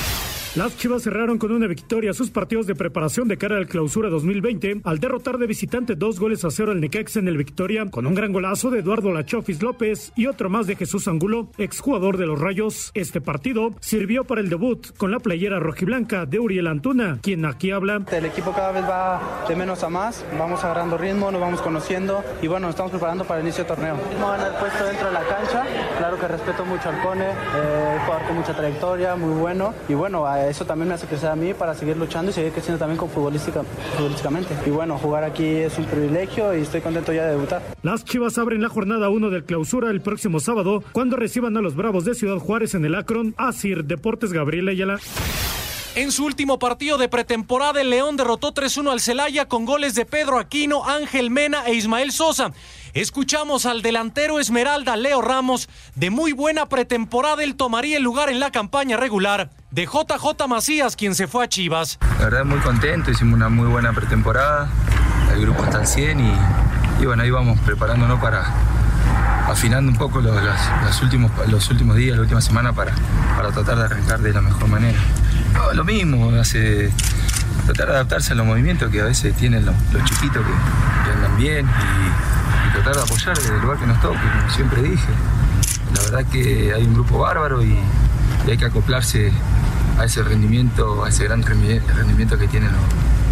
Las 0.56 0.76
Chivas 0.76 1.04
cerraron 1.04 1.38
con 1.38 1.52
una 1.52 1.68
victoria 1.68 2.14
sus 2.14 2.32
partidos 2.32 2.66
de 2.66 2.74
preparación 2.74 3.28
de 3.28 3.38
cara 3.38 3.58
al 3.58 3.68
clausura 3.68 4.10
2020 4.10 4.82
al 4.84 5.00
derrotar 5.00 5.38
de 5.38 5.46
visitante 5.46 5.96
dos 5.96 6.20
goles 6.20 6.44
a 6.46 6.50
cero 6.50 6.72
al 6.72 6.82
Necaxa 6.82 7.20
en 7.20 7.28
el 7.28 7.38
Victoria 7.38 7.86
con 7.92 8.08
un 8.08 8.16
gran 8.16 8.34
golazo 8.34 8.72
de 8.72 8.80
Eduardo 8.80 9.12
Lachofis 9.12 9.62
López 9.62 10.12
y 10.16 10.26
otro 10.26 10.50
más 10.50 10.66
de 10.66 10.76
Jesús 10.76 11.08
Angulo, 11.08 11.50
exjugador 11.58 12.18
de 12.18 12.26
los 12.26 12.40
Rayos. 12.40 12.92
Este 12.96 13.22
partido 13.22 13.76
sirvió 13.82 14.24
para 14.24 14.42
el 14.42 14.50
debut 14.50 14.96
con 14.98 15.12
la 15.12 15.20
playera 15.20 15.60
rojiblanca 15.60 16.26
de 16.26 16.40
Uriel 16.40 16.68
Antuna, 16.68 17.20
quien 17.22 17.46
aquí 17.46 17.70
habla. 17.70 18.02
El 18.12 18.26
equipo 18.26 18.52
cada 18.52 18.72
vez 18.72 18.84
va 18.84 19.46
de 19.48 19.56
menos 19.56 19.84
a 19.84 19.90
más, 19.90 20.26
vamos 20.40 20.64
agarrando 20.64 20.98
ritmo, 20.98 21.30
nos 21.30 21.42
vamos 21.42 21.62
conociendo 21.62 22.24
y 22.42 22.48
bueno, 22.48 22.68
nos 22.68 22.72
estamos 22.72 22.92
preparando 22.92 23.26
para 23.26 23.42
el 23.42 23.46
inicio 23.46 23.64
del 23.64 23.76
torneo. 23.76 23.96
Vamos 24.14 24.34
a 24.34 24.38
ganar 24.38 24.60
puesto 24.60 24.86
dentro 24.86 25.08
de 25.08 25.14
la 25.14 25.24
cancha, 25.24 25.66
claro 26.00 26.20
que 26.20 26.28
respeto 26.28 26.66
mucho 26.66 26.90
al 26.90 27.02
Cone, 27.04 27.30
eh, 27.30 27.98
jugador 28.06 28.28
con 28.28 28.36
mucha 28.38 28.56
trayectoria, 28.56 29.16
muy 29.16 29.40
bueno 29.40 29.74
y 29.88 29.94
bueno, 29.94 30.26
a 30.26 30.37
eso 30.45 30.65
también 30.65 30.89
me 30.89 30.93
hace 30.93 31.08
crecer 31.08 31.30
a 31.30 31.36
mí 31.36 31.54
para 31.54 31.73
seguir 31.73 31.97
luchando 31.97 32.32
y 32.32 32.34
seguir 32.34 32.52
creciendo 32.52 32.80
también 32.80 32.97
con 32.97 33.10
futbolística, 33.10 33.63
futbolísticamente. 33.95 34.56
Y 34.65 34.69
bueno, 34.69 34.97
jugar 34.97 35.23
aquí 35.23 35.45
es 35.45 35.78
un 35.78 35.86
privilegio 35.86 36.56
y 36.56 36.62
estoy 36.62 36.82
contento 36.82 37.13
ya 37.13 37.26
de 37.26 37.32
debutar. 37.32 37.62
Las 37.82 38.06
Chivas 38.06 38.38
abren 38.38 38.62
la 38.62 38.69
jornada 38.69 39.10
1 39.10 39.30
del 39.30 39.43
clausura 39.43 39.89
el 39.89 40.02
próximo 40.02 40.39
sábado 40.39 40.84
cuando 40.91 41.15
reciban 41.15 41.58
a 41.58 41.62
los 41.62 41.76
Bravos 41.76 42.06
de 42.06 42.15
Ciudad 42.15 42.38
Juárez 42.38 42.76
en 42.76 42.86
el 42.86 42.95
Akron. 42.95 43.34
Asir 43.38 43.86
Deportes 43.86 44.34
Gabriel 44.34 44.67
Ayala. 44.67 45.00
En 45.97 46.12
su 46.12 46.26
último 46.26 46.60
partido 46.60 47.00
de 47.00 47.10
pretemporada, 47.10 47.82
el 47.82 47.89
León 47.89 48.17
derrotó 48.17 48.54
3-1 48.54 48.91
al 48.91 49.00
Celaya 49.00 49.47
con 49.47 49.65
goles 49.65 49.95
de 49.95 50.06
Pedro 50.06 50.38
Aquino, 50.38 50.86
Ángel 50.86 51.32
Mena 51.32 51.65
e 51.65 51.73
Ismael 51.73 52.12
Sosa. 52.12 52.52
Escuchamos 52.93 53.65
al 53.65 53.82
delantero 53.82 54.39
Esmeralda 54.39 54.95
Leo 54.95 55.23
Ramos. 55.23 55.69
De 55.95 56.12
muy 56.12 56.34
buena 56.34 56.69
pretemporada, 56.69 57.43
él 57.43 57.56
tomaría 57.56 57.97
el 57.97 58.04
lugar 58.04 58.30
en 58.30 58.39
la 58.39 58.52
campaña 58.52 58.95
regular 58.95 59.50
de 59.71 59.86
JJ 59.86 60.47
Macías, 60.47 60.95
quien 60.95 61.13
se 61.13 61.27
fue 61.27 61.43
a 61.43 61.47
Chivas. 61.47 61.99
La 62.19 62.25
verdad 62.25 62.45
muy 62.45 62.60
contento, 62.60 63.12
hicimos 63.12 63.36
una 63.36 63.49
muy 63.49 63.67
buena 63.67 63.93
pretemporada, 63.93 64.69
el 65.34 65.41
grupo 65.41 65.65
está 65.65 65.80
al 65.80 65.88
100 65.88 66.19
y, 66.99 67.06
bueno, 67.06 67.23
ahí 67.23 67.30
vamos 67.30 67.60
preparándonos 67.62 68.19
para 68.19 68.45
afinando 69.47 69.91
un 69.91 69.97
poco 69.97 70.19
los, 70.19 70.36
los 70.36 71.01
últimos, 71.01 71.32
los 71.47 71.69
últimos 71.69 71.95
días, 71.95 72.15
la 72.15 72.21
última 72.23 72.41
semana 72.41 72.73
para, 72.73 72.93
para 73.36 73.51
tratar 73.51 73.77
de 73.77 73.86
arrancar 73.86 74.19
de 74.19 74.34
la 74.34 74.41
mejor 74.41 74.67
manera. 74.67 74.97
Lo 75.73 75.84
mismo, 75.84 76.32
tratar 77.65 77.88
de 77.88 77.93
adaptarse 77.93 78.34
a 78.34 78.36
los 78.36 78.45
movimientos 78.45 78.89
que 78.89 79.01
a 79.01 79.06
veces 79.06 79.36
tienen 79.36 79.65
los, 79.65 79.75
chiquitos 80.06 80.45
que, 80.45 80.51
que 81.03 81.12
andan 81.15 81.38
bien 81.38 81.67
y, 81.67 82.73
tratar 82.73 82.95
de 82.95 83.01
apoyar 83.01 83.38
desde 83.38 83.56
el 83.56 83.62
lugar 83.62 83.80
que 83.80 83.88
nos 83.88 83.99
toque, 84.01 84.19
como 84.19 84.49
siempre 84.51 84.82
dije. 84.82 85.08
La 85.95 86.01
verdad 86.03 86.32
que 86.32 86.73
hay 86.73 86.84
un 86.84 86.93
grupo 86.93 87.19
bárbaro 87.19 87.63
y 87.63 87.80
hay 88.47 88.58
que 88.58 88.65
acoplarse 88.65 89.32
a 89.98 90.06
ese 90.06 90.24
rendimiento, 90.24 91.04
a 91.04 91.10
ese 91.10 91.24
gran 91.26 91.44
rendi- 91.44 91.82
rendimiento 91.96 92.38
que 92.38 92.48
tiene 92.48 92.68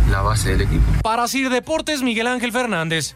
la 0.10 0.22
base 0.22 0.50
del 0.52 0.62
equipo. 0.62 0.84
Para 1.04 1.28
Sir 1.28 1.50
Deportes, 1.50 2.02
Miguel 2.02 2.28
Ángel 2.28 2.52
Fernández. 2.52 3.16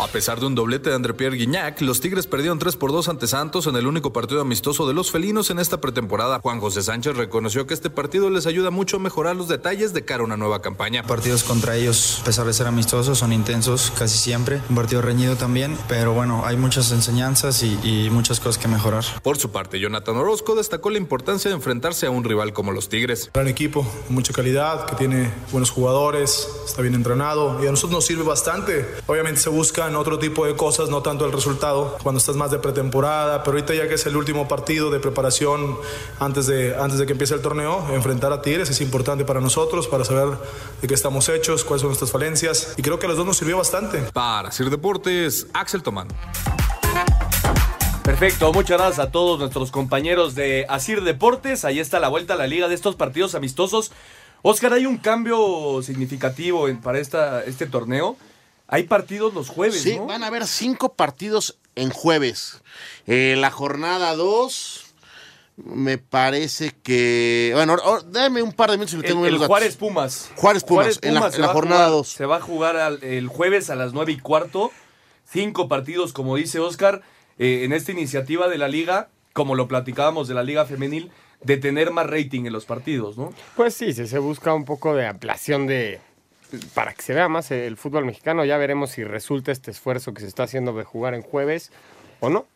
A 0.00 0.06
pesar 0.06 0.38
de 0.38 0.46
un 0.46 0.54
doblete 0.54 0.90
de 0.90 0.96
André 0.96 1.12
Pierre 1.12 1.36
Guignac, 1.36 1.80
los 1.80 2.00
Tigres 2.00 2.28
perdieron 2.28 2.60
3 2.60 2.76
por 2.76 2.92
2 2.92 3.08
ante 3.08 3.26
Santos 3.26 3.66
en 3.66 3.74
el 3.74 3.84
único 3.84 4.12
partido 4.12 4.40
amistoso 4.40 4.86
de 4.86 4.94
los 4.94 5.10
felinos 5.10 5.50
en 5.50 5.58
esta 5.58 5.80
pretemporada. 5.80 6.38
Juan 6.40 6.60
José 6.60 6.82
Sánchez 6.84 7.16
reconoció 7.16 7.66
que 7.66 7.74
este 7.74 7.90
partido 7.90 8.30
les 8.30 8.46
ayuda 8.46 8.70
mucho 8.70 8.98
a 8.98 9.00
mejorar 9.00 9.34
los 9.34 9.48
detalles 9.48 9.92
de 9.92 10.04
cara 10.04 10.22
a 10.22 10.26
una 10.26 10.36
nueva 10.36 10.62
campaña. 10.62 11.02
Partidos 11.02 11.42
contra 11.42 11.74
ellos, 11.74 12.20
a 12.22 12.26
pesar 12.26 12.46
de 12.46 12.52
ser 12.52 12.68
amistosos, 12.68 13.18
son 13.18 13.32
intensos 13.32 13.92
casi 13.98 14.18
siempre. 14.18 14.62
Un 14.70 14.76
partido 14.76 15.02
reñido 15.02 15.34
también, 15.34 15.76
pero 15.88 16.12
bueno, 16.12 16.42
hay 16.46 16.56
muchas 16.56 16.92
enseñanzas 16.92 17.64
y, 17.64 17.76
y 17.82 18.08
muchas 18.10 18.38
cosas 18.38 18.62
que 18.62 18.68
mejorar. 18.68 19.04
Por 19.24 19.38
su 19.38 19.50
parte, 19.50 19.80
Jonathan 19.80 20.16
Orozco 20.16 20.54
destacó 20.54 20.90
la 20.90 20.98
importancia 20.98 21.50
de 21.50 21.56
enfrentarse 21.56 22.06
a 22.06 22.10
un 22.10 22.22
rival 22.22 22.52
como 22.52 22.70
los 22.70 22.88
Tigres. 22.88 23.30
Gran 23.34 23.48
equipo, 23.48 23.84
mucha 24.10 24.32
calidad, 24.32 24.86
que 24.86 24.94
tiene 24.94 25.32
buenos 25.50 25.70
jugadores, 25.70 26.48
está 26.64 26.82
bien 26.82 26.94
entrenado 26.94 27.58
y 27.64 27.66
a 27.66 27.72
nosotros 27.72 27.96
nos 27.96 28.06
sirve 28.06 28.22
bastante. 28.22 28.86
Obviamente 29.08 29.40
se 29.40 29.50
buscan 29.88 29.96
otro 30.00 30.18
tipo 30.18 30.44
de 30.44 30.54
cosas, 30.54 30.90
no 30.90 31.00
tanto 31.02 31.24
el 31.24 31.32
resultado, 31.32 31.96
cuando 32.02 32.18
estás 32.18 32.36
más 32.36 32.50
de 32.50 32.58
pretemporada, 32.58 33.42
pero 33.42 33.56
ahorita 33.56 33.74
ya 33.74 33.88
que 33.88 33.94
es 33.94 34.04
el 34.06 34.16
último 34.18 34.46
partido 34.46 34.90
de 34.90 35.00
preparación 35.00 35.78
antes 36.20 36.46
de, 36.46 36.76
antes 36.76 36.98
de 36.98 37.06
que 37.06 37.12
empiece 37.12 37.32
el 37.34 37.40
torneo, 37.40 37.86
enfrentar 37.94 38.30
a 38.32 38.42
Tigres 38.42 38.68
es 38.68 38.80
importante 38.82 39.24
para 39.24 39.40
nosotros, 39.40 39.88
para 39.88 40.04
saber 40.04 40.36
de 40.82 40.88
qué 40.88 40.92
estamos 40.94 41.28
hechos, 41.30 41.64
cuáles 41.64 41.80
son 41.80 41.88
nuestras 41.88 42.10
falencias 42.10 42.74
y 42.76 42.82
creo 42.82 42.98
que 42.98 43.06
a 43.06 43.08
los 43.08 43.16
dos 43.16 43.24
nos 43.26 43.38
sirvió 43.38 43.56
bastante. 43.56 44.00
Para 44.12 44.52
Sir 44.52 44.68
Deportes, 44.68 45.46
Axel 45.54 45.82
Tomán. 45.82 46.08
Perfecto, 48.04 48.52
muchas 48.52 48.78
gracias 48.78 48.98
a 49.06 49.10
todos 49.10 49.38
nuestros 49.38 49.70
compañeros 49.70 50.34
de 50.34 50.66
Asir 50.68 51.02
Deportes. 51.02 51.64
Ahí 51.64 51.78
está 51.80 51.98
la 51.98 52.08
vuelta 52.08 52.34
a 52.34 52.36
la 52.36 52.46
liga 52.46 52.68
de 52.68 52.74
estos 52.74 52.94
partidos 52.96 53.34
amistosos. 53.34 53.90
Oscar, 54.42 54.72
hay 54.74 54.86
un 54.86 54.98
cambio 54.98 55.80
significativo 55.82 56.68
en- 56.68 56.80
para 56.80 56.98
esta, 56.98 57.42
este 57.44 57.66
torneo. 57.66 58.16
Hay 58.68 58.84
partidos 58.84 59.32
los 59.34 59.48
jueves, 59.48 59.80
Sí, 59.82 59.96
¿no? 59.96 60.06
van 60.06 60.22
a 60.22 60.26
haber 60.28 60.46
cinco 60.46 60.92
partidos 60.94 61.58
en 61.74 61.90
jueves. 61.90 62.60
Eh, 63.06 63.34
la 63.38 63.50
jornada 63.50 64.14
2, 64.14 64.84
me 65.56 65.98
parece 65.98 66.72
que. 66.82 67.50
Bueno, 67.54 67.74
or- 67.82 68.10
dame 68.12 68.42
un 68.42 68.52
par 68.52 68.70
de 68.70 68.76
minutos 68.76 68.92
y 68.94 68.96
lo 68.98 69.02
tengo 69.02 69.26
El, 69.26 69.34
el. 69.36 69.46
Juárez 69.46 69.76
Pumas. 69.76 70.30
Juárez 70.36 70.64
Pumas, 70.64 70.98
en 71.02 71.14
la- 71.14 71.28
en 71.34 71.40
la 71.40 71.48
jornada 71.48 71.86
jugar- 71.86 71.90
dos. 71.90 72.08
Se 72.08 72.26
va 72.26 72.36
a 72.36 72.40
jugar 72.40 72.76
al- 72.76 73.02
el 73.02 73.26
jueves 73.28 73.70
a 73.70 73.74
las 73.74 73.92
9 73.92 74.12
y 74.12 74.18
cuarto. 74.18 74.70
Cinco 75.30 75.68
partidos, 75.68 76.12
como 76.12 76.36
dice 76.36 76.58
Oscar, 76.58 77.02
eh, 77.38 77.62
en 77.64 77.72
esta 77.72 77.92
iniciativa 77.92 78.48
de 78.48 78.58
la 78.58 78.68
liga, 78.68 79.08
como 79.32 79.54
lo 79.54 79.66
platicábamos 79.68 80.26
de 80.28 80.34
la 80.34 80.42
liga 80.42 80.64
femenil, 80.64 81.10
de 81.42 81.56
tener 81.56 81.90
más 81.92 82.06
rating 82.06 82.44
en 82.46 82.52
los 82.52 82.64
partidos, 82.64 83.16
¿no? 83.18 83.32
Pues 83.56 83.74
sí, 83.74 83.92
se, 83.92 84.06
se 84.06 84.18
busca 84.18 84.52
un 84.54 84.64
poco 84.64 84.94
de 84.94 85.06
ampliación 85.06 85.66
de. 85.66 86.00
Para 86.74 86.94
que 86.94 87.02
se 87.02 87.14
vea 87.14 87.28
más 87.28 87.50
el 87.50 87.76
fútbol 87.76 88.04
mexicano, 88.04 88.44
ya 88.44 88.56
veremos 88.56 88.90
si 88.90 89.04
resulta 89.04 89.52
este 89.52 89.70
esfuerzo 89.70 90.14
que 90.14 90.20
se 90.20 90.26
está 90.26 90.44
haciendo 90.44 90.72
de 90.72 90.84
jugar 90.84 91.14
en 91.14 91.22
jueves 91.22 91.72
o 92.20 92.30
no. 92.30 92.46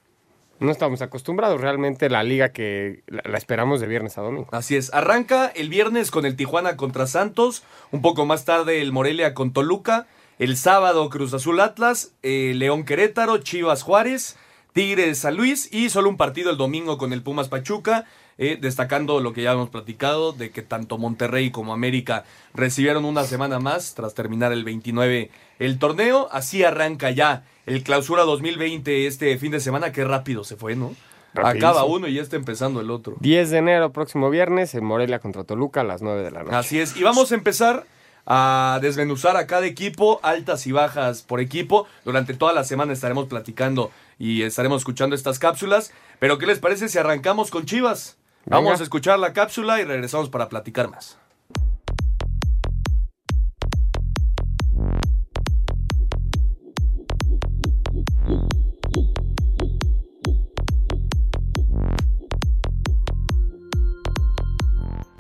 No 0.60 0.70
estamos 0.70 1.02
acostumbrados, 1.02 1.60
realmente 1.60 2.08
la 2.08 2.22
liga 2.22 2.50
que 2.50 3.02
la, 3.08 3.36
esperamos 3.36 3.80
de 3.80 3.88
viernes 3.88 4.16
a 4.16 4.22
domingo. 4.22 4.48
Así 4.52 4.76
es, 4.76 4.94
arranca 4.94 5.48
el 5.48 5.68
viernes 5.68 6.10
con 6.10 6.24
el 6.24 6.36
Tijuana 6.36 6.76
contra 6.76 7.06
Santos, 7.06 7.64
un 7.90 8.00
poco 8.00 8.26
más 8.26 8.44
tarde 8.44 8.80
el 8.80 8.92
Morelia 8.92 9.34
con 9.34 9.52
Toluca, 9.52 10.06
el 10.38 10.56
sábado 10.56 11.10
Cruz 11.10 11.34
Azul 11.34 11.60
Atlas, 11.60 12.12
eh, 12.22 12.52
León 12.54 12.84
Querétaro, 12.84 13.38
Chivas 13.38 13.82
Juárez, 13.82 14.36
Tigres 14.72 15.18
San 15.18 15.36
Luis 15.36 15.68
y 15.72 15.90
solo 15.90 16.08
un 16.08 16.16
partido 16.16 16.50
el 16.50 16.56
domingo 16.56 16.98
con 16.98 17.12
el 17.12 17.22
Pumas 17.22 17.48
Pachuca, 17.48 18.06
eh, 18.38 18.58
destacando 18.60 19.20
lo 19.20 19.32
que 19.32 19.42
ya 19.42 19.52
hemos 19.52 19.68
platicado 19.68 20.32
de 20.32 20.50
que 20.50 20.62
tanto 20.62 20.98
Monterrey 20.98 21.50
como 21.50 21.72
América 21.74 22.24
recibieron 22.54 23.04
una 23.04 23.24
semana 23.24 23.58
más 23.58 23.94
tras 23.94 24.14
terminar 24.14 24.52
el 24.52 24.64
29 24.64 25.30
el 25.58 25.78
torneo, 25.78 26.28
así 26.32 26.64
arranca 26.64 27.10
ya 27.10 27.44
el 27.66 27.82
clausura 27.82 28.22
2020 28.22 29.06
este 29.06 29.36
fin 29.38 29.52
de 29.52 29.60
semana, 29.60 29.92
qué 29.92 30.04
rápido 30.04 30.42
se 30.44 30.56
fue, 30.56 30.74
¿no? 30.74 30.94
Rapidísimo. 31.34 31.68
Acaba 31.68 31.84
uno 31.84 32.08
y 32.08 32.14
ya 32.14 32.22
está 32.22 32.36
empezando 32.36 32.80
el 32.80 32.90
otro. 32.90 33.16
10 33.20 33.50
de 33.50 33.58
enero, 33.58 33.92
próximo 33.92 34.28
viernes, 34.28 34.74
en 34.74 34.84
Morelia 34.84 35.18
contra 35.18 35.44
Toluca 35.44 35.80
a 35.80 35.84
las 35.84 36.02
9 36.02 36.22
de 36.22 36.30
la 36.30 36.42
noche. 36.42 36.56
Así 36.56 36.78
es. 36.78 36.96
Y 36.96 37.02
vamos 37.02 37.32
a 37.32 37.34
empezar 37.34 37.86
a 38.26 38.78
desmenuzar 38.82 39.36
a 39.36 39.46
cada 39.46 39.66
equipo, 39.66 40.20
altas 40.22 40.66
y 40.66 40.72
bajas 40.72 41.22
por 41.22 41.40
equipo. 41.40 41.86
Durante 42.04 42.34
toda 42.34 42.52
la 42.52 42.64
semana 42.64 42.92
estaremos 42.92 43.26
platicando 43.26 43.90
y 44.18 44.42
estaremos 44.42 44.82
escuchando 44.82 45.14
estas 45.14 45.38
cápsulas. 45.38 45.92
Pero 46.18 46.38
¿qué 46.38 46.46
les 46.46 46.58
parece 46.58 46.88
si 46.88 46.98
arrancamos 46.98 47.50
con 47.50 47.66
Chivas? 47.66 48.18
Vamos 48.46 48.80
a 48.80 48.82
escuchar 48.82 49.18
la 49.18 49.32
cápsula 49.32 49.80
y 49.80 49.84
regresamos 49.84 50.28
para 50.28 50.48
platicar 50.48 50.90
más. 50.90 51.18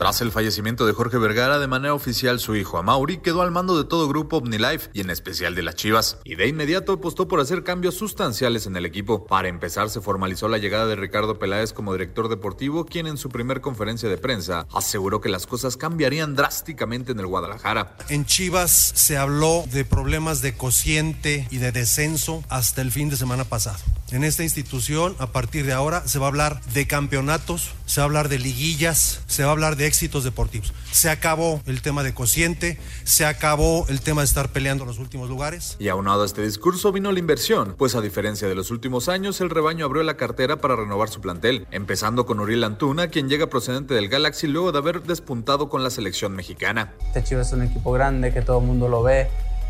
Tras 0.02 0.20
el 0.20 0.32
fallecimiento 0.32 0.84
de 0.84 0.94
Jorge 0.94 1.16
Vergara, 1.16 1.60
de 1.60 1.68
manera 1.68 1.94
oficial 1.94 2.40
su 2.40 2.56
hijo 2.56 2.76
Amauri 2.76 3.18
quedó 3.18 3.40
al 3.40 3.52
mando 3.52 3.80
de 3.80 3.88
todo 3.88 4.08
grupo 4.08 4.38
OmniLife 4.38 4.90
y 4.92 5.00
en 5.00 5.10
especial 5.10 5.54
de 5.54 5.62
las 5.62 5.76
Chivas, 5.76 6.18
y 6.24 6.34
de 6.34 6.48
inmediato 6.48 6.94
apostó 6.94 7.28
por 7.28 7.38
hacer 7.38 7.62
cambios 7.62 7.94
sustanciales 7.94 8.66
en 8.66 8.76
el 8.76 8.84
equipo. 8.84 9.24
Para 9.26 9.46
empezar, 9.46 9.90
se 9.90 10.00
formalizó 10.00 10.48
la 10.48 10.58
llegada 10.58 10.86
de 10.86 10.96
Ricardo 10.96 11.38
Peláez 11.38 11.72
como 11.72 11.92
director 11.92 12.28
deportivo, 12.28 12.84
quien 12.84 13.06
en 13.06 13.16
su 13.16 13.28
primer 13.28 13.60
conferencia 13.60 14.08
de 14.08 14.18
prensa 14.18 14.66
aseguró 14.74 15.20
que 15.20 15.28
las 15.28 15.46
cosas 15.46 15.76
cambiarían 15.76 16.34
drásticamente 16.34 17.12
en 17.12 17.20
el 17.20 17.28
Guadalajara. 17.28 17.96
En 18.08 18.26
Chivas 18.26 18.72
se 18.96 19.16
habló 19.18 19.62
de 19.70 19.84
problemas 19.84 20.42
de 20.42 20.56
cociente 20.56 21.46
y 21.52 21.58
de 21.58 21.70
descenso 21.70 22.42
hasta 22.48 22.82
el 22.82 22.90
fin 22.90 23.08
de 23.08 23.16
semana 23.16 23.44
pasado. 23.44 23.78
En 24.12 24.24
esta 24.24 24.42
institución, 24.42 25.16
a 25.20 25.28
partir 25.28 25.64
de 25.64 25.72
ahora, 25.72 26.06
se 26.06 26.18
va 26.18 26.26
a 26.26 26.28
hablar 26.28 26.60
de 26.74 26.86
campeonatos, 26.86 27.72
se 27.86 28.02
va 28.02 28.04
a 28.04 28.08
hablar 28.08 28.28
de 28.28 28.38
liguillas, 28.38 29.22
se 29.26 29.42
va 29.42 29.48
a 29.48 29.52
hablar 29.52 29.76
de 29.76 29.86
éxitos 29.86 30.22
deportivos. 30.22 30.74
Se 30.90 31.08
acabó 31.08 31.62
el 31.64 31.80
tema 31.80 32.02
de 32.02 32.12
cociente, 32.12 32.78
se 33.04 33.24
acabó 33.24 33.86
el 33.88 34.02
tema 34.02 34.20
de 34.20 34.26
estar 34.26 34.50
peleando 34.50 34.84
los 34.84 34.98
últimos 34.98 35.30
lugares. 35.30 35.76
Y 35.78 35.88
aunado 35.88 36.24
a 36.24 36.26
este 36.26 36.42
discurso 36.42 36.92
vino 36.92 37.10
la 37.10 37.20
inversión, 37.20 37.74
pues 37.78 37.94
a 37.94 38.02
diferencia 38.02 38.46
de 38.48 38.54
los 38.54 38.70
últimos 38.70 39.08
años, 39.08 39.40
el 39.40 39.48
rebaño 39.48 39.86
abrió 39.86 40.02
la 40.02 40.18
cartera 40.18 40.58
para 40.58 40.76
renovar 40.76 41.08
su 41.08 41.22
plantel, 41.22 41.66
empezando 41.70 42.26
con 42.26 42.38
Uriel 42.38 42.64
Antuna, 42.64 43.08
quien 43.08 43.30
llega 43.30 43.46
procedente 43.46 43.94
del 43.94 44.10
Galaxy 44.10 44.46
luego 44.46 44.72
de 44.72 44.78
haber 44.78 45.04
despuntado 45.04 45.70
con 45.70 45.82
la 45.82 45.88
selección 45.88 46.36
mexicana. 46.36 46.92
Este 47.06 47.24
Chivas 47.24 47.46
es 47.46 47.52
un 47.54 47.62
equipo 47.62 47.92
grande 47.92 48.30
que 48.34 48.42
todo 48.42 48.58
el 48.60 48.66
mundo 48.66 48.88
lo 48.88 49.02
ve, 49.02 49.28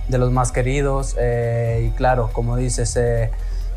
de 0.08 0.18
los 0.18 0.32
más 0.32 0.50
queridos. 0.50 1.14
eh, 1.16 1.88
y 1.88 1.96
claro, 1.96 2.30
como 2.32 2.56
dices, 2.56 2.96
eh, 2.96 3.30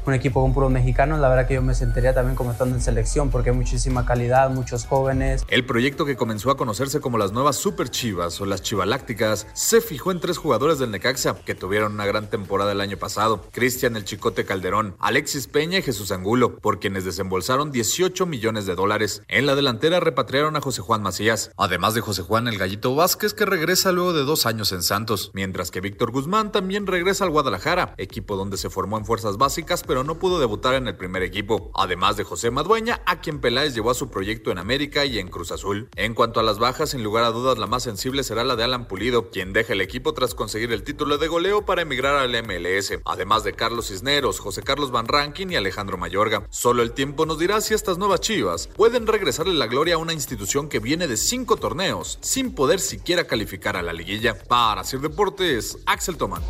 un 0.08 0.14
equipo 0.14 0.42
con 0.42 0.54
puros 0.54 0.72
mexicanos, 0.72 1.20
la 1.20 1.30
verdad 1.30 1.48
que 1.48 1.56
yo 1.56 1.62
me 1.62 1.74
sentiría 1.74 2.14
también 2.14 2.36
como 2.36 2.52
estando 2.52 2.76
en 2.76 2.82
selección 2.82 3.30
porque 3.32 3.50
hay 3.50 3.56
muchísima 3.56 4.06
calidad, 4.06 4.50
muchos 4.50 4.86
jóvenes. 4.86 5.44
El 5.48 5.66
proyecto 5.66 6.06
que 6.06 6.16
comenzó 6.16 6.52
a 6.52 6.58
conocerse 6.58 7.00
como 7.00 7.18
las 7.18 7.32
nuevas 7.32 7.56
Super 7.56 7.90
Chivas 7.90 8.40
o 8.42 8.46
las 8.46 8.62
Chivalácticas 8.62 9.48
se 9.54 9.82
fijó 9.82 10.12
en 10.12 10.20
tres 10.20 10.38
jugadores 10.38 10.80
del 10.80 10.92
Necaxa 10.92 11.36
que 11.36 11.56
tuvieron 11.56 11.94
una 11.94 12.06
gran 12.06 12.30
temporada 12.30 12.72
el 12.72 12.82
año 12.82 12.98
pasado: 12.98 13.42
Cristian 13.52 13.96
el 13.96 14.06
Chicote 14.06 14.46
Calderón, 14.46 14.96
Alexis 15.00 15.48
Peña 15.48 15.80
y 15.80 15.82
Jesús 15.82 16.12
Angulo, 16.12 16.58
por 16.58 16.80
quienes 16.80 17.06
desembolsaron 17.06 17.72
18 17.72 18.26
millones 18.26 18.66
de 18.66 18.76
dólares. 18.76 19.24
En 19.28 19.46
la 19.46 19.56
delantera 19.56 20.00
repatriaron 20.00 20.56
a 20.56 20.62
José 20.62 20.82
Juan 20.82 21.02
Macías, 21.02 21.52
además 21.58 21.94
de 21.94 22.02
José 22.02 22.22
Juan 22.22 22.48
el 22.48 22.58
Gallito 22.58 22.96
Vázquez 22.96 23.34
que 23.34 23.46
regresa 23.46 23.92
luego 23.92 24.14
de 24.14 24.24
dos 24.24 24.46
años 24.46 24.72
en 24.72 24.84
Santos, 24.84 25.32
mientras 25.34 25.72
que 25.72 25.82
Víctor 25.82 26.12
Guzmán 26.12 26.52
también 26.52 26.88
regresa 26.88 27.24
al 27.24 27.32
Guadalajara, 27.32 27.96
equipo 27.98 28.36
donde 28.36 28.58
se 28.58 28.70
formó 28.70 28.98
en 28.98 29.06
fuerzas 29.06 29.38
básicas 29.38 29.84
pero 29.84 29.95
no 30.04 30.20
pudo 30.20 30.40
debutar 30.40 30.76
en 30.76 30.88
el 30.88 30.98
primer 30.98 31.24
equipo, 31.24 31.72
además 31.74 32.18
de 32.18 32.24
José 32.24 32.52
Madueña, 32.52 33.02
a 33.06 33.22
quien 33.22 33.40
Peláez 33.40 33.74
llevó 33.74 33.92
a 33.92 33.96
su 33.96 34.10
proyecto 34.10 34.52
en 34.52 34.58
América 34.58 35.06
y 35.06 35.20
en 35.20 35.28
Cruz 35.28 35.52
Azul. 35.52 35.90
En 35.96 36.14
cuanto 36.14 36.40
a 36.40 36.44
las 36.44 36.60
bajas, 36.60 36.92
sin 36.92 37.04
lugar 37.04 37.24
a 37.24 37.32
dudas 37.32 37.58
la 37.58 37.68
más 37.68 37.84
sensible 37.84 38.24
será 38.24 38.44
la 38.44 38.56
de 38.56 38.64
Alan 38.64 38.88
Pulido, 38.88 39.30
quien 39.30 39.54
deja 39.54 39.74
el 39.74 39.82
equipo 39.82 40.14
tras 40.14 40.36
conseguir 40.36 40.72
el 40.72 40.84
título 40.84 41.18
de 41.18 41.28
goleo 41.28 41.66
para 41.66 41.82
emigrar 41.82 42.16
al 42.16 42.32
MLS, 42.44 43.00
además 43.06 43.44
de 43.44 43.54
Carlos 43.54 43.88
Cisneros, 43.88 44.40
José 44.40 44.64
Carlos 44.64 44.92
Van 44.92 45.08
Rankin 45.08 45.52
y 45.52 45.56
Alejandro 45.56 45.98
Mayorga. 45.98 46.48
Solo 46.50 46.84
el 46.84 46.92
tiempo 46.92 47.26
nos 47.26 47.40
dirá 47.40 47.62
si 47.62 47.74
estas 47.74 47.98
nuevas 47.98 48.22
chivas 48.22 48.68
pueden 48.76 49.08
regresarle 49.08 49.54
la 49.54 49.68
gloria 49.68 49.96
a 49.96 50.00
una 50.00 50.14
institución 50.14 50.70
que 50.70 50.80
viene 50.80 51.08
de 51.08 51.18
cinco 51.18 51.58
torneos 51.58 52.20
sin 52.22 52.54
poder 52.54 52.80
siquiera 52.80 53.26
calificar 53.26 53.78
a 53.78 53.82
la 53.82 53.94
liguilla. 53.94 54.38
Para 54.38 54.84
Sir 54.84 55.00
Deportes, 55.00 55.78
Axel 55.86 56.18
Tomán. 56.18 56.44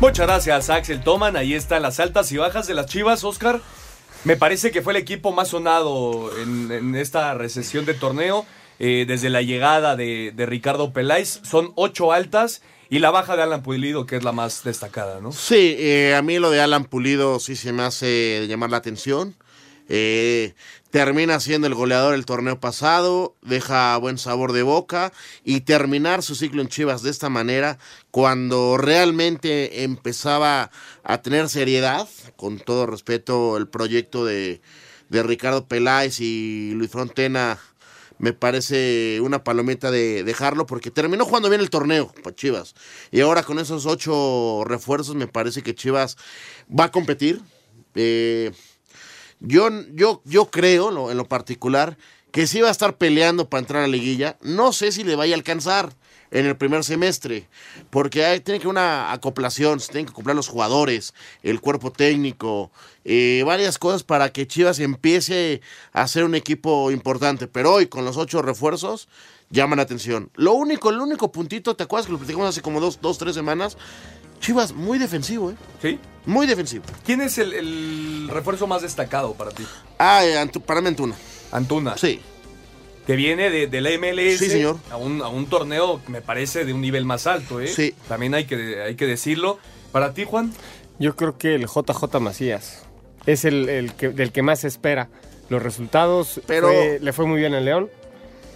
Muchas 0.00 0.26
gracias, 0.26 0.70
Axel 0.70 1.02
Toman. 1.02 1.36
Ahí 1.36 1.54
están 1.54 1.82
las 1.82 2.00
altas 2.00 2.32
y 2.32 2.38
bajas 2.38 2.66
de 2.66 2.72
las 2.74 2.86
Chivas, 2.86 3.22
Oscar. 3.22 3.60
Me 4.24 4.34
parece 4.36 4.70
que 4.70 4.80
fue 4.80 4.94
el 4.94 4.96
equipo 4.98 5.30
más 5.30 5.48
sonado 5.48 6.30
en, 6.38 6.94
esta 6.94 7.34
recesión 7.34 7.84
de 7.84 7.94
torneo. 7.94 8.46
eh, 8.82 9.04
desde 9.06 9.28
la 9.28 9.42
llegada 9.42 9.94
de, 9.94 10.32
de 10.34 10.46
Ricardo 10.46 10.94
Peláez. 10.94 11.40
Son 11.42 11.72
ocho 11.74 12.12
altas 12.12 12.62
y 12.88 12.98
la 12.98 13.10
baja 13.10 13.36
de 13.36 13.42
Alan 13.42 13.62
Pulido, 13.62 14.06
que 14.06 14.16
es 14.16 14.24
la 14.24 14.32
más 14.32 14.64
destacada, 14.64 15.20
¿no? 15.20 15.32
Sí, 15.32 15.76
eh, 15.78 16.14
a 16.16 16.22
mí 16.22 16.38
lo 16.38 16.50
de 16.50 16.62
Alan 16.62 16.84
Pulido 16.84 17.38
sí 17.38 17.54
se 17.54 17.72
me 17.72 17.82
hace 17.82 18.46
llamar 18.48 18.70
la 18.70 18.78
atención. 18.78 19.36
Eh, 19.92 20.54
termina 20.90 21.40
siendo 21.40 21.66
el 21.66 21.74
goleador 21.74 22.14
el 22.14 22.24
torneo 22.24 22.60
pasado, 22.60 23.34
deja 23.42 23.96
buen 23.96 24.18
sabor 24.18 24.52
de 24.52 24.62
boca 24.62 25.12
y 25.42 25.62
terminar 25.62 26.22
su 26.22 26.36
ciclo 26.36 26.62
en 26.62 26.68
Chivas 26.68 27.02
de 27.02 27.10
esta 27.10 27.28
manera, 27.28 27.76
cuando 28.12 28.76
realmente 28.76 29.82
empezaba 29.82 30.70
a 31.02 31.22
tener 31.22 31.48
seriedad, 31.48 32.08
con 32.36 32.60
todo 32.60 32.86
respeto, 32.86 33.56
el 33.56 33.66
proyecto 33.66 34.24
de, 34.24 34.60
de 35.08 35.22
Ricardo 35.24 35.66
Peláez 35.66 36.20
y 36.20 36.70
Luis 36.74 36.92
Frontena 36.92 37.58
me 38.18 38.32
parece 38.32 39.18
una 39.20 39.42
palomita 39.42 39.90
de 39.90 40.22
dejarlo 40.22 40.66
porque 40.66 40.92
terminó 40.92 41.24
jugando 41.24 41.48
bien 41.48 41.62
el 41.62 41.70
torneo 41.70 42.12
para 42.22 42.36
Chivas. 42.36 42.76
Y 43.10 43.22
ahora 43.22 43.42
con 43.42 43.58
esos 43.58 43.86
ocho 43.86 44.62
refuerzos 44.66 45.16
me 45.16 45.26
parece 45.26 45.62
que 45.62 45.74
Chivas 45.74 46.16
va 46.70 46.84
a 46.84 46.90
competir. 46.92 47.40
Eh, 47.96 48.52
yo, 49.40 49.68
yo, 49.92 50.22
yo 50.24 50.50
creo 50.50 51.10
en 51.10 51.16
lo 51.16 51.24
particular 51.26 51.96
que 52.30 52.46
sí 52.46 52.60
va 52.60 52.68
a 52.68 52.72
estar 52.72 52.96
peleando 52.96 53.48
para 53.48 53.60
entrar 53.60 53.82
a 53.82 53.86
la 53.86 53.92
liguilla. 53.92 54.38
No 54.40 54.72
sé 54.72 54.92
si 54.92 55.04
le 55.04 55.16
vaya 55.16 55.34
a 55.34 55.38
alcanzar 55.38 55.92
en 56.30 56.46
el 56.46 56.56
primer 56.56 56.84
semestre, 56.84 57.48
porque 57.90 58.24
hay, 58.24 58.40
tiene 58.40 58.60
que 58.60 58.68
una 58.68 59.12
acoplación, 59.12 59.80
se 59.80 59.90
tienen 59.90 60.06
que 60.06 60.12
acoplar 60.12 60.36
los 60.36 60.46
jugadores, 60.46 61.12
el 61.42 61.60
cuerpo 61.60 61.90
técnico, 61.90 62.70
eh, 63.04 63.42
varias 63.44 63.78
cosas 63.78 64.04
para 64.04 64.32
que 64.32 64.46
Chivas 64.46 64.78
empiece 64.78 65.60
a 65.92 66.06
ser 66.06 66.24
un 66.24 66.36
equipo 66.36 66.92
importante. 66.92 67.48
Pero 67.48 67.72
hoy, 67.72 67.86
con 67.86 68.04
los 68.04 68.16
ocho 68.16 68.42
refuerzos, 68.42 69.08
llaman 69.50 69.76
la 69.78 69.82
atención. 69.82 70.30
Lo 70.34 70.54
único, 70.54 70.90
el 70.90 70.98
único 71.00 71.30
puntito, 71.30 71.76
¿te 71.76 71.84
acuerdas 71.84 72.06
que 72.06 72.12
lo 72.12 72.18
platicamos 72.18 72.48
hace 72.48 72.62
como 72.62 72.80
dos, 72.80 73.00
dos 73.00 73.18
tres 73.18 73.34
semanas? 73.34 73.76
Chivas, 74.40 74.72
muy 74.72 74.98
defensivo, 74.98 75.50
¿eh? 75.50 75.54
Sí. 75.82 75.98
Muy 76.24 76.46
defensivo. 76.46 76.84
¿Quién 77.04 77.20
es 77.20 77.36
el, 77.38 78.28
refuerzo 78.28 78.66
más 78.66 78.82
destacado 78.82 79.34
para 79.34 79.50
ti? 79.50 79.64
Ah, 79.98 80.24
eh, 80.24 80.50
para 80.64 80.80
mí 80.80 80.88
Antuna. 80.88 81.14
Antuna. 81.52 81.98
Sí 81.98 82.20
que 83.06 83.16
viene 83.16 83.50
de, 83.50 83.66
de, 83.66 83.80
la 83.80 83.90
MLS 83.98 84.38
sí, 84.38 84.48
señor. 84.50 84.78
A, 84.90 84.96
un, 84.96 85.20
a 85.20 85.26
un 85.26 85.46
torneo 85.46 86.00
que 86.04 86.12
me 86.12 86.20
parece 86.20 86.64
de 86.64 86.72
un 86.72 86.80
nivel 86.80 87.04
más 87.04 87.26
alto. 87.26 87.60
¿eh? 87.60 87.66
Sí. 87.66 87.92
También 88.06 88.34
hay 88.34 88.44
que, 88.44 88.82
hay 88.82 88.94
que 88.94 89.04
decirlo. 89.04 89.58
Para 89.90 90.14
ti, 90.14 90.24
Juan. 90.24 90.52
Yo 91.00 91.16
creo 91.16 91.36
que 91.36 91.56
el 91.56 91.66
JJ 91.66 92.20
Macías 92.20 92.84
es 93.26 93.44
el, 93.44 93.68
el 93.68 93.94
que, 93.94 94.10
del 94.10 94.30
que 94.30 94.42
más 94.42 94.60
se 94.60 94.68
espera. 94.68 95.08
Los 95.48 95.60
resultados 95.60 96.40
Pero... 96.46 96.68
Fue, 96.68 96.98
le 97.00 97.12
fue 97.12 97.26
muy 97.26 97.40
bien 97.40 97.54
en 97.54 97.64
León 97.64 97.90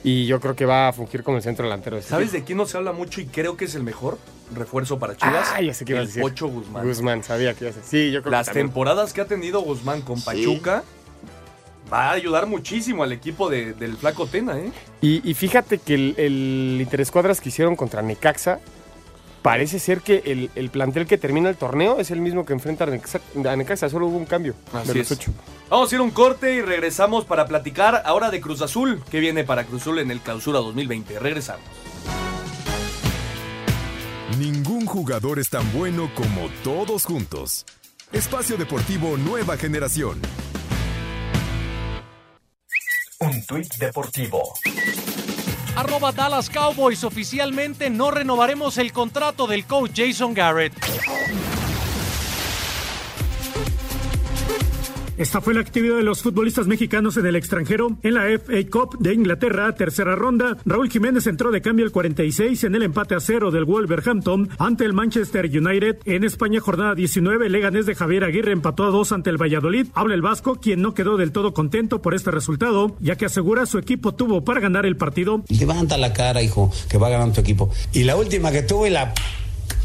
y 0.04 0.26
yo 0.26 0.38
creo 0.38 0.54
que 0.54 0.66
va 0.66 0.88
a 0.88 0.92
fungir 0.92 1.24
como 1.24 1.38
el 1.38 1.42
centro 1.42 1.64
delantero. 1.64 1.96
De 1.96 2.00
este 2.00 2.10
¿Sabes 2.10 2.30
de 2.30 2.44
quién 2.44 2.58
no 2.58 2.66
se 2.66 2.76
habla 2.76 2.92
mucho 2.92 3.22
y 3.22 3.26
creo 3.26 3.56
que 3.56 3.64
es 3.64 3.74
el 3.74 3.82
mejor 3.82 4.18
refuerzo 4.54 4.98
para 4.98 5.16
Chivas? 5.16 5.48
Ah, 5.52 5.62
ya 5.62 5.72
sé 5.72 5.86
qué 5.86 5.94
el 5.94 5.98
a 6.00 6.02
decir. 6.02 6.22
Pocho 6.22 6.46
Guzmán. 6.46 6.86
Guzmán, 6.86 7.24
sabía 7.24 7.54
que 7.54 7.64
iba 7.64 7.72
a 7.72 7.74
decir. 7.74 7.88
Sí, 7.88 8.12
yo 8.12 8.20
creo 8.20 8.30
Las 8.30 8.48
que 8.48 8.54
temporadas 8.54 9.14
que 9.14 9.22
ha 9.22 9.24
tenido 9.24 9.62
Guzmán 9.62 10.02
con 10.02 10.20
Pachuca 10.20 10.84
va 11.90 12.10
a 12.10 12.12
ayudar 12.12 12.46
muchísimo 12.46 13.02
al 13.02 13.12
equipo 13.12 13.48
de, 13.48 13.72
del 13.72 13.96
Flaco 13.96 14.26
Tena, 14.26 14.58
¿eh? 14.58 14.70
Y, 15.00 15.28
y 15.28 15.32
fíjate 15.32 15.78
que 15.78 15.94
el, 15.94 16.14
el 16.18 16.78
interescuadras 16.80 17.40
que 17.40 17.48
hicieron 17.48 17.74
contra 17.74 18.02
Necaxa, 18.02 18.60
parece 19.44 19.78
ser 19.78 20.00
que 20.00 20.22
el, 20.24 20.50
el, 20.54 20.70
plantel 20.70 21.06
que 21.06 21.18
termina 21.18 21.50
el 21.50 21.56
torneo 21.56 22.00
es 22.00 22.10
el 22.10 22.18
mismo 22.18 22.46
que 22.46 22.54
enfrenta 22.54 22.84
a 22.84 23.56
Necaxa, 23.56 23.90
solo 23.90 24.06
hubo 24.06 24.16
un 24.16 24.24
cambio 24.24 24.54
Así 24.72 24.88
de 24.88 24.94
los 24.94 25.10
es. 25.10 25.18
ocho. 25.18 25.32
Vamos 25.68 25.92
a 25.92 25.94
ir 25.94 26.00
a 26.00 26.02
un 26.02 26.12
corte 26.12 26.54
y 26.54 26.62
regresamos 26.62 27.26
para 27.26 27.44
platicar 27.44 28.02
ahora 28.06 28.30
de 28.30 28.40
Cruz 28.40 28.62
Azul. 28.62 29.02
¿Qué 29.10 29.20
viene 29.20 29.44
para 29.44 29.64
Cruz 29.64 29.82
Azul 29.82 29.98
en 29.98 30.10
el 30.10 30.20
clausura 30.20 30.60
2020? 30.60 31.18
Regresamos. 31.18 31.62
Ningún 34.38 34.86
jugador 34.86 35.38
es 35.38 35.50
tan 35.50 35.70
bueno 35.74 36.10
como 36.14 36.48
todos 36.62 37.04
juntos. 37.04 37.66
Espacio 38.12 38.56
Deportivo 38.56 39.18
Nueva 39.18 39.58
Generación. 39.58 40.22
Un 43.20 43.44
tuit 43.44 43.74
deportivo. 43.74 44.54
Arroba 45.76 46.12
Dallas 46.12 46.48
Cowboys. 46.50 47.04
Oficialmente 47.04 47.90
no 47.90 48.10
renovaremos 48.10 48.78
el 48.78 48.92
contrato 48.92 49.46
del 49.46 49.66
coach 49.66 49.92
Jason 49.96 50.34
Garrett. 50.34 50.72
Esta 55.16 55.40
fue 55.40 55.54
la 55.54 55.60
actividad 55.60 55.96
de 55.96 56.02
los 56.02 56.22
futbolistas 56.22 56.66
mexicanos 56.66 57.16
en 57.16 57.26
el 57.26 57.36
extranjero. 57.36 57.96
En 58.02 58.14
la 58.14 58.24
FA 58.36 58.68
Cup 58.68 58.98
de 58.98 59.14
Inglaterra, 59.14 59.72
tercera 59.72 60.16
ronda, 60.16 60.56
Raúl 60.64 60.90
Jiménez 60.90 61.28
entró 61.28 61.52
de 61.52 61.62
cambio 61.62 61.84
el 61.84 61.92
46 61.92 62.64
en 62.64 62.74
el 62.74 62.82
empate 62.82 63.14
a 63.14 63.20
cero 63.20 63.52
del 63.52 63.64
Wolverhampton 63.64 64.50
ante 64.58 64.84
el 64.84 64.92
Manchester 64.92 65.46
United. 65.46 65.98
En 66.04 66.24
España, 66.24 66.58
jornada 66.58 66.96
19, 66.96 67.48
Leganés 67.48 67.86
de 67.86 67.94
Javier 67.94 68.24
Aguirre 68.24 68.50
empató 68.50 68.84
a 68.84 68.90
dos 68.90 69.12
ante 69.12 69.30
el 69.30 69.40
Valladolid. 69.40 69.86
Habla 69.94 70.14
el 70.14 70.22
Vasco, 70.22 70.56
quien 70.56 70.82
no 70.82 70.94
quedó 70.94 71.16
del 71.16 71.30
todo 71.30 71.54
contento 71.54 72.02
por 72.02 72.14
este 72.14 72.32
resultado, 72.32 72.96
ya 72.98 73.14
que 73.14 73.26
asegura 73.26 73.66
su 73.66 73.78
equipo 73.78 74.14
tuvo 74.14 74.44
para 74.44 74.60
ganar 74.60 74.84
el 74.84 74.96
partido. 74.96 75.44
Levanta 75.48 75.96
la 75.96 76.12
cara, 76.12 76.42
hijo, 76.42 76.72
que 76.88 76.98
va 76.98 77.08
ganando 77.08 77.34
tu 77.34 77.40
equipo. 77.40 77.70
Y 77.92 78.02
la 78.02 78.16
última 78.16 78.50
que 78.50 78.62
tuve 78.62 78.90
la 78.90 79.14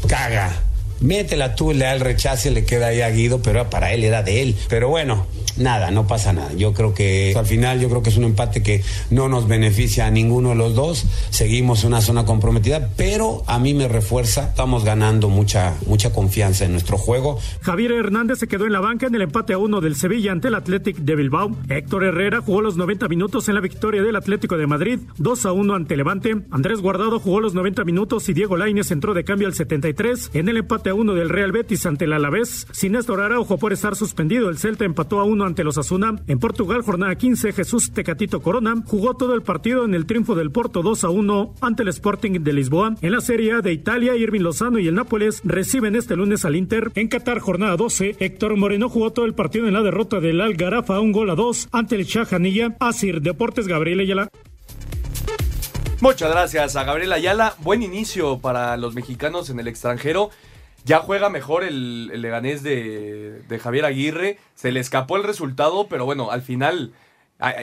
caga. 0.08 0.69
Métela 1.00 1.54
tú, 1.54 1.72
le 1.72 1.86
da 1.86 1.92
el 1.92 2.00
rechazo 2.00 2.48
y 2.48 2.52
le 2.52 2.64
queda 2.64 2.88
ahí 2.88 3.00
a 3.00 3.10
Guido, 3.10 3.40
pero 3.42 3.68
para 3.70 3.92
él 3.92 4.04
era 4.04 4.22
de 4.22 4.42
él. 4.42 4.56
Pero 4.68 4.88
bueno, 4.88 5.26
nada, 5.56 5.90
no 5.90 6.06
pasa 6.06 6.32
nada. 6.32 6.52
Yo 6.54 6.72
creo 6.72 6.94
que 6.94 7.34
al 7.36 7.46
final 7.46 7.80
yo 7.80 7.88
creo 7.88 8.02
que 8.02 8.10
es 8.10 8.16
un 8.16 8.24
empate 8.24 8.62
que 8.62 8.82
no 9.10 9.28
nos 9.28 9.48
beneficia 9.48 10.06
a 10.06 10.10
ninguno 10.10 10.50
de 10.50 10.56
los 10.56 10.74
dos. 10.74 11.06
Seguimos 11.30 11.84
una 11.84 12.00
zona 12.00 12.24
comprometida, 12.24 12.90
pero 12.96 13.42
a 13.46 13.58
mí 13.58 13.74
me 13.74 13.88
refuerza. 13.88 14.48
Estamos 14.48 14.84
ganando 14.84 15.28
mucha 15.28 15.74
mucha 15.86 16.12
confianza 16.12 16.64
en 16.64 16.72
nuestro 16.72 16.98
juego. 16.98 17.38
Javier 17.62 17.92
Hernández 17.92 18.38
se 18.38 18.48
quedó 18.48 18.66
en 18.66 18.72
la 18.72 18.80
banca 18.80 19.06
en 19.06 19.14
el 19.14 19.22
empate 19.22 19.54
a 19.54 19.58
uno 19.58 19.80
del 19.80 19.96
Sevilla 19.96 20.32
ante 20.32 20.48
el 20.48 20.54
Athletic 20.54 20.96
de 20.98 21.16
Bilbao. 21.16 21.56
Héctor 21.68 22.04
Herrera 22.04 22.40
jugó 22.40 22.60
los 22.60 22.76
90 22.76 23.08
minutos 23.08 23.48
en 23.48 23.54
la 23.54 23.60
victoria 23.60 24.02
del 24.02 24.16
Atlético 24.16 24.56
de 24.56 24.66
Madrid, 24.66 25.00
2 25.18 25.46
a 25.46 25.52
1 25.52 25.74
ante 25.74 25.96
Levante. 25.96 26.36
Andrés 26.50 26.80
Guardado 26.80 27.20
jugó 27.20 27.40
los 27.40 27.54
90 27.54 27.84
minutos 27.84 28.28
y 28.28 28.32
Diego 28.32 28.56
Lainez 28.56 28.90
entró 28.90 29.14
de 29.14 29.24
cambio 29.24 29.48
al 29.48 29.54
73 29.54 30.30
en 30.34 30.48
el 30.48 30.58
empate 30.58 30.89
a 30.90 30.94
uno 30.94 31.14
del 31.14 31.28
Real 31.28 31.52
Betis 31.52 31.86
ante 31.86 32.04
el 32.04 32.12
Alavés. 32.12 32.66
Sin 32.72 32.92
Néstor 32.92 33.20
Araujo 33.20 33.58
por 33.58 33.72
estar 33.72 33.96
suspendido, 33.96 34.48
el 34.50 34.58
Celta 34.58 34.84
empató 34.84 35.20
a 35.20 35.24
uno 35.24 35.44
ante 35.44 35.64
los 35.64 35.78
Asuna. 35.78 36.16
En 36.26 36.38
Portugal, 36.38 36.82
jornada 36.82 37.14
15, 37.14 37.52
Jesús 37.52 37.92
Tecatito 37.92 38.40
Corona 38.40 38.74
jugó 38.86 39.14
todo 39.14 39.34
el 39.34 39.42
partido 39.42 39.84
en 39.84 39.94
el 39.94 40.06
triunfo 40.06 40.34
del 40.34 40.50
Porto 40.50 40.82
2 40.82 41.04
a 41.04 41.10
1 41.10 41.54
ante 41.60 41.82
el 41.82 41.88
Sporting 41.88 42.42
de 42.42 42.52
Lisboa. 42.52 42.94
En 43.00 43.12
la 43.12 43.20
Serie 43.20 43.54
A 43.54 43.60
de 43.60 43.72
Italia, 43.72 44.16
Irving 44.16 44.40
Lozano 44.40 44.78
y 44.78 44.88
el 44.88 44.94
Nápoles 44.94 45.40
reciben 45.44 45.96
este 45.96 46.16
lunes 46.16 46.44
al 46.44 46.56
Inter. 46.56 46.92
En 46.94 47.08
Qatar, 47.08 47.38
jornada 47.38 47.76
12, 47.76 48.16
Héctor 48.18 48.56
Moreno 48.56 48.88
jugó 48.88 49.12
todo 49.12 49.24
el 49.24 49.34
partido 49.34 49.66
en 49.66 49.74
la 49.74 49.82
derrota 49.82 50.20
del 50.20 50.40
Algarafa 50.40 51.00
un 51.00 51.12
gol 51.12 51.30
a 51.30 51.34
dos 51.34 51.68
ante 51.72 51.96
el 51.96 52.04
Shahanilla. 52.04 52.76
Asir 52.80 53.20
Deportes 53.22 53.66
Gabriel 53.66 54.00
Ayala. 54.00 54.30
Muchas 56.00 56.30
gracias 56.30 56.76
a 56.76 56.84
Gabriel 56.84 57.12
Ayala. 57.12 57.54
Buen 57.58 57.82
inicio 57.82 58.38
para 58.38 58.76
los 58.78 58.94
mexicanos 58.94 59.50
en 59.50 59.60
el 59.60 59.68
extranjero. 59.68 60.30
Ya 60.84 60.98
juega 61.00 61.28
mejor 61.28 61.64
el, 61.64 62.08
Leganés 62.20 62.62
de, 62.62 63.60
Javier 63.62 63.84
Aguirre. 63.84 64.38
Se 64.54 64.72
le 64.72 64.80
escapó 64.80 65.16
el 65.16 65.24
resultado, 65.24 65.86
pero 65.88 66.04
bueno, 66.04 66.30
al 66.30 66.42
final, 66.42 66.92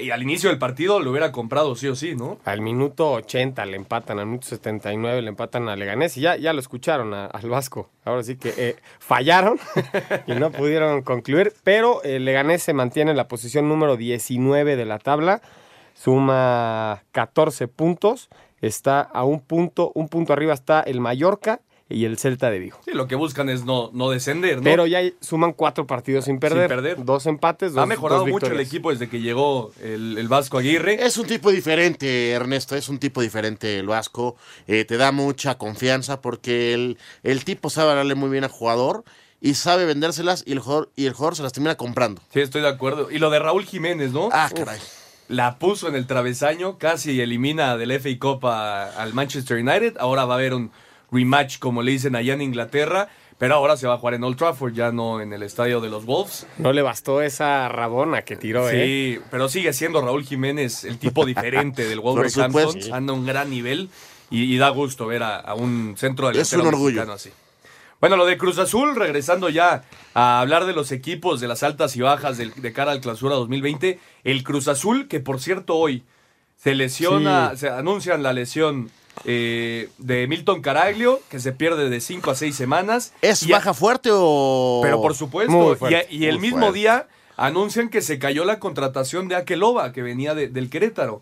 y 0.01 0.11
al 0.11 0.21
inicio 0.21 0.49
del 0.49 0.59
partido 0.59 0.99
lo 0.99 1.11
hubiera 1.11 1.31
comprado 1.31 1.75
sí 1.75 1.87
o 1.87 1.95
sí, 1.95 2.15
¿no? 2.15 2.37
Al 2.45 2.61
minuto 2.61 3.11
80 3.13 3.65
le 3.65 3.75
empatan, 3.75 4.19
al 4.19 4.27
minuto 4.27 4.47
79 4.47 5.21
le 5.21 5.29
empatan 5.29 5.67
a 5.67 5.75
Leganés 5.75 6.17
y 6.17 6.21
ya, 6.21 6.35
ya 6.37 6.53
lo 6.53 6.59
escucharon 6.59 7.13
al 7.13 7.49
Vasco. 7.49 7.89
Ahora 8.05 8.23
sí 8.23 8.37
que 8.37 8.53
eh, 8.57 8.75
fallaron 8.99 9.59
y 10.27 10.33
no 10.33 10.51
pudieron 10.51 11.01
concluir, 11.01 11.53
pero 11.63 12.03
el 12.03 12.25
Leganés 12.25 12.63
se 12.63 12.73
mantiene 12.73 13.11
en 13.11 13.17
la 13.17 13.27
posición 13.27 13.67
número 13.67 13.97
19 13.97 14.75
de 14.75 14.85
la 14.85 14.99
tabla, 14.99 15.41
suma 15.95 17.03
14 17.11 17.67
puntos, 17.67 18.29
está 18.61 19.01
a 19.01 19.23
un 19.23 19.41
punto, 19.41 19.91
un 19.95 20.07
punto 20.07 20.33
arriba 20.33 20.53
está 20.53 20.81
el 20.81 21.01
Mallorca 21.01 21.61
y 21.89 22.05
el 22.05 22.17
Celta 22.17 22.49
de 22.49 22.59
Vigo. 22.59 22.79
Sí, 22.85 22.91
lo 22.93 23.07
que 23.07 23.15
buscan 23.15 23.49
es 23.49 23.65
no, 23.65 23.89
no 23.93 24.09
descender, 24.09 24.57
¿no? 24.57 24.63
Pero 24.63 24.87
ya 24.87 25.01
suman 25.21 25.53
cuatro 25.53 25.87
partidos 25.87 26.25
sin 26.25 26.39
perder. 26.39 26.69
Sin 26.69 26.77
perder. 26.77 27.05
Dos 27.05 27.25
empates, 27.25 27.73
dos 27.73 27.83
Ha 27.83 27.85
mejorado 27.85 28.21
dos 28.21 28.29
mucho 28.29 28.47
el 28.47 28.59
equipo 28.59 28.91
desde 28.91 29.09
que 29.09 29.21
llegó 29.21 29.71
el, 29.81 30.17
el, 30.17 30.27
Vasco 30.27 30.57
Aguirre. 30.57 31.05
Es 31.05 31.17
un 31.17 31.27
tipo 31.27 31.51
diferente, 31.51 32.31
Ernesto, 32.31 32.75
es 32.75 32.89
un 32.89 32.99
tipo 32.99 33.21
diferente 33.21 33.79
el 33.79 33.87
Vasco. 33.87 34.35
Eh, 34.67 34.85
te 34.85 34.97
da 34.97 35.11
mucha 35.11 35.57
confianza 35.57 36.21
porque 36.21 36.73
el, 36.73 36.97
el 37.23 37.45
tipo 37.45 37.69
sabe 37.69 37.95
darle 37.95 38.15
muy 38.15 38.29
bien 38.29 38.43
al 38.43 38.49
jugador 38.51 39.03
y 39.39 39.53
sabe 39.53 39.85
vendérselas 39.85 40.43
y 40.45 40.53
el, 40.53 40.59
jugador, 40.59 40.91
y 40.95 41.05
el 41.05 41.13
jugador 41.13 41.35
se 41.35 41.43
las 41.43 41.53
termina 41.53 41.75
comprando. 41.75 42.21
Sí, 42.33 42.41
estoy 42.41 42.61
de 42.61 42.69
acuerdo. 42.69 43.09
Y 43.11 43.19
lo 43.19 43.29
de 43.29 43.39
Raúl 43.39 43.65
Jiménez, 43.65 44.11
¿no? 44.11 44.29
Ah, 44.31 44.49
caray. 44.53 44.77
Uf 44.77 45.07
la 45.27 45.59
puso 45.59 45.87
en 45.87 45.95
el 45.95 46.07
travesaño, 46.07 46.77
casi 46.77 47.19
elimina 47.19 47.77
del 47.77 47.91
FA 47.99 48.09
Cup 48.19 48.45
a, 48.45 48.85
al 49.01 49.13
Manchester 49.13 49.57
United. 49.57 49.97
Ahora 49.99 50.25
va 50.25 50.35
a 50.35 50.37
haber 50.37 50.53
un 50.53 50.71
rematch, 51.11 51.59
como 51.59 51.81
le 51.81 51.91
dicen 51.91 52.15
allá 52.15 52.33
en 52.33 52.41
Inglaterra. 52.41 53.09
Pero 53.39 53.53
ahora 53.53 53.77
se 53.77 53.85
va 53.85 53.93
a 53.93 53.97
jugar 53.99 54.15
en 54.15 54.23
Old 54.23 54.35
Trafford, 54.35 54.73
ya 54.73 54.91
no 54.91 55.21
en 55.21 55.31
el 55.31 55.43
estadio 55.43 55.79
de 55.79 55.89
los 55.89 56.05
Wolves. 56.05 56.47
No 56.57 56.73
le 56.73 56.81
bastó 56.81 57.21
esa 57.21 57.69
rabona 57.69 58.23
que 58.23 58.35
tiró, 58.35 58.67
sí, 58.67 58.75
¿eh? 58.75 59.15
Sí, 59.19 59.25
pero 59.29 59.47
sigue 59.47 59.73
siendo 59.73 60.01
Raúl 60.01 60.23
Jiménez 60.23 60.83
el 60.85 60.97
tipo 60.97 61.23
diferente 61.23 61.87
del 61.87 61.99
Wolverhampton. 62.01 62.91
Anda 62.91 63.13
a 63.13 63.15
un 63.15 63.27
gran 63.27 63.51
nivel 63.51 63.89
y, 64.31 64.51
y, 64.51 64.57
da 64.57 64.69
gusto 64.69 65.05
ver 65.05 65.21
a, 65.21 65.35
a 65.37 65.53
un 65.53 65.93
centro 65.97 66.29
del 66.29 66.37
Es 66.39 66.51
un 66.53 66.61
orgullo. 66.65 67.03
así. 67.13 67.29
Bueno, 68.01 68.15
lo 68.17 68.25
de 68.25 68.39
Cruz 68.39 68.57
Azul, 68.57 68.95
regresando 68.95 69.49
ya 69.49 69.83
a 70.15 70.41
hablar 70.41 70.65
de 70.65 70.73
los 70.73 70.91
equipos, 70.91 71.39
de 71.39 71.47
las 71.47 71.61
altas 71.61 71.95
y 71.95 72.01
bajas 72.01 72.37
de, 72.39 72.49
de 72.49 72.73
cara 72.73 72.91
al 72.91 73.01
clausura 73.01 73.35
2020. 73.35 73.99
El 74.23 74.43
Cruz 74.43 74.67
Azul, 74.67 75.07
que 75.07 75.19
por 75.19 75.39
cierto 75.39 75.75
hoy 75.75 76.03
se 76.55 76.73
lesiona, 76.73 77.51
Sí. 77.51 77.57
se 77.57 77.69
anuncian 77.69 78.23
la 78.23 78.33
lesión 78.33 78.89
eh, 79.25 79.89
de 79.97 80.27
Milton 80.27 80.61
Caraglio, 80.61 81.21
que 81.29 81.39
se 81.39 81.51
pierde 81.51 81.89
de 81.89 81.99
5 82.01 82.31
a 82.31 82.35
6 82.35 82.55
semanas. 82.55 83.13
¿Es 83.21 83.43
Y 83.43 83.51
a- 83.53 83.57
baja 83.57 83.73
fuerte 83.73 84.09
o...? 84.11 84.79
Pero 84.83 85.01
por 85.01 85.15
supuesto, 85.15 85.77
y, 86.09 86.25
el 86.25 86.39
mismo 86.39 86.59
fuerte. 86.59 86.79
día 86.79 87.07
anuncian 87.35 87.89
que 87.89 88.01
se 88.01 88.19
cayó 88.19 88.45
la 88.45 88.59
contratación 88.59 89.27
de 89.27 89.35
Akeloba, 89.35 89.91
que 89.93 90.01
venía 90.01 90.33
de- 90.35 90.47
del 90.47 90.69
Querétaro. 90.69 91.21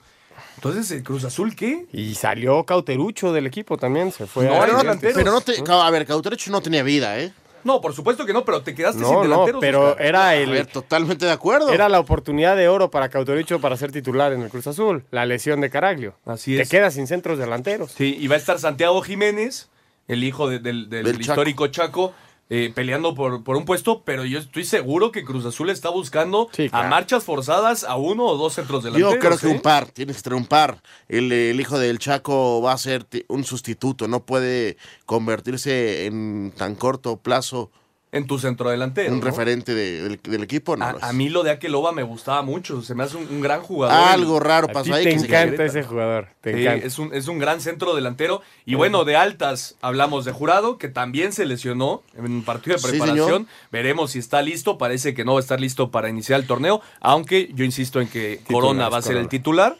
Entonces, 0.55 0.89
¿el 0.91 1.03
Cruz 1.03 1.23
Azul 1.25 1.55
qué? 1.55 1.85
Y 1.91 2.15
salió 2.15 2.63
Cauterucho 2.65 3.31
del 3.33 3.45
equipo 3.45 3.77
también, 3.77 4.11
se 4.11 4.25
fue 4.25 4.45
No, 4.45 4.55
a 4.55 4.65
Pero 4.65 4.83
no, 4.83 4.99
pero 5.01 5.31
no 5.31 5.41
te... 5.41 5.55
A 5.69 5.89
ver, 5.91 6.05
Cauterucho 6.05 6.49
no 6.51 6.61
tenía 6.61 6.83
vida, 6.83 7.19
¿eh? 7.19 7.33
No, 7.65 7.81
por 7.81 7.93
supuesto 7.93 8.25
que 8.25 8.31
no, 8.31 8.45
pero 8.45 8.61
te 8.61 8.73
quedaste 8.73 9.03
sin 9.03 9.11
No, 9.11 9.15
no, 9.17 9.29
delanteros. 9.29 9.59
pero 9.59 9.89
Oscar. 9.89 10.05
era 10.05 10.27
A 10.29 10.35
el 10.35 10.49
ver, 10.51 10.67
totalmente 10.67 11.25
de 11.25 11.31
acuerdo. 11.31 11.69
era 11.73 11.89
la 11.89 11.99
oportunidad 11.99 12.55
de 12.55 12.69
oro 12.69 12.89
para 12.91 13.09
Cauterucho 13.09 13.59
para 13.59 13.75
ser 13.75 13.91
titular 13.91 14.31
en 14.31 14.43
el 14.43 14.49
Cruz 14.49 14.67
Azul, 14.67 15.03
la 15.11 15.25
lesión 15.25 15.59
de 15.59 15.69
Caraglio. 15.69 16.13
Así 16.25 16.55
Te 16.55 16.61
es. 16.61 16.69
quedas 16.69 16.93
sin 16.93 17.07
centros 17.07 17.37
delanteros. 17.39 17.91
Sí, 17.91 18.15
y 18.17 18.27
va 18.27 18.35
a 18.35 18.37
estar 18.37 18.59
Santiago 18.59 19.01
Jiménez, 19.01 19.69
el 20.07 20.23
hijo 20.23 20.47
de- 20.47 20.59
del, 20.59 20.89
del 20.89 21.03
Del 21.03 21.13
Chaco. 21.19 21.31
histórico 21.41 21.67
Chaco, 21.67 22.13
eh, 22.49 22.71
peleando 22.75 23.15
por, 23.15 23.43
por 23.43 23.55
un 23.57 23.65
puesto, 23.65 24.03
pero 24.03 24.23
yo 24.23 24.37
estoy 24.39 24.65
seguro 24.65 25.11
que 25.11 25.23
Cruz 25.23 25.45
Azul 25.45 25.69
está 25.71 25.89
buscando 25.89 26.47
Sí, 26.51 26.69
claro. 26.69 26.85
a 26.85 26.89
marchas 26.89 27.23
forzadas 27.23 27.83
a 27.83 27.95
uno 27.95 28.25
o 28.25 28.37
dos 28.37 28.53
centros 28.53 28.83
delanteros. 28.83 29.13
Yo 29.15 29.19
creo 29.19 29.37
que 29.37 29.47
¿eh? 29.47 29.51
un 29.51 29.61
par, 29.61 29.87
tienes 29.87 30.17
que 30.17 30.21
tener 30.23 30.37
un 30.37 30.45
par. 30.45 30.81
El, 31.07 31.31
el 31.31 31.59
hijo 31.59 31.79
del 31.79 31.97
Chaco 31.97 32.61
va 32.61 32.73
a 32.73 32.77
ser 32.77 33.07
un 33.29 33.43
sustituto, 33.45 34.07
no 34.07 34.25
puede 34.25 34.77
convertirse 35.05 36.05
en 36.05 36.53
tan 36.55 36.75
corto 36.75 37.17
plazo 37.17 37.71
En 38.15 38.25
tu 38.27 38.39
centro 38.39 38.69
delantero. 38.69 39.11
un 39.13 39.19
¿no? 39.19 39.25
referente 39.25 39.75
de- 39.75 40.01
del, 40.01 40.19
del 40.23 40.43
equipo. 40.43 40.75
No 40.77 40.85
A, 40.85 40.91
es. 40.91 41.03
a 41.03 41.13
mí 41.13 41.29
lo 41.29 41.43
de 41.43 41.51
Akeloba 41.51 41.91
me 41.91 42.01
gustaba 42.03 42.41
mucho, 42.41 42.81
se 42.81 42.95
me 42.95 43.03
hace 43.03 43.17
un, 43.17 43.27
un 43.29 43.41
gran 43.41 43.61
jugador. 43.61 43.95
Algo 44.09 44.39
raro 44.39 44.67
A 44.69 44.71
pasó 44.71 44.93
ahí. 44.93 45.03
te 45.03 45.19
se 45.19 45.25
encanta 45.25 45.63
ese 45.65 45.83
jugador, 45.83 46.29
te 46.41 46.53
Sí, 46.53 46.61
encanta. 46.63 46.85
es, 46.87 46.97
un, 46.97 47.13
es 47.13 47.27
un 47.27 47.37
gran 47.39 47.61
centro 47.61 47.93
delantero. 47.93 48.41
Y 48.65 48.75
bueno, 48.75 49.03
de 49.03 49.15
altas 49.15 49.75
hablamos 49.81 50.25
de 50.25 50.31
Jurado, 50.31 50.77
que 50.77 50.87
también 50.87 51.33
se 51.33 51.45
lesionó 51.45 52.01
en 52.17 52.25
un 52.25 52.43
partido 52.43 52.77
de 52.77 52.81
preparación. 52.81 53.47
Veremos 53.71 54.11
si 54.11 54.19
está 54.19 54.41
listo. 54.41 54.77
Parece 54.77 55.13
que 55.13 55.25
no 55.25 55.33
va 55.33 55.39
a 55.39 55.41
estar 55.41 55.59
listo 55.59 55.91
para 55.91 56.09
iniciar 56.09 56.39
el 56.39 56.47
torneo, 56.47 56.81
aunque 57.01 57.51
yo 57.53 57.63
insisto 57.65 58.01
en 58.01 58.07
que 58.07 58.39
Corona 58.51 58.89
va 58.89 58.97
a 58.97 59.01
ser 59.01 59.17
el 59.17 59.27
titular. 59.27 59.77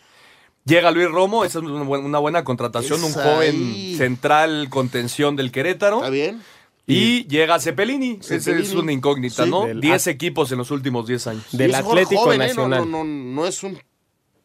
Llega 0.65 0.89
Luis 0.89 1.07
Romo, 1.11 1.45
esa 1.45 1.59
es 1.59 1.63
una 1.65 1.83
buena, 1.83 2.05
una 2.05 2.17
buena 2.17 2.43
contratación, 2.43 3.03
un 3.03 3.11
Esa 3.11 3.23
joven 3.23 3.55
ahí. 3.55 3.95
central 3.97 4.67
contención 4.71 5.35
del 5.35 5.51
Querétaro. 5.51 5.97
¿Está 5.97 6.09
bien? 6.09 6.41
Y 6.87 7.27
llega 7.27 7.59
Cepelini, 7.59 8.19
esa 8.21 8.35
es 8.35 8.43
Cepelini. 8.43 8.75
una 8.75 8.91
incógnita, 8.91 9.43
Sí, 9.45 9.49
¿no? 9.49 9.65
del- 9.65 9.81
10 9.81 10.07
equipos 10.07 10.51
en 10.51 10.59
los 10.59 10.69
últimos 10.71 11.07
10 11.07 11.25
años. 11.27 11.43
Del 11.51 11.71
es 11.71 11.77
Atlético 11.77 12.21
joven, 12.21 12.41
¿eh? 12.41 12.47
Nacional. 12.47 12.79
No, 12.91 12.97
no, 12.99 13.03
no, 13.03 13.31
no 13.41 13.47
es 13.47 13.63
un 13.63 13.79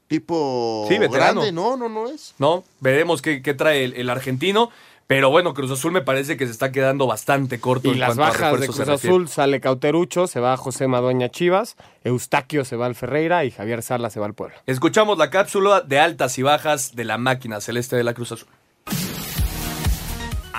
tipo 0.09 0.86
Sí, 0.88 0.99
veterano. 0.99 1.41
grande, 1.43 1.53
no, 1.53 1.76
no, 1.76 1.88
no 1.88 2.09
es. 2.09 2.34
¿no? 2.38 2.64
Veremos 2.80 3.22
qué, 3.22 3.43
qué 3.43 3.55
trae 3.55 3.84
el, 3.84 3.95
el 3.95 4.11
argentino. 4.11 4.70
Pero 5.07 5.28
bueno, 5.28 5.55
Cruz 5.55 5.72
Azul 5.72 5.91
me 5.91 6.03
parece 6.03 6.36
que 6.36 6.47
se 6.47 6.53
está 6.53 6.70
quedando 6.70 7.09
bastante 7.09 7.59
corto 7.59 7.88
Y 7.88 7.95
en 7.95 7.99
las 8.01 8.11
cuanto 8.14 8.22
a 8.22 8.26
bajas 8.28 8.61
de 8.61 8.66
Cruz. 8.68 8.88
Azul 8.88 9.28
sale 9.28 9.61
Cauterucho, 9.61 10.28
se 10.28 10.38
va 10.38 10.57
José 10.57 10.86
Madueña 10.86 11.28
Chivas, 11.30 11.74
Eustaquio 12.05 12.64
se 12.64 12.76
va 12.76 12.86
al 12.86 12.95
Ferreira 12.95 13.45
y 13.45 13.51
Javier 13.51 13.82
Sala 13.82 14.09
se 14.11 14.20
va 14.20 14.26
al 14.26 14.34
Puebla. 14.34 14.55
Escuchamos 14.66 15.18
la 15.18 15.28
cápsula 15.28 15.80
de 15.80 15.99
altas 15.99 16.38
y 16.38 16.43
bajas 16.43 16.95
de 16.95 17.05
la 17.05 17.18
máquina 17.18 17.61
celeste 17.61 17.97
de 17.97 18.05
la 18.05 18.14
Cruz 18.14 18.30
Azul. 18.30 18.47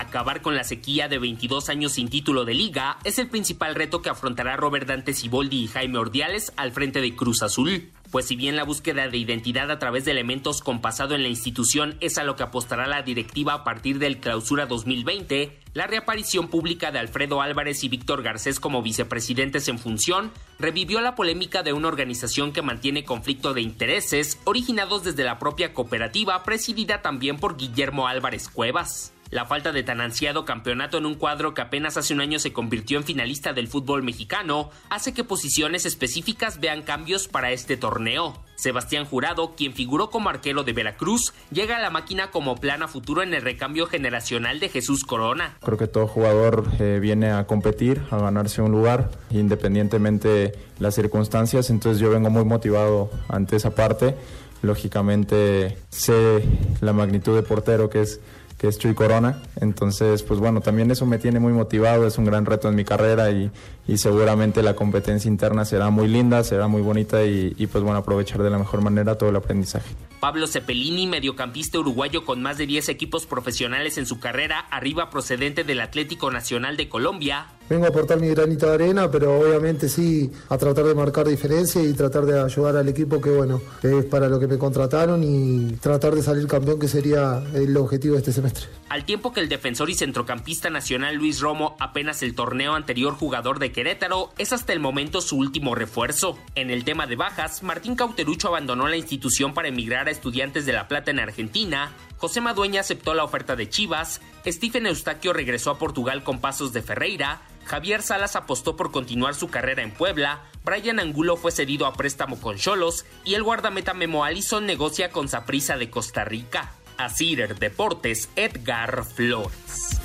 Acabar 0.01 0.41
con 0.41 0.55
la 0.55 0.63
sequía 0.63 1.07
de 1.07 1.19
22 1.19 1.69
años 1.69 1.91
sin 1.91 2.09
título 2.09 2.43
de 2.43 2.55
liga 2.55 2.97
es 3.03 3.19
el 3.19 3.29
principal 3.29 3.75
reto 3.75 4.01
que 4.01 4.09
afrontará 4.09 4.57
Robert 4.57 4.87
Dante 4.87 5.13
Siboldi 5.13 5.65
y 5.65 5.67
Jaime 5.67 5.99
Ordiales 5.99 6.53
al 6.57 6.71
frente 6.71 7.01
de 7.01 7.15
Cruz 7.15 7.43
Azul. 7.43 7.91
Pues 8.09 8.25
si 8.25 8.35
bien 8.35 8.55
la 8.55 8.63
búsqueda 8.63 9.07
de 9.07 9.17
identidad 9.19 9.69
a 9.69 9.77
través 9.77 10.03
de 10.03 10.09
elementos 10.09 10.61
con 10.61 10.81
pasado 10.81 11.13
en 11.13 11.21
la 11.21 11.29
institución 11.29 11.97
es 11.99 12.17
a 12.17 12.23
lo 12.23 12.35
que 12.35 12.41
apostará 12.41 12.87
la 12.87 13.03
directiva 13.03 13.53
a 13.53 13.63
partir 13.63 13.99
del 13.99 14.19
clausura 14.19 14.65
2020, 14.65 15.59
la 15.75 15.85
reaparición 15.85 16.47
pública 16.47 16.91
de 16.91 16.97
Alfredo 16.97 17.39
Álvarez 17.39 17.83
y 17.83 17.87
Víctor 17.87 18.23
Garcés 18.23 18.59
como 18.59 18.81
vicepresidentes 18.81 19.67
en 19.67 19.77
función 19.77 20.31
revivió 20.57 20.99
la 21.01 21.13
polémica 21.13 21.61
de 21.61 21.73
una 21.73 21.89
organización 21.89 22.53
que 22.53 22.63
mantiene 22.63 23.05
conflicto 23.05 23.53
de 23.53 23.61
intereses 23.61 24.39
originados 24.45 25.03
desde 25.03 25.23
la 25.23 25.37
propia 25.37 25.75
cooperativa 25.75 26.43
presidida 26.43 27.03
también 27.03 27.37
por 27.37 27.55
Guillermo 27.55 28.07
Álvarez 28.07 28.49
Cuevas. 28.49 29.13
La 29.31 29.45
falta 29.45 29.71
de 29.71 29.81
tan 29.81 30.01
ansiado 30.01 30.43
campeonato 30.43 30.97
en 30.97 31.05
un 31.05 31.15
cuadro 31.15 31.53
que 31.53 31.61
apenas 31.61 31.95
hace 31.95 32.13
un 32.13 32.19
año 32.19 32.37
se 32.37 32.51
convirtió 32.51 32.97
en 32.97 33.05
finalista 33.05 33.53
del 33.53 33.69
fútbol 33.69 34.03
mexicano 34.03 34.71
hace 34.89 35.13
que 35.13 35.23
posiciones 35.23 35.85
específicas 35.85 36.59
vean 36.59 36.81
cambios 36.81 37.29
para 37.29 37.51
este 37.51 37.77
torneo. 37.77 38.43
Sebastián 38.57 39.05
Jurado, 39.05 39.55
quien 39.55 39.71
figuró 39.71 40.09
como 40.09 40.27
arquero 40.27 40.65
de 40.65 40.73
Veracruz, 40.73 41.33
llega 41.49 41.77
a 41.77 41.79
la 41.79 41.89
máquina 41.89 42.29
como 42.29 42.57
plan 42.57 42.83
a 42.83 42.89
futuro 42.89 43.23
en 43.23 43.33
el 43.33 43.41
recambio 43.41 43.87
generacional 43.87 44.59
de 44.59 44.67
Jesús 44.67 45.05
Corona. 45.05 45.55
Creo 45.61 45.77
que 45.77 45.87
todo 45.87 46.07
jugador 46.07 46.65
eh, 46.79 46.99
viene 47.01 47.31
a 47.31 47.47
competir, 47.47 48.01
a 48.11 48.17
ganarse 48.17 48.61
un 48.61 48.73
lugar, 48.73 49.11
independientemente 49.29 50.51
las 50.77 50.93
circunstancias. 50.93 51.69
Entonces 51.69 52.01
yo 52.01 52.09
vengo 52.09 52.29
muy 52.29 52.43
motivado 52.43 53.09
ante 53.29 53.55
esa 53.55 53.73
parte. 53.73 54.13
Lógicamente 54.61 55.77
sé 55.89 56.43
la 56.81 56.91
magnitud 56.91 57.33
de 57.33 57.43
portero 57.43 57.89
que 57.89 58.01
es 58.01 58.19
que 58.61 58.67
es 58.67 58.77
Chuy 58.77 58.93
Corona. 58.93 59.41
Entonces, 59.59 60.21
pues 60.21 60.39
bueno, 60.39 60.61
también 60.61 60.91
eso 60.91 61.07
me 61.07 61.17
tiene 61.17 61.39
muy 61.39 61.51
motivado, 61.51 62.05
es 62.05 62.19
un 62.19 62.25
gran 62.25 62.45
reto 62.45 62.69
en 62.69 62.75
mi 62.75 62.85
carrera 62.85 63.31
y, 63.31 63.49
y 63.87 63.97
seguramente 63.97 64.61
la 64.61 64.75
competencia 64.75 65.27
interna 65.27 65.65
será 65.65 65.89
muy 65.89 66.07
linda, 66.07 66.43
será 66.43 66.67
muy 66.67 66.83
bonita 66.83 67.25
y, 67.25 67.55
y, 67.57 67.65
pues 67.65 67.83
bueno, 67.83 67.97
aprovechar 67.97 68.43
de 68.43 68.51
la 68.51 68.59
mejor 68.59 68.83
manera 68.83 69.17
todo 69.17 69.31
el 69.31 69.35
aprendizaje. 69.35 69.95
Pablo 70.19 70.45
Cepelini, 70.45 71.07
mediocampista 71.07 71.79
uruguayo 71.79 72.23
con 72.23 72.43
más 72.43 72.59
de 72.59 72.67
10 72.67 72.89
equipos 72.89 73.25
profesionales 73.25 73.97
en 73.97 74.05
su 74.05 74.19
carrera, 74.19 74.59
arriba 74.59 75.09
procedente 75.09 75.63
del 75.63 75.81
Atlético 75.81 76.29
Nacional 76.29 76.77
de 76.77 76.87
Colombia, 76.87 77.47
Vengo 77.71 77.85
a 77.85 77.87
aportar 77.87 78.19
mi 78.19 78.27
granito 78.27 78.65
de 78.65 78.73
arena, 78.73 79.09
pero 79.09 79.39
obviamente 79.39 79.87
sí 79.87 80.29
a 80.49 80.57
tratar 80.57 80.83
de 80.83 80.93
marcar 80.93 81.25
diferencia 81.25 81.81
y 81.81 81.93
tratar 81.93 82.25
de 82.25 82.37
ayudar 82.37 82.75
al 82.75 82.89
equipo 82.89 83.21
que 83.21 83.29
bueno, 83.29 83.61
es 83.81 84.03
para 84.03 84.27
lo 84.27 84.41
que 84.41 84.47
me 84.47 84.57
contrataron 84.57 85.23
y 85.23 85.77
tratar 85.77 86.13
de 86.13 86.21
salir 86.21 86.47
campeón 86.47 86.81
que 86.81 86.89
sería 86.89 87.41
el 87.53 87.77
objetivo 87.77 88.15
de 88.15 88.19
este 88.19 88.33
semestre. 88.33 88.65
Al 88.89 89.05
tiempo 89.05 89.31
que 89.31 89.39
el 89.39 89.47
defensor 89.47 89.89
y 89.89 89.93
centrocampista 89.93 90.69
nacional 90.69 91.15
Luis 91.15 91.39
Romo, 91.39 91.77
apenas 91.79 92.21
el 92.23 92.35
torneo 92.35 92.73
anterior 92.73 93.13
jugador 93.13 93.57
de 93.57 93.71
Querétaro, 93.71 94.33
es 94.37 94.51
hasta 94.51 94.73
el 94.73 94.81
momento 94.81 95.21
su 95.21 95.37
último 95.37 95.73
refuerzo. 95.73 96.37
En 96.55 96.71
el 96.71 96.83
tema 96.83 97.07
de 97.07 97.15
bajas, 97.15 97.63
Martín 97.63 97.95
Cauterucho 97.95 98.49
abandonó 98.49 98.89
la 98.89 98.97
institución 98.97 99.53
para 99.53 99.69
emigrar 99.69 100.09
a 100.09 100.11
Estudiantes 100.11 100.65
de 100.65 100.73
La 100.73 100.89
Plata 100.89 101.11
en 101.11 101.19
Argentina, 101.19 101.93
José 102.21 102.39
Madueña 102.39 102.81
aceptó 102.81 103.15
la 103.15 103.23
oferta 103.23 103.55
de 103.55 103.67
Chivas, 103.67 104.21
Stephen 104.45 104.85
Eustaquio 104.85 105.33
regresó 105.33 105.71
a 105.71 105.79
Portugal 105.79 106.23
con 106.23 106.39
pasos 106.39 106.71
de 106.71 106.83
Ferreira, 106.83 107.41
Javier 107.65 108.03
Salas 108.03 108.35
apostó 108.35 108.75
por 108.75 108.91
continuar 108.91 109.33
su 109.33 109.49
carrera 109.49 109.81
en 109.81 109.89
Puebla, 109.89 110.43
Brian 110.63 110.99
Angulo 110.99 111.35
fue 111.35 111.51
cedido 111.51 111.87
a 111.87 111.93
préstamo 111.93 112.39
con 112.39 112.57
Cholos 112.57 113.07
y 113.25 113.33
el 113.33 113.41
guardameta 113.41 113.95
Memo 113.95 114.23
Allison 114.23 114.67
negocia 114.67 115.09
con 115.09 115.29
Saprissa 115.29 115.77
de 115.77 115.89
Costa 115.89 116.23
Rica. 116.23 116.73
A 116.97 117.09
Cider 117.09 117.57
Deportes, 117.57 118.29
Edgar 118.35 119.03
Flores. 119.03 119.99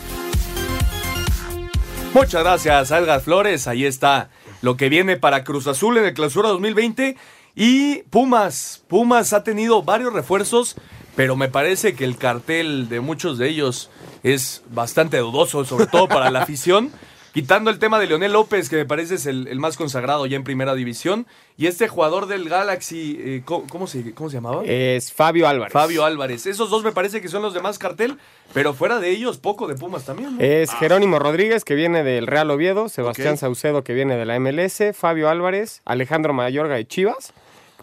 Muchas 2.15 2.43
gracias, 2.43 2.91
Edgar 2.93 3.21
Flores. 3.21 3.67
Ahí 3.67 3.85
está 3.85 4.31
lo 4.63 4.79
que 4.79 4.89
viene 4.89 5.19
para 5.19 5.45
Cruz 5.45 5.67
Azul 5.67 5.99
en 5.99 6.07
el 6.07 6.15
clausura 6.15 6.49
2020. 6.49 7.19
Y 7.55 8.03
Pumas. 8.05 8.85
Pumas 8.89 9.35
ha 9.35 9.45
tenido 9.45 9.83
varios 9.83 10.13
refuerzos, 10.15 10.77
pero 11.17 11.35
me 11.35 11.49
parece 11.49 11.95
que 11.97 12.05
el 12.05 12.17
cartel 12.17 12.89
de 12.89 13.01
muchos 13.01 13.39
de 13.39 13.49
ellos 13.49 13.91
es 14.23 14.63
bastante 14.71 15.19
dudoso, 15.19 15.65
sobre 15.65 15.87
todo 15.87 16.07
para 16.07 16.31
la 16.31 16.43
afición. 16.43 16.93
Quitando 17.33 17.71
el 17.71 17.79
tema 17.79 17.99
de 17.99 18.07
Leonel 18.07 18.33
López, 18.33 18.71
que 18.71 18.77
me 18.77 18.87
parece 18.87 19.17
es 19.17 19.27
el, 19.27 19.47
el 19.49 19.61
más 19.61 19.77
consagrado 19.77 20.25
ya 20.25 20.37
en 20.37 20.45
primera 20.45 20.75
división. 20.75 21.27
Y 21.59 21.67
este 21.67 21.87
jugador 21.87 22.29
del 22.29 22.49
Galaxy, 22.49 23.19
eh, 23.21 23.43
¿cómo, 23.45 23.67
cómo 23.69 23.87
se, 23.87 24.15
¿cómo 24.15 24.31
se 24.31 24.37
llamaba? 24.37 24.63
Es 24.65 25.13
Fabio 25.13 25.47
Álvarez. 25.47 25.71
Fabio 25.71 26.07
Álvarez. 26.07 26.47
Esos 26.47 26.71
dos 26.71 26.83
me 26.83 26.93
parece 26.93 27.21
que 27.21 27.29
son 27.29 27.43
los 27.43 27.53
de 27.53 27.61
más 27.61 27.79
cartel, 27.79 28.17
pero 28.55 28.73
fuera 28.73 29.01
de 29.01 29.11
ellos, 29.11 29.37
poco 29.37 29.67
de 29.67 29.75
Pumas 29.75 30.07
también. 30.07 30.39
¿no? 30.39 30.43
Es 30.43 30.73
Jerónimo 30.73 31.19
Rodríguez, 31.19 31.63
que 31.65 31.75
viene 31.75 32.03
del 32.03 32.27
Real 32.27 32.51
Oviedo, 32.51 32.89
Sebastián. 32.89 33.37
Saucedo, 33.37 33.85
que 33.85 33.93
viene 33.93 34.17
de 34.17 34.25
la 34.25 34.41
MLS, 34.41 34.83
Fabio 34.95 35.29
Álvarez, 35.29 35.83
Alejandro 35.85 36.33
Mayorga 36.33 36.77
de 36.77 36.87
Chivas, 36.87 37.35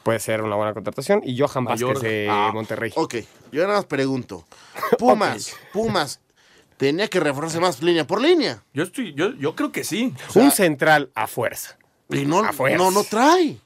puede 0.04 0.20
ser 0.20 0.42
una 0.42 0.56
buena 0.56 0.74
contratación, 0.74 1.22
y 1.24 1.38
Johan 1.40 1.66
Vázquez 1.66 1.88
Mayorga. 1.88 2.08
de 2.10 2.28
Ah, 2.30 2.52
Monterrey. 2.54 2.92
Ok, 2.96 3.16
yo 3.52 3.62
nada 3.64 3.76
más 3.78 3.86
pregunto. 3.86 4.46
Pumas, 5.00 5.56
Pumas, 5.72 6.20
tenía 6.78 7.08
que 7.08 7.20
reforzarse 7.20 7.60
más 7.60 7.82
línea 7.82 8.06
por 8.06 8.22
línea. 8.22 8.64
Yo 8.74 8.84
estoy, 8.84 9.14
yo, 9.14 9.34
yo 9.36 9.56
creo 9.56 9.72
que 9.72 9.84
sí. 9.84 10.14
Un 10.36 10.52
central 10.52 11.10
a 11.16 11.28
fuerza. 11.28 11.78
Y 12.10 12.26
no, 12.26 12.44
A 12.44 12.52
fuerza. 12.54 12.78
no, 12.78 12.92
no 12.92 13.04
trae. 13.04 13.58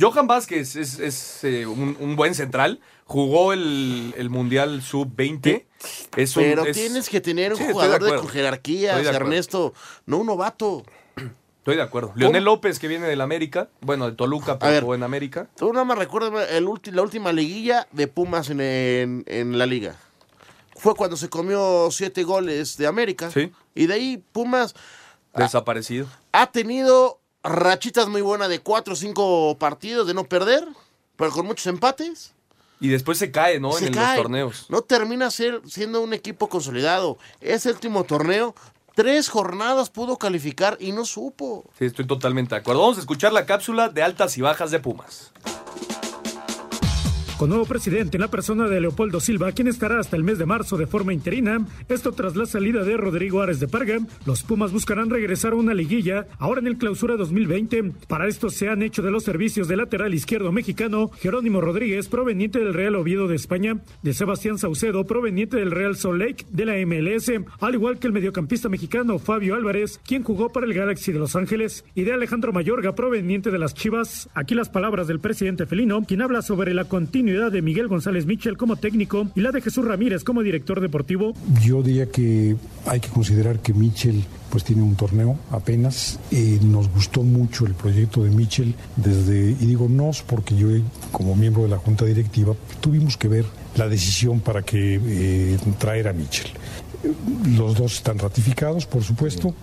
Johan 0.00 0.26
Vázquez 0.26 0.76
es, 0.76 0.98
es, 0.98 1.44
eh, 1.44 1.66
un, 1.66 1.96
un 2.00 2.16
buen 2.16 2.34
central. 2.34 2.80
Jugó 3.04 3.52
el, 3.52 4.14
el 4.16 4.30
Mundial 4.30 4.80
Sub-20 4.82 5.66
Es 6.16 6.36
un- 6.36 6.42
Pero 6.44 6.64
es- 6.64 6.76
tienes 6.76 7.08
que 7.10 7.20
tener 7.20 7.52
un 7.52 7.58
Sí, 7.58 7.64
jugador 7.70 8.02
de, 8.02 8.16
con 8.16 8.26
de 9.02 9.08
acuerdo. 9.08 9.26
Ernesto, 9.26 9.74
no 10.06 10.18
un 10.18 10.26
novato. 10.28 10.84
Estoy 11.60 11.76
de 11.76 11.82
acuerdo. 11.82 12.12
Leonel 12.16 12.44
López, 12.44 12.78
que 12.78 12.88
viene 12.88 13.06
del 13.06 13.20
América, 13.20 13.68
bueno, 13.82 14.06
de 14.10 14.16
Toluca, 14.16 14.58
pero 14.58 14.88
ver. 14.88 14.96
en 14.98 15.02
América. 15.04 15.48
Tú 15.56 15.72
nada 15.72 15.84
más 15.84 15.98
recuerdas 15.98 16.50
el 16.50 16.66
ulti- 16.66 16.90
la 16.92 17.02
última 17.02 17.32
liguilla 17.32 17.86
de 17.92 18.08
Pumas 18.08 18.48
en, 18.50 18.60
en- 18.60 19.24
en 19.26 19.58
la 19.58 19.66
liga. 19.66 19.96
Fue 20.76 20.94
cuando 20.94 21.16
se 21.18 21.28
comió 21.28 21.88
siete 21.90 22.22
goles 22.24 22.76
de 22.78 22.86
América. 22.86 23.30
Sí. 23.30 23.52
Y 23.74 23.86
de 23.86 23.94
ahí 23.94 24.24
Pumas 24.32 24.74
Desaparecido. 25.36 26.06
ha 26.32 26.50
tenido 26.50 27.20
rachitas 27.42 28.08
muy 28.08 28.22
buenas 28.22 28.48
de 28.48 28.60
cuatro 28.60 28.94
o 28.94 28.96
cinco 28.96 29.56
partidos 29.58 30.06
de 30.06 30.14
no 30.14 30.24
perder, 30.24 30.66
pero 31.16 31.30
con 31.30 31.46
muchos 31.46 31.66
empates. 31.66 32.32
Y 32.80 32.88
después 32.88 33.18
se 33.18 33.30
cae, 33.30 33.60
¿no? 33.60 33.72
Se 33.72 33.88
en 33.88 33.92
cae. 33.92 34.16
los 34.16 34.22
torneos. 34.24 34.66
No 34.70 34.80
termina 34.80 35.30
ser, 35.30 35.60
siendo 35.68 36.00
un 36.00 36.14
equipo 36.14 36.48
consolidado. 36.48 37.18
Ese 37.42 37.70
último 37.70 38.04
torneo, 38.04 38.54
tres 39.00 39.30
jornadas 39.30 39.88
pudo 39.88 40.18
calificar 40.18 40.76
y 40.78 40.92
no 40.92 41.06
supo. 41.06 41.64
Sí, 41.78 41.86
estoy 41.86 42.06
totalmente 42.06 42.54
de 42.54 42.60
acuerdo. 42.60 42.82
Vamos 42.82 42.98
a 42.98 43.00
escuchar 43.00 43.32
la 43.32 43.46
cápsula 43.46 43.88
de 43.88 44.02
altas 44.02 44.36
y 44.36 44.42
bajas 44.42 44.70
de 44.70 44.78
Pumas. 44.78 45.32
Con 47.40 47.48
nuevo 47.48 47.64
presidente 47.64 48.18
en 48.18 48.20
la 48.20 48.28
persona 48.28 48.68
de 48.68 48.82
Leopoldo 48.82 49.18
Silva, 49.18 49.52
quien 49.52 49.66
estará 49.66 49.98
hasta 49.98 50.14
el 50.14 50.24
mes 50.24 50.36
de 50.36 50.44
marzo 50.44 50.76
de 50.76 50.86
forma 50.86 51.14
interina, 51.14 51.66
esto 51.88 52.12
tras 52.12 52.36
la 52.36 52.44
salida 52.44 52.84
de 52.84 52.98
Rodrigo 52.98 53.40
Ares 53.40 53.60
de 53.60 53.66
Parga, 53.66 53.98
los 54.26 54.42
Pumas 54.42 54.72
buscarán 54.72 55.08
regresar 55.08 55.54
a 55.54 55.56
una 55.56 55.72
liguilla 55.72 56.26
ahora 56.38 56.60
en 56.60 56.66
el 56.66 56.76
clausura 56.76 57.16
2020. 57.16 57.92
Para 58.08 58.28
esto 58.28 58.50
se 58.50 58.68
han 58.68 58.82
hecho 58.82 59.00
de 59.00 59.10
los 59.10 59.24
servicios 59.24 59.68
del 59.68 59.78
lateral 59.78 60.12
izquierdo 60.12 60.52
mexicano 60.52 61.10
Jerónimo 61.18 61.62
Rodríguez, 61.62 62.08
proveniente 62.08 62.58
del 62.58 62.74
Real 62.74 62.94
Oviedo 62.94 63.26
de 63.26 63.36
España, 63.36 63.78
de 64.02 64.12
Sebastián 64.12 64.58
Saucedo, 64.58 65.06
proveniente 65.06 65.56
del 65.56 65.70
Real 65.70 65.96
Salt 65.96 66.18
Lake 66.18 66.44
de 66.50 66.66
la 66.66 66.74
MLS, 66.84 67.32
al 67.58 67.74
igual 67.74 67.98
que 67.98 68.06
el 68.06 68.12
mediocampista 68.12 68.68
mexicano 68.68 69.18
Fabio 69.18 69.54
Álvarez, 69.54 69.98
quien 70.06 70.24
jugó 70.24 70.50
para 70.52 70.66
el 70.66 70.74
Galaxy 70.74 71.10
de 71.10 71.18
Los 71.18 71.34
Ángeles, 71.36 71.86
y 71.94 72.02
de 72.02 72.12
Alejandro 72.12 72.52
Mayorga, 72.52 72.94
proveniente 72.94 73.50
de 73.50 73.58
las 73.58 73.72
Chivas. 73.72 74.28
Aquí 74.34 74.54
las 74.54 74.68
palabras 74.68 75.06
del 75.06 75.20
presidente 75.20 75.64
felino, 75.64 76.04
quien 76.04 76.20
habla 76.20 76.42
sobre 76.42 76.74
la 76.74 76.84
continuidad 76.84 77.29
de 77.30 77.62
Miguel 77.62 77.88
González 77.88 78.26
Mitchell 78.26 78.56
como 78.56 78.76
técnico 78.76 79.28
y 79.34 79.40
la 79.40 79.52
de 79.52 79.60
Jesús 79.60 79.84
Ramírez 79.84 80.24
como 80.24 80.42
director 80.42 80.80
deportivo. 80.80 81.32
Yo 81.62 81.82
diría 81.82 82.06
que 82.06 82.56
hay 82.86 83.00
que 83.00 83.08
considerar 83.08 83.60
que 83.60 83.72
Mitchell 83.72 84.24
pues 84.50 84.64
tiene 84.64 84.82
un 84.82 84.96
torneo 84.96 85.38
apenas. 85.50 86.18
Eh, 86.32 86.58
nos 86.62 86.90
gustó 86.90 87.22
mucho 87.22 87.66
el 87.66 87.74
proyecto 87.74 88.24
de 88.24 88.30
Mitchell 88.30 88.74
desde, 88.96 89.50
y 89.50 89.66
digo 89.66 89.88
nos 89.88 90.22
porque 90.22 90.56
yo 90.56 90.68
como 91.12 91.36
miembro 91.36 91.62
de 91.62 91.68
la 91.68 91.78
junta 91.78 92.04
directiva 92.04 92.54
tuvimos 92.80 93.16
que 93.16 93.28
ver 93.28 93.44
la 93.76 93.88
decisión 93.88 94.40
para 94.40 94.62
que 94.62 95.00
eh, 95.02 95.58
traer 95.78 96.08
a 96.08 96.12
Mitchell. 96.12 96.50
Los 97.56 97.76
dos 97.76 97.94
están 97.94 98.18
ratificados, 98.18 98.86
por 98.86 99.02
supuesto, 99.02 99.54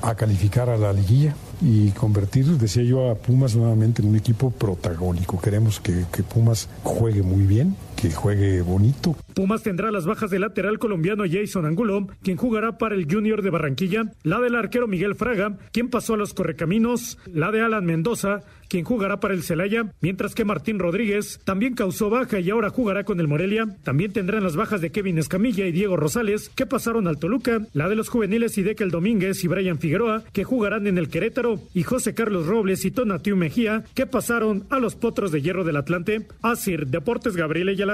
a 0.00 0.14
calificar 0.14 0.68
a 0.68 0.76
la 0.76 0.92
liguilla 0.92 1.36
y 1.62 1.90
convertir, 1.90 2.46
decía 2.58 2.82
yo, 2.82 3.10
a 3.10 3.14
Pumas 3.14 3.54
nuevamente 3.54 4.02
en 4.02 4.08
un 4.08 4.16
equipo 4.16 4.50
protagónico. 4.50 5.40
Queremos 5.40 5.78
que, 5.78 6.04
que 6.12 6.22
Pumas 6.22 6.68
juegue 6.82 7.22
muy 7.22 7.44
bien, 7.44 7.76
que 8.02 8.10
juegue 8.10 8.62
bonito. 8.62 9.16
Pumas 9.32 9.62
tendrá 9.62 9.92
las 9.92 10.06
bajas 10.06 10.28
del 10.28 10.40
lateral 10.40 10.80
colombiano 10.80 11.22
Jason 11.30 11.66
Angulo, 11.66 12.08
quien 12.24 12.36
jugará 12.36 12.76
para 12.76 12.96
el 12.96 13.06
Junior 13.08 13.42
de 13.42 13.50
Barranquilla, 13.50 14.12
la 14.24 14.40
del 14.40 14.56
arquero 14.56 14.88
Miguel 14.88 15.14
Fraga, 15.14 15.56
quien 15.70 15.88
pasó 15.88 16.14
a 16.14 16.16
los 16.16 16.34
correcaminos, 16.34 17.16
la 17.32 17.52
de 17.52 17.60
Alan 17.60 17.84
Mendoza, 17.84 18.42
quien 18.72 18.84
jugará 18.84 19.20
para 19.20 19.34
el 19.34 19.42
Celaya, 19.42 19.92
mientras 20.00 20.34
que 20.34 20.46
Martín 20.46 20.78
Rodríguez 20.78 21.40
también 21.44 21.74
causó 21.74 22.08
baja 22.08 22.40
y 22.40 22.48
ahora 22.48 22.70
jugará 22.70 23.04
con 23.04 23.20
el 23.20 23.28
Morelia. 23.28 23.66
También 23.84 24.14
tendrán 24.14 24.42
las 24.42 24.56
bajas 24.56 24.80
de 24.80 24.90
Kevin 24.90 25.18
Escamilla 25.18 25.66
y 25.66 25.72
Diego 25.72 25.98
Rosales, 25.98 26.48
que 26.48 26.64
pasaron 26.64 27.06
al 27.06 27.18
Toluca, 27.18 27.66
la 27.74 27.90
de 27.90 27.96
los 27.96 28.08
juveniles 28.08 28.56
Idekel 28.56 28.90
Domínguez 28.90 29.44
y 29.44 29.48
Brian 29.48 29.78
Figueroa, 29.78 30.24
que 30.32 30.44
jugarán 30.44 30.86
en 30.86 30.96
el 30.96 31.10
Querétaro, 31.10 31.60
y 31.74 31.82
José 31.82 32.14
Carlos 32.14 32.46
Robles 32.46 32.86
y 32.86 32.90
Tonatiu 32.90 33.36
Mejía, 33.36 33.84
que 33.94 34.06
pasaron 34.06 34.64
a 34.70 34.78
los 34.78 34.96
Potros 34.96 35.32
de 35.32 35.42
Hierro 35.42 35.64
del 35.64 35.76
Atlante. 35.76 36.26
Asir 36.40 36.86
Deportes 36.86 37.36
Gabriel 37.36 37.68
Ayala. 37.68 37.91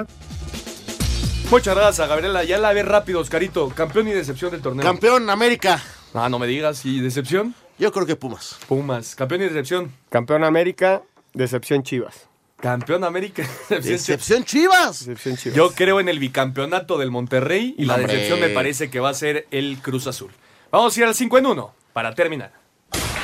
Muchas 1.51 1.75
gracias, 1.75 2.09
Gabriela. 2.09 2.45
Ya 2.45 2.59
la 2.59 2.73
ve 2.73 2.83
rápido, 2.83 3.21
Oscarito. 3.21 3.69
Campeón 3.71 4.09
y 4.09 4.13
decepción 4.13 4.51
del 4.51 4.61
torneo. 4.61 4.85
Campeón 4.85 5.31
América. 5.31 5.83
Ah, 6.13 6.29
no 6.29 6.39
me 6.39 6.47
digas. 6.47 6.85
¿Y 6.85 7.01
decepción? 7.01 7.55
Yo 7.79 7.93
creo 7.93 8.07
que 8.07 8.17
Pumas. 8.17 8.59
Pumas. 8.67 9.15
Campeón 9.15 9.43
y 9.43 9.45
decepción. 9.45 9.93
Campeón 10.11 10.45
América, 10.45 11.03
decepción 11.33 11.83
Chivas. 11.83 12.29
Campeón 12.61 13.05
América. 13.05 13.49
Decepción 13.69 14.45
Chivas. 14.45 15.07
Decepción 15.07 15.37
Chivas. 15.37 15.57
Yo 15.57 15.71
creo 15.71 16.01
en 16.01 16.09
el 16.09 16.19
bicampeonato 16.19 16.99
del 16.99 17.13
Monterrey 17.13 17.77
y 17.79 17.85
la 17.85 17.97
decepción 17.97 18.41
me 18.41 18.49
parece 18.49 18.91
que 18.91 18.99
va 18.99 19.11
a 19.11 19.15
ser 19.15 19.47
el 19.53 19.79
Cruz 19.81 20.09
Azul. 20.09 20.33
Vamos 20.73 20.97
a 20.97 21.01
ir 21.01 21.07
al 21.07 21.15
5 21.15 21.39
en 21.39 21.47
1 21.47 21.75
para 21.93 22.15
terminar. 22.17 22.53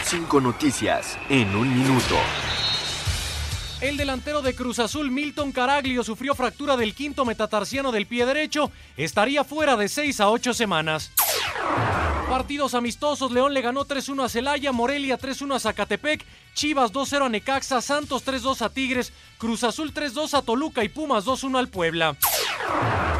Cinco 0.05 0.41
noticias 0.41 1.19
en 1.29 1.55
un 1.57 1.69
minuto. 1.77 2.15
El 3.85 3.99
delantero 3.99 4.41
de 4.41 4.55
Cruz 4.55 4.79
Azul, 4.79 5.11
Milton 5.11 5.53
Caraglio, 5.53 6.03
sufrió 6.03 6.35
fractura 6.35 6.75
del 6.75 6.95
quinto 6.95 7.27
metatarsiano 7.27 7.93
del 7.93 8.07
pie 8.07 8.25
derecho. 8.25 8.73
Estaría 8.97 9.45
fuera 9.45 9.77
de 9.77 9.91
6 9.91 10.21
a 10.21 10.31
8 10.31 10.55
semanas. 10.55 11.13
Partidos 12.29 12.75
amistosos, 12.75 13.31
León 13.31 13.55
le 13.55 13.61
ganó 13.61 13.85
3-1 13.85 14.25
a 14.25 14.29
Celaya, 14.29 14.73
Morelia 14.73 15.19
3-1 15.19 15.55
a 15.55 15.61
Zacatepec, 15.61 16.25
Chivas 16.55 16.93
2-0 16.93 17.27
a 17.27 17.29
Necaxa, 17.29 17.81
Santos 17.81 18.27
3-2 18.27 18.63
a 18.63 18.71
Tigres, 18.71 19.13
Cruz 19.39 19.63
Azul 19.63 19.93
3-2 19.93 20.35
a 20.35 20.43
Toluca 20.43 20.83
y 20.83 20.89
Pumas 20.89 21.27
2-1 21.27 21.59
al 21.59 21.69
Puebla. 21.69 22.17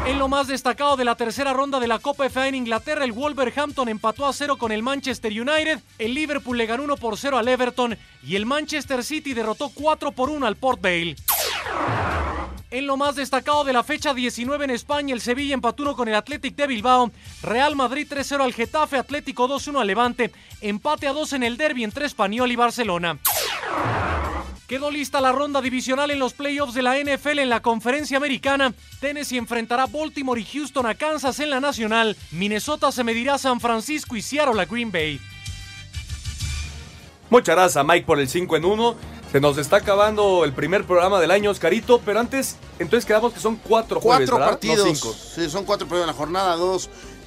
En 0.05 0.19
lo 0.19 0.27
más 0.27 0.47
destacado 0.47 0.97
de 0.97 1.05
la 1.05 1.15
tercera 1.15 1.53
ronda 1.53 1.79
de 1.79 1.87
la 1.87 1.99
Copa 1.99 2.29
FA 2.29 2.47
en 2.47 2.55
Inglaterra, 2.55 3.05
el 3.05 3.11
Wolverhampton 3.11 3.89
empató 3.89 4.27
a 4.27 4.33
0 4.33 4.57
con 4.57 4.71
el 4.71 4.83
Manchester 4.83 5.31
United, 5.31 5.79
el 5.97 6.13
Liverpool 6.13 6.57
le 6.57 6.65
ganó 6.65 6.83
1 6.83 6.97
por 6.97 7.17
0 7.17 7.37
al 7.37 7.47
Everton 7.47 7.97
y 8.21 8.35
el 8.35 8.45
Manchester 8.45 9.03
City 9.03 9.33
derrotó 9.33 9.69
4 9.69 10.11
por 10.11 10.29
1 10.29 10.45
al 10.45 10.57
Port 10.57 10.81
Vale. 10.81 11.15
En 12.75 12.87
lo 12.87 12.97
más 12.97 13.15
destacado 13.15 13.63
de 13.63 13.71
la 13.71 13.85
fecha 13.85 14.13
19 14.13 14.65
en 14.65 14.69
España, 14.69 15.13
el 15.13 15.21
Sevilla 15.21 15.53
empató 15.53 15.83
1 15.83 15.95
con 15.95 16.09
el 16.09 16.15
Athletic 16.15 16.57
de 16.57 16.67
Bilbao, 16.67 17.09
Real 17.41 17.73
Madrid 17.73 18.05
3-0 18.05 18.43
al 18.43 18.53
Getafe, 18.53 18.97
Atlético 18.97 19.47
2-1 19.47 19.79
al 19.79 19.87
Levante, 19.87 20.33
empate 20.59 21.07
a 21.07 21.13
2 21.13 21.31
en 21.31 21.43
el 21.43 21.55
derby 21.55 21.85
entre 21.85 22.05
Español 22.05 22.51
y 22.51 22.57
Barcelona. 22.57 23.17
Quedó 24.67 24.91
lista 24.91 25.21
la 25.21 25.31
ronda 25.31 25.61
divisional 25.61 26.11
en 26.11 26.19
los 26.19 26.33
playoffs 26.33 26.73
de 26.73 26.81
la 26.81 26.99
NFL 26.99 27.39
en 27.39 27.49
la 27.49 27.61
conferencia 27.61 28.17
americana. 28.17 28.73
Tennessee 28.99 29.37
enfrentará 29.37 29.85
Baltimore 29.85 30.41
y 30.41 30.43
Houston 30.43 30.85
a 30.85 30.95
Kansas 30.95 31.39
en 31.39 31.51
la 31.51 31.61
nacional. 31.61 32.17
Minnesota 32.31 32.91
se 32.91 33.05
medirá 33.05 33.35
a 33.35 33.37
San 33.37 33.61
Francisco 33.61 34.17
y 34.17 34.21
Seattle 34.21 34.61
a 34.61 34.65
Green 34.65 34.91
Bay. 34.91 35.21
Muchas 37.29 37.55
gracias 37.55 37.77
a 37.77 37.85
Mike 37.85 38.05
por 38.05 38.19
el 38.19 38.27
5 38.27 38.57
en 38.57 38.65
1. 38.65 38.95
Se 39.35 39.41
nos 39.41 39.57
está 39.57 39.75
acabando 39.75 40.45
el 40.45 40.53
primer 40.53 40.85
programa 40.85 41.19
del 41.19 41.29
año, 41.29 41.51
Oscarito, 41.51 41.99
pero 42.05 42.21
antes, 42.21 42.55
entonces 42.79 43.05
quedamos 43.05 43.33
que 43.33 43.41
son 43.41 43.57
cuatro 43.57 43.99
Cuatro 43.99 44.37
partidos. 44.37 44.87
No 44.87 44.95
cinco. 44.95 45.13
Sí, 45.13 45.49
son 45.49 45.65
cuatro 45.65 45.85
partidos 45.85 46.03
en 46.03 46.07
la 46.07 46.13
jornada 46.13 46.55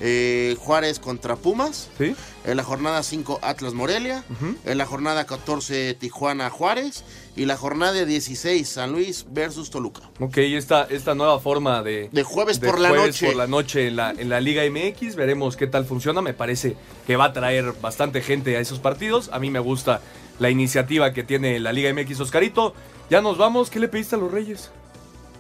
2. 0.01 0.59
Juárez 0.59 0.99
contra 0.99 1.37
Pumas. 1.37 1.89
¿Sí? 1.99 2.15
En 2.45 2.57
la 2.57 2.65
jornada 2.65 3.03
5 3.03 3.41
Atlas 3.43 3.75
Morelia. 3.75 4.25
En 4.65 4.79
la 4.79 4.87
jornada 4.87 5.27
14 5.27 5.95
Tijuana 5.95 6.51
Juárez. 6.51 7.05
Y 7.37 7.45
la 7.45 7.57
jornada 7.57 8.05
16 8.05 8.69
San 8.69 8.93
Luis 8.93 9.27
versus 9.31 9.71
Toluca. 9.71 10.03
Ok, 10.19 10.39
esta, 10.39 10.85
esta 10.85 11.15
nueva 11.15 11.39
forma 11.41 11.83
de... 11.83 12.09
De 12.11 12.23
jueves 12.23 12.59
por 12.59 12.81
la 12.81 12.91
noche. 12.91 13.27
por 13.27 13.37
la 13.37 13.47
noche 13.47 13.89
en 13.89 13.97
la, 13.97 14.11
en 14.11 14.29
la 14.29 14.41
Liga 14.41 14.63
MX. 14.69 15.15
Veremos 15.17 15.57
qué 15.57 15.67
tal 15.67 15.85
funciona. 15.85 16.23
Me 16.23 16.35
parece 16.35 16.77
que 17.07 17.17
va 17.17 17.27
a 17.27 17.33
traer 17.33 17.73
bastante 17.81 18.23
gente 18.23 18.57
a 18.57 18.61
esos 18.61 18.79
partidos. 18.81 19.31
A 19.33 19.39
mí 19.39 19.51
me 19.51 19.61
gusta 19.61 20.01
la 20.39 20.51
iniciativa 20.51 21.13
que 21.13 21.23
tiene 21.25 21.59
la 21.61 21.73
Liga 21.73 21.93
MX, 21.93 22.21
Oscarito. 22.21 22.75
Ya 23.11 23.21
nos 23.21 23.39
vamos. 23.39 23.71
¿Qué 23.71 23.81
le 23.81 23.89
pediste 23.89 24.17
a 24.17 24.19
los 24.19 24.31
Reyes? 24.31 24.71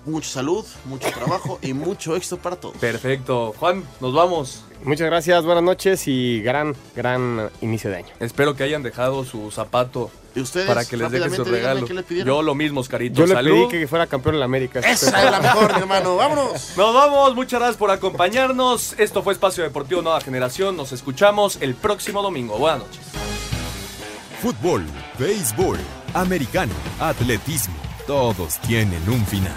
Mucha 0.08 0.28
salud, 0.30 0.64
mucho 0.86 1.08
trabajo 1.10 1.58
y 1.60 1.74
mucho 1.74 2.16
éxito 2.16 2.38
para 2.38 2.56
todos. 2.56 2.76
Perfecto. 2.78 3.54
Juan, 3.58 3.84
nos 4.00 4.14
vamos. 4.14 4.64
Muchas 4.84 5.06
gracias, 5.06 5.44
buenas 5.44 5.62
noches 5.62 6.06
y 6.08 6.40
gran, 6.40 6.74
gran 6.96 7.50
inicio 7.60 7.90
de 7.90 7.96
año. 7.96 8.08
Espero 8.20 8.54
que 8.56 8.62
hayan 8.62 8.82
dejado 8.82 9.24
su 9.24 9.50
zapato 9.50 10.10
¿Y 10.34 10.40
ustedes, 10.40 10.66
para 10.66 10.84
que 10.84 10.96
les 10.96 11.10
deje 11.10 11.30
su 11.34 11.44
regalo. 11.44 11.84
qué 11.84 11.94
le 11.94 12.02
pidieron? 12.04 12.26
Yo 12.34 12.42
lo 12.42 12.54
mismo, 12.54 12.80
Oscarito. 12.80 13.18
Yo 13.20 13.26
le 13.26 13.34
Salud. 13.34 13.68
pedí 13.68 13.80
que 13.80 13.86
fuera 13.88 14.06
campeón 14.06 14.36
en 14.36 14.38
la 14.38 14.44
América. 14.46 14.78
Esa 14.80 15.24
es 15.24 15.30
la 15.30 15.40
mejor, 15.40 15.74
mi 15.74 15.80
hermano. 15.80 16.16
Vámonos. 16.16 16.74
Nos 16.76 16.94
vamos, 16.94 17.34
muchas 17.34 17.58
gracias 17.60 17.76
por 17.76 17.90
acompañarnos. 17.90 18.94
Esto 18.98 19.22
fue 19.22 19.32
Espacio 19.34 19.62
Deportivo 19.64 20.00
Nueva 20.00 20.20
Generación. 20.20 20.76
Nos 20.76 20.92
escuchamos 20.92 21.58
el 21.60 21.74
próximo 21.74 22.22
domingo. 22.22 22.56
Buenas 22.56 22.80
noches. 22.80 23.00
Fútbol, 24.40 24.84
béisbol, 25.18 25.78
americano, 26.14 26.72
atletismo, 27.00 27.74
todos 28.06 28.58
tienen 28.60 29.02
un 29.08 29.26
final. 29.26 29.56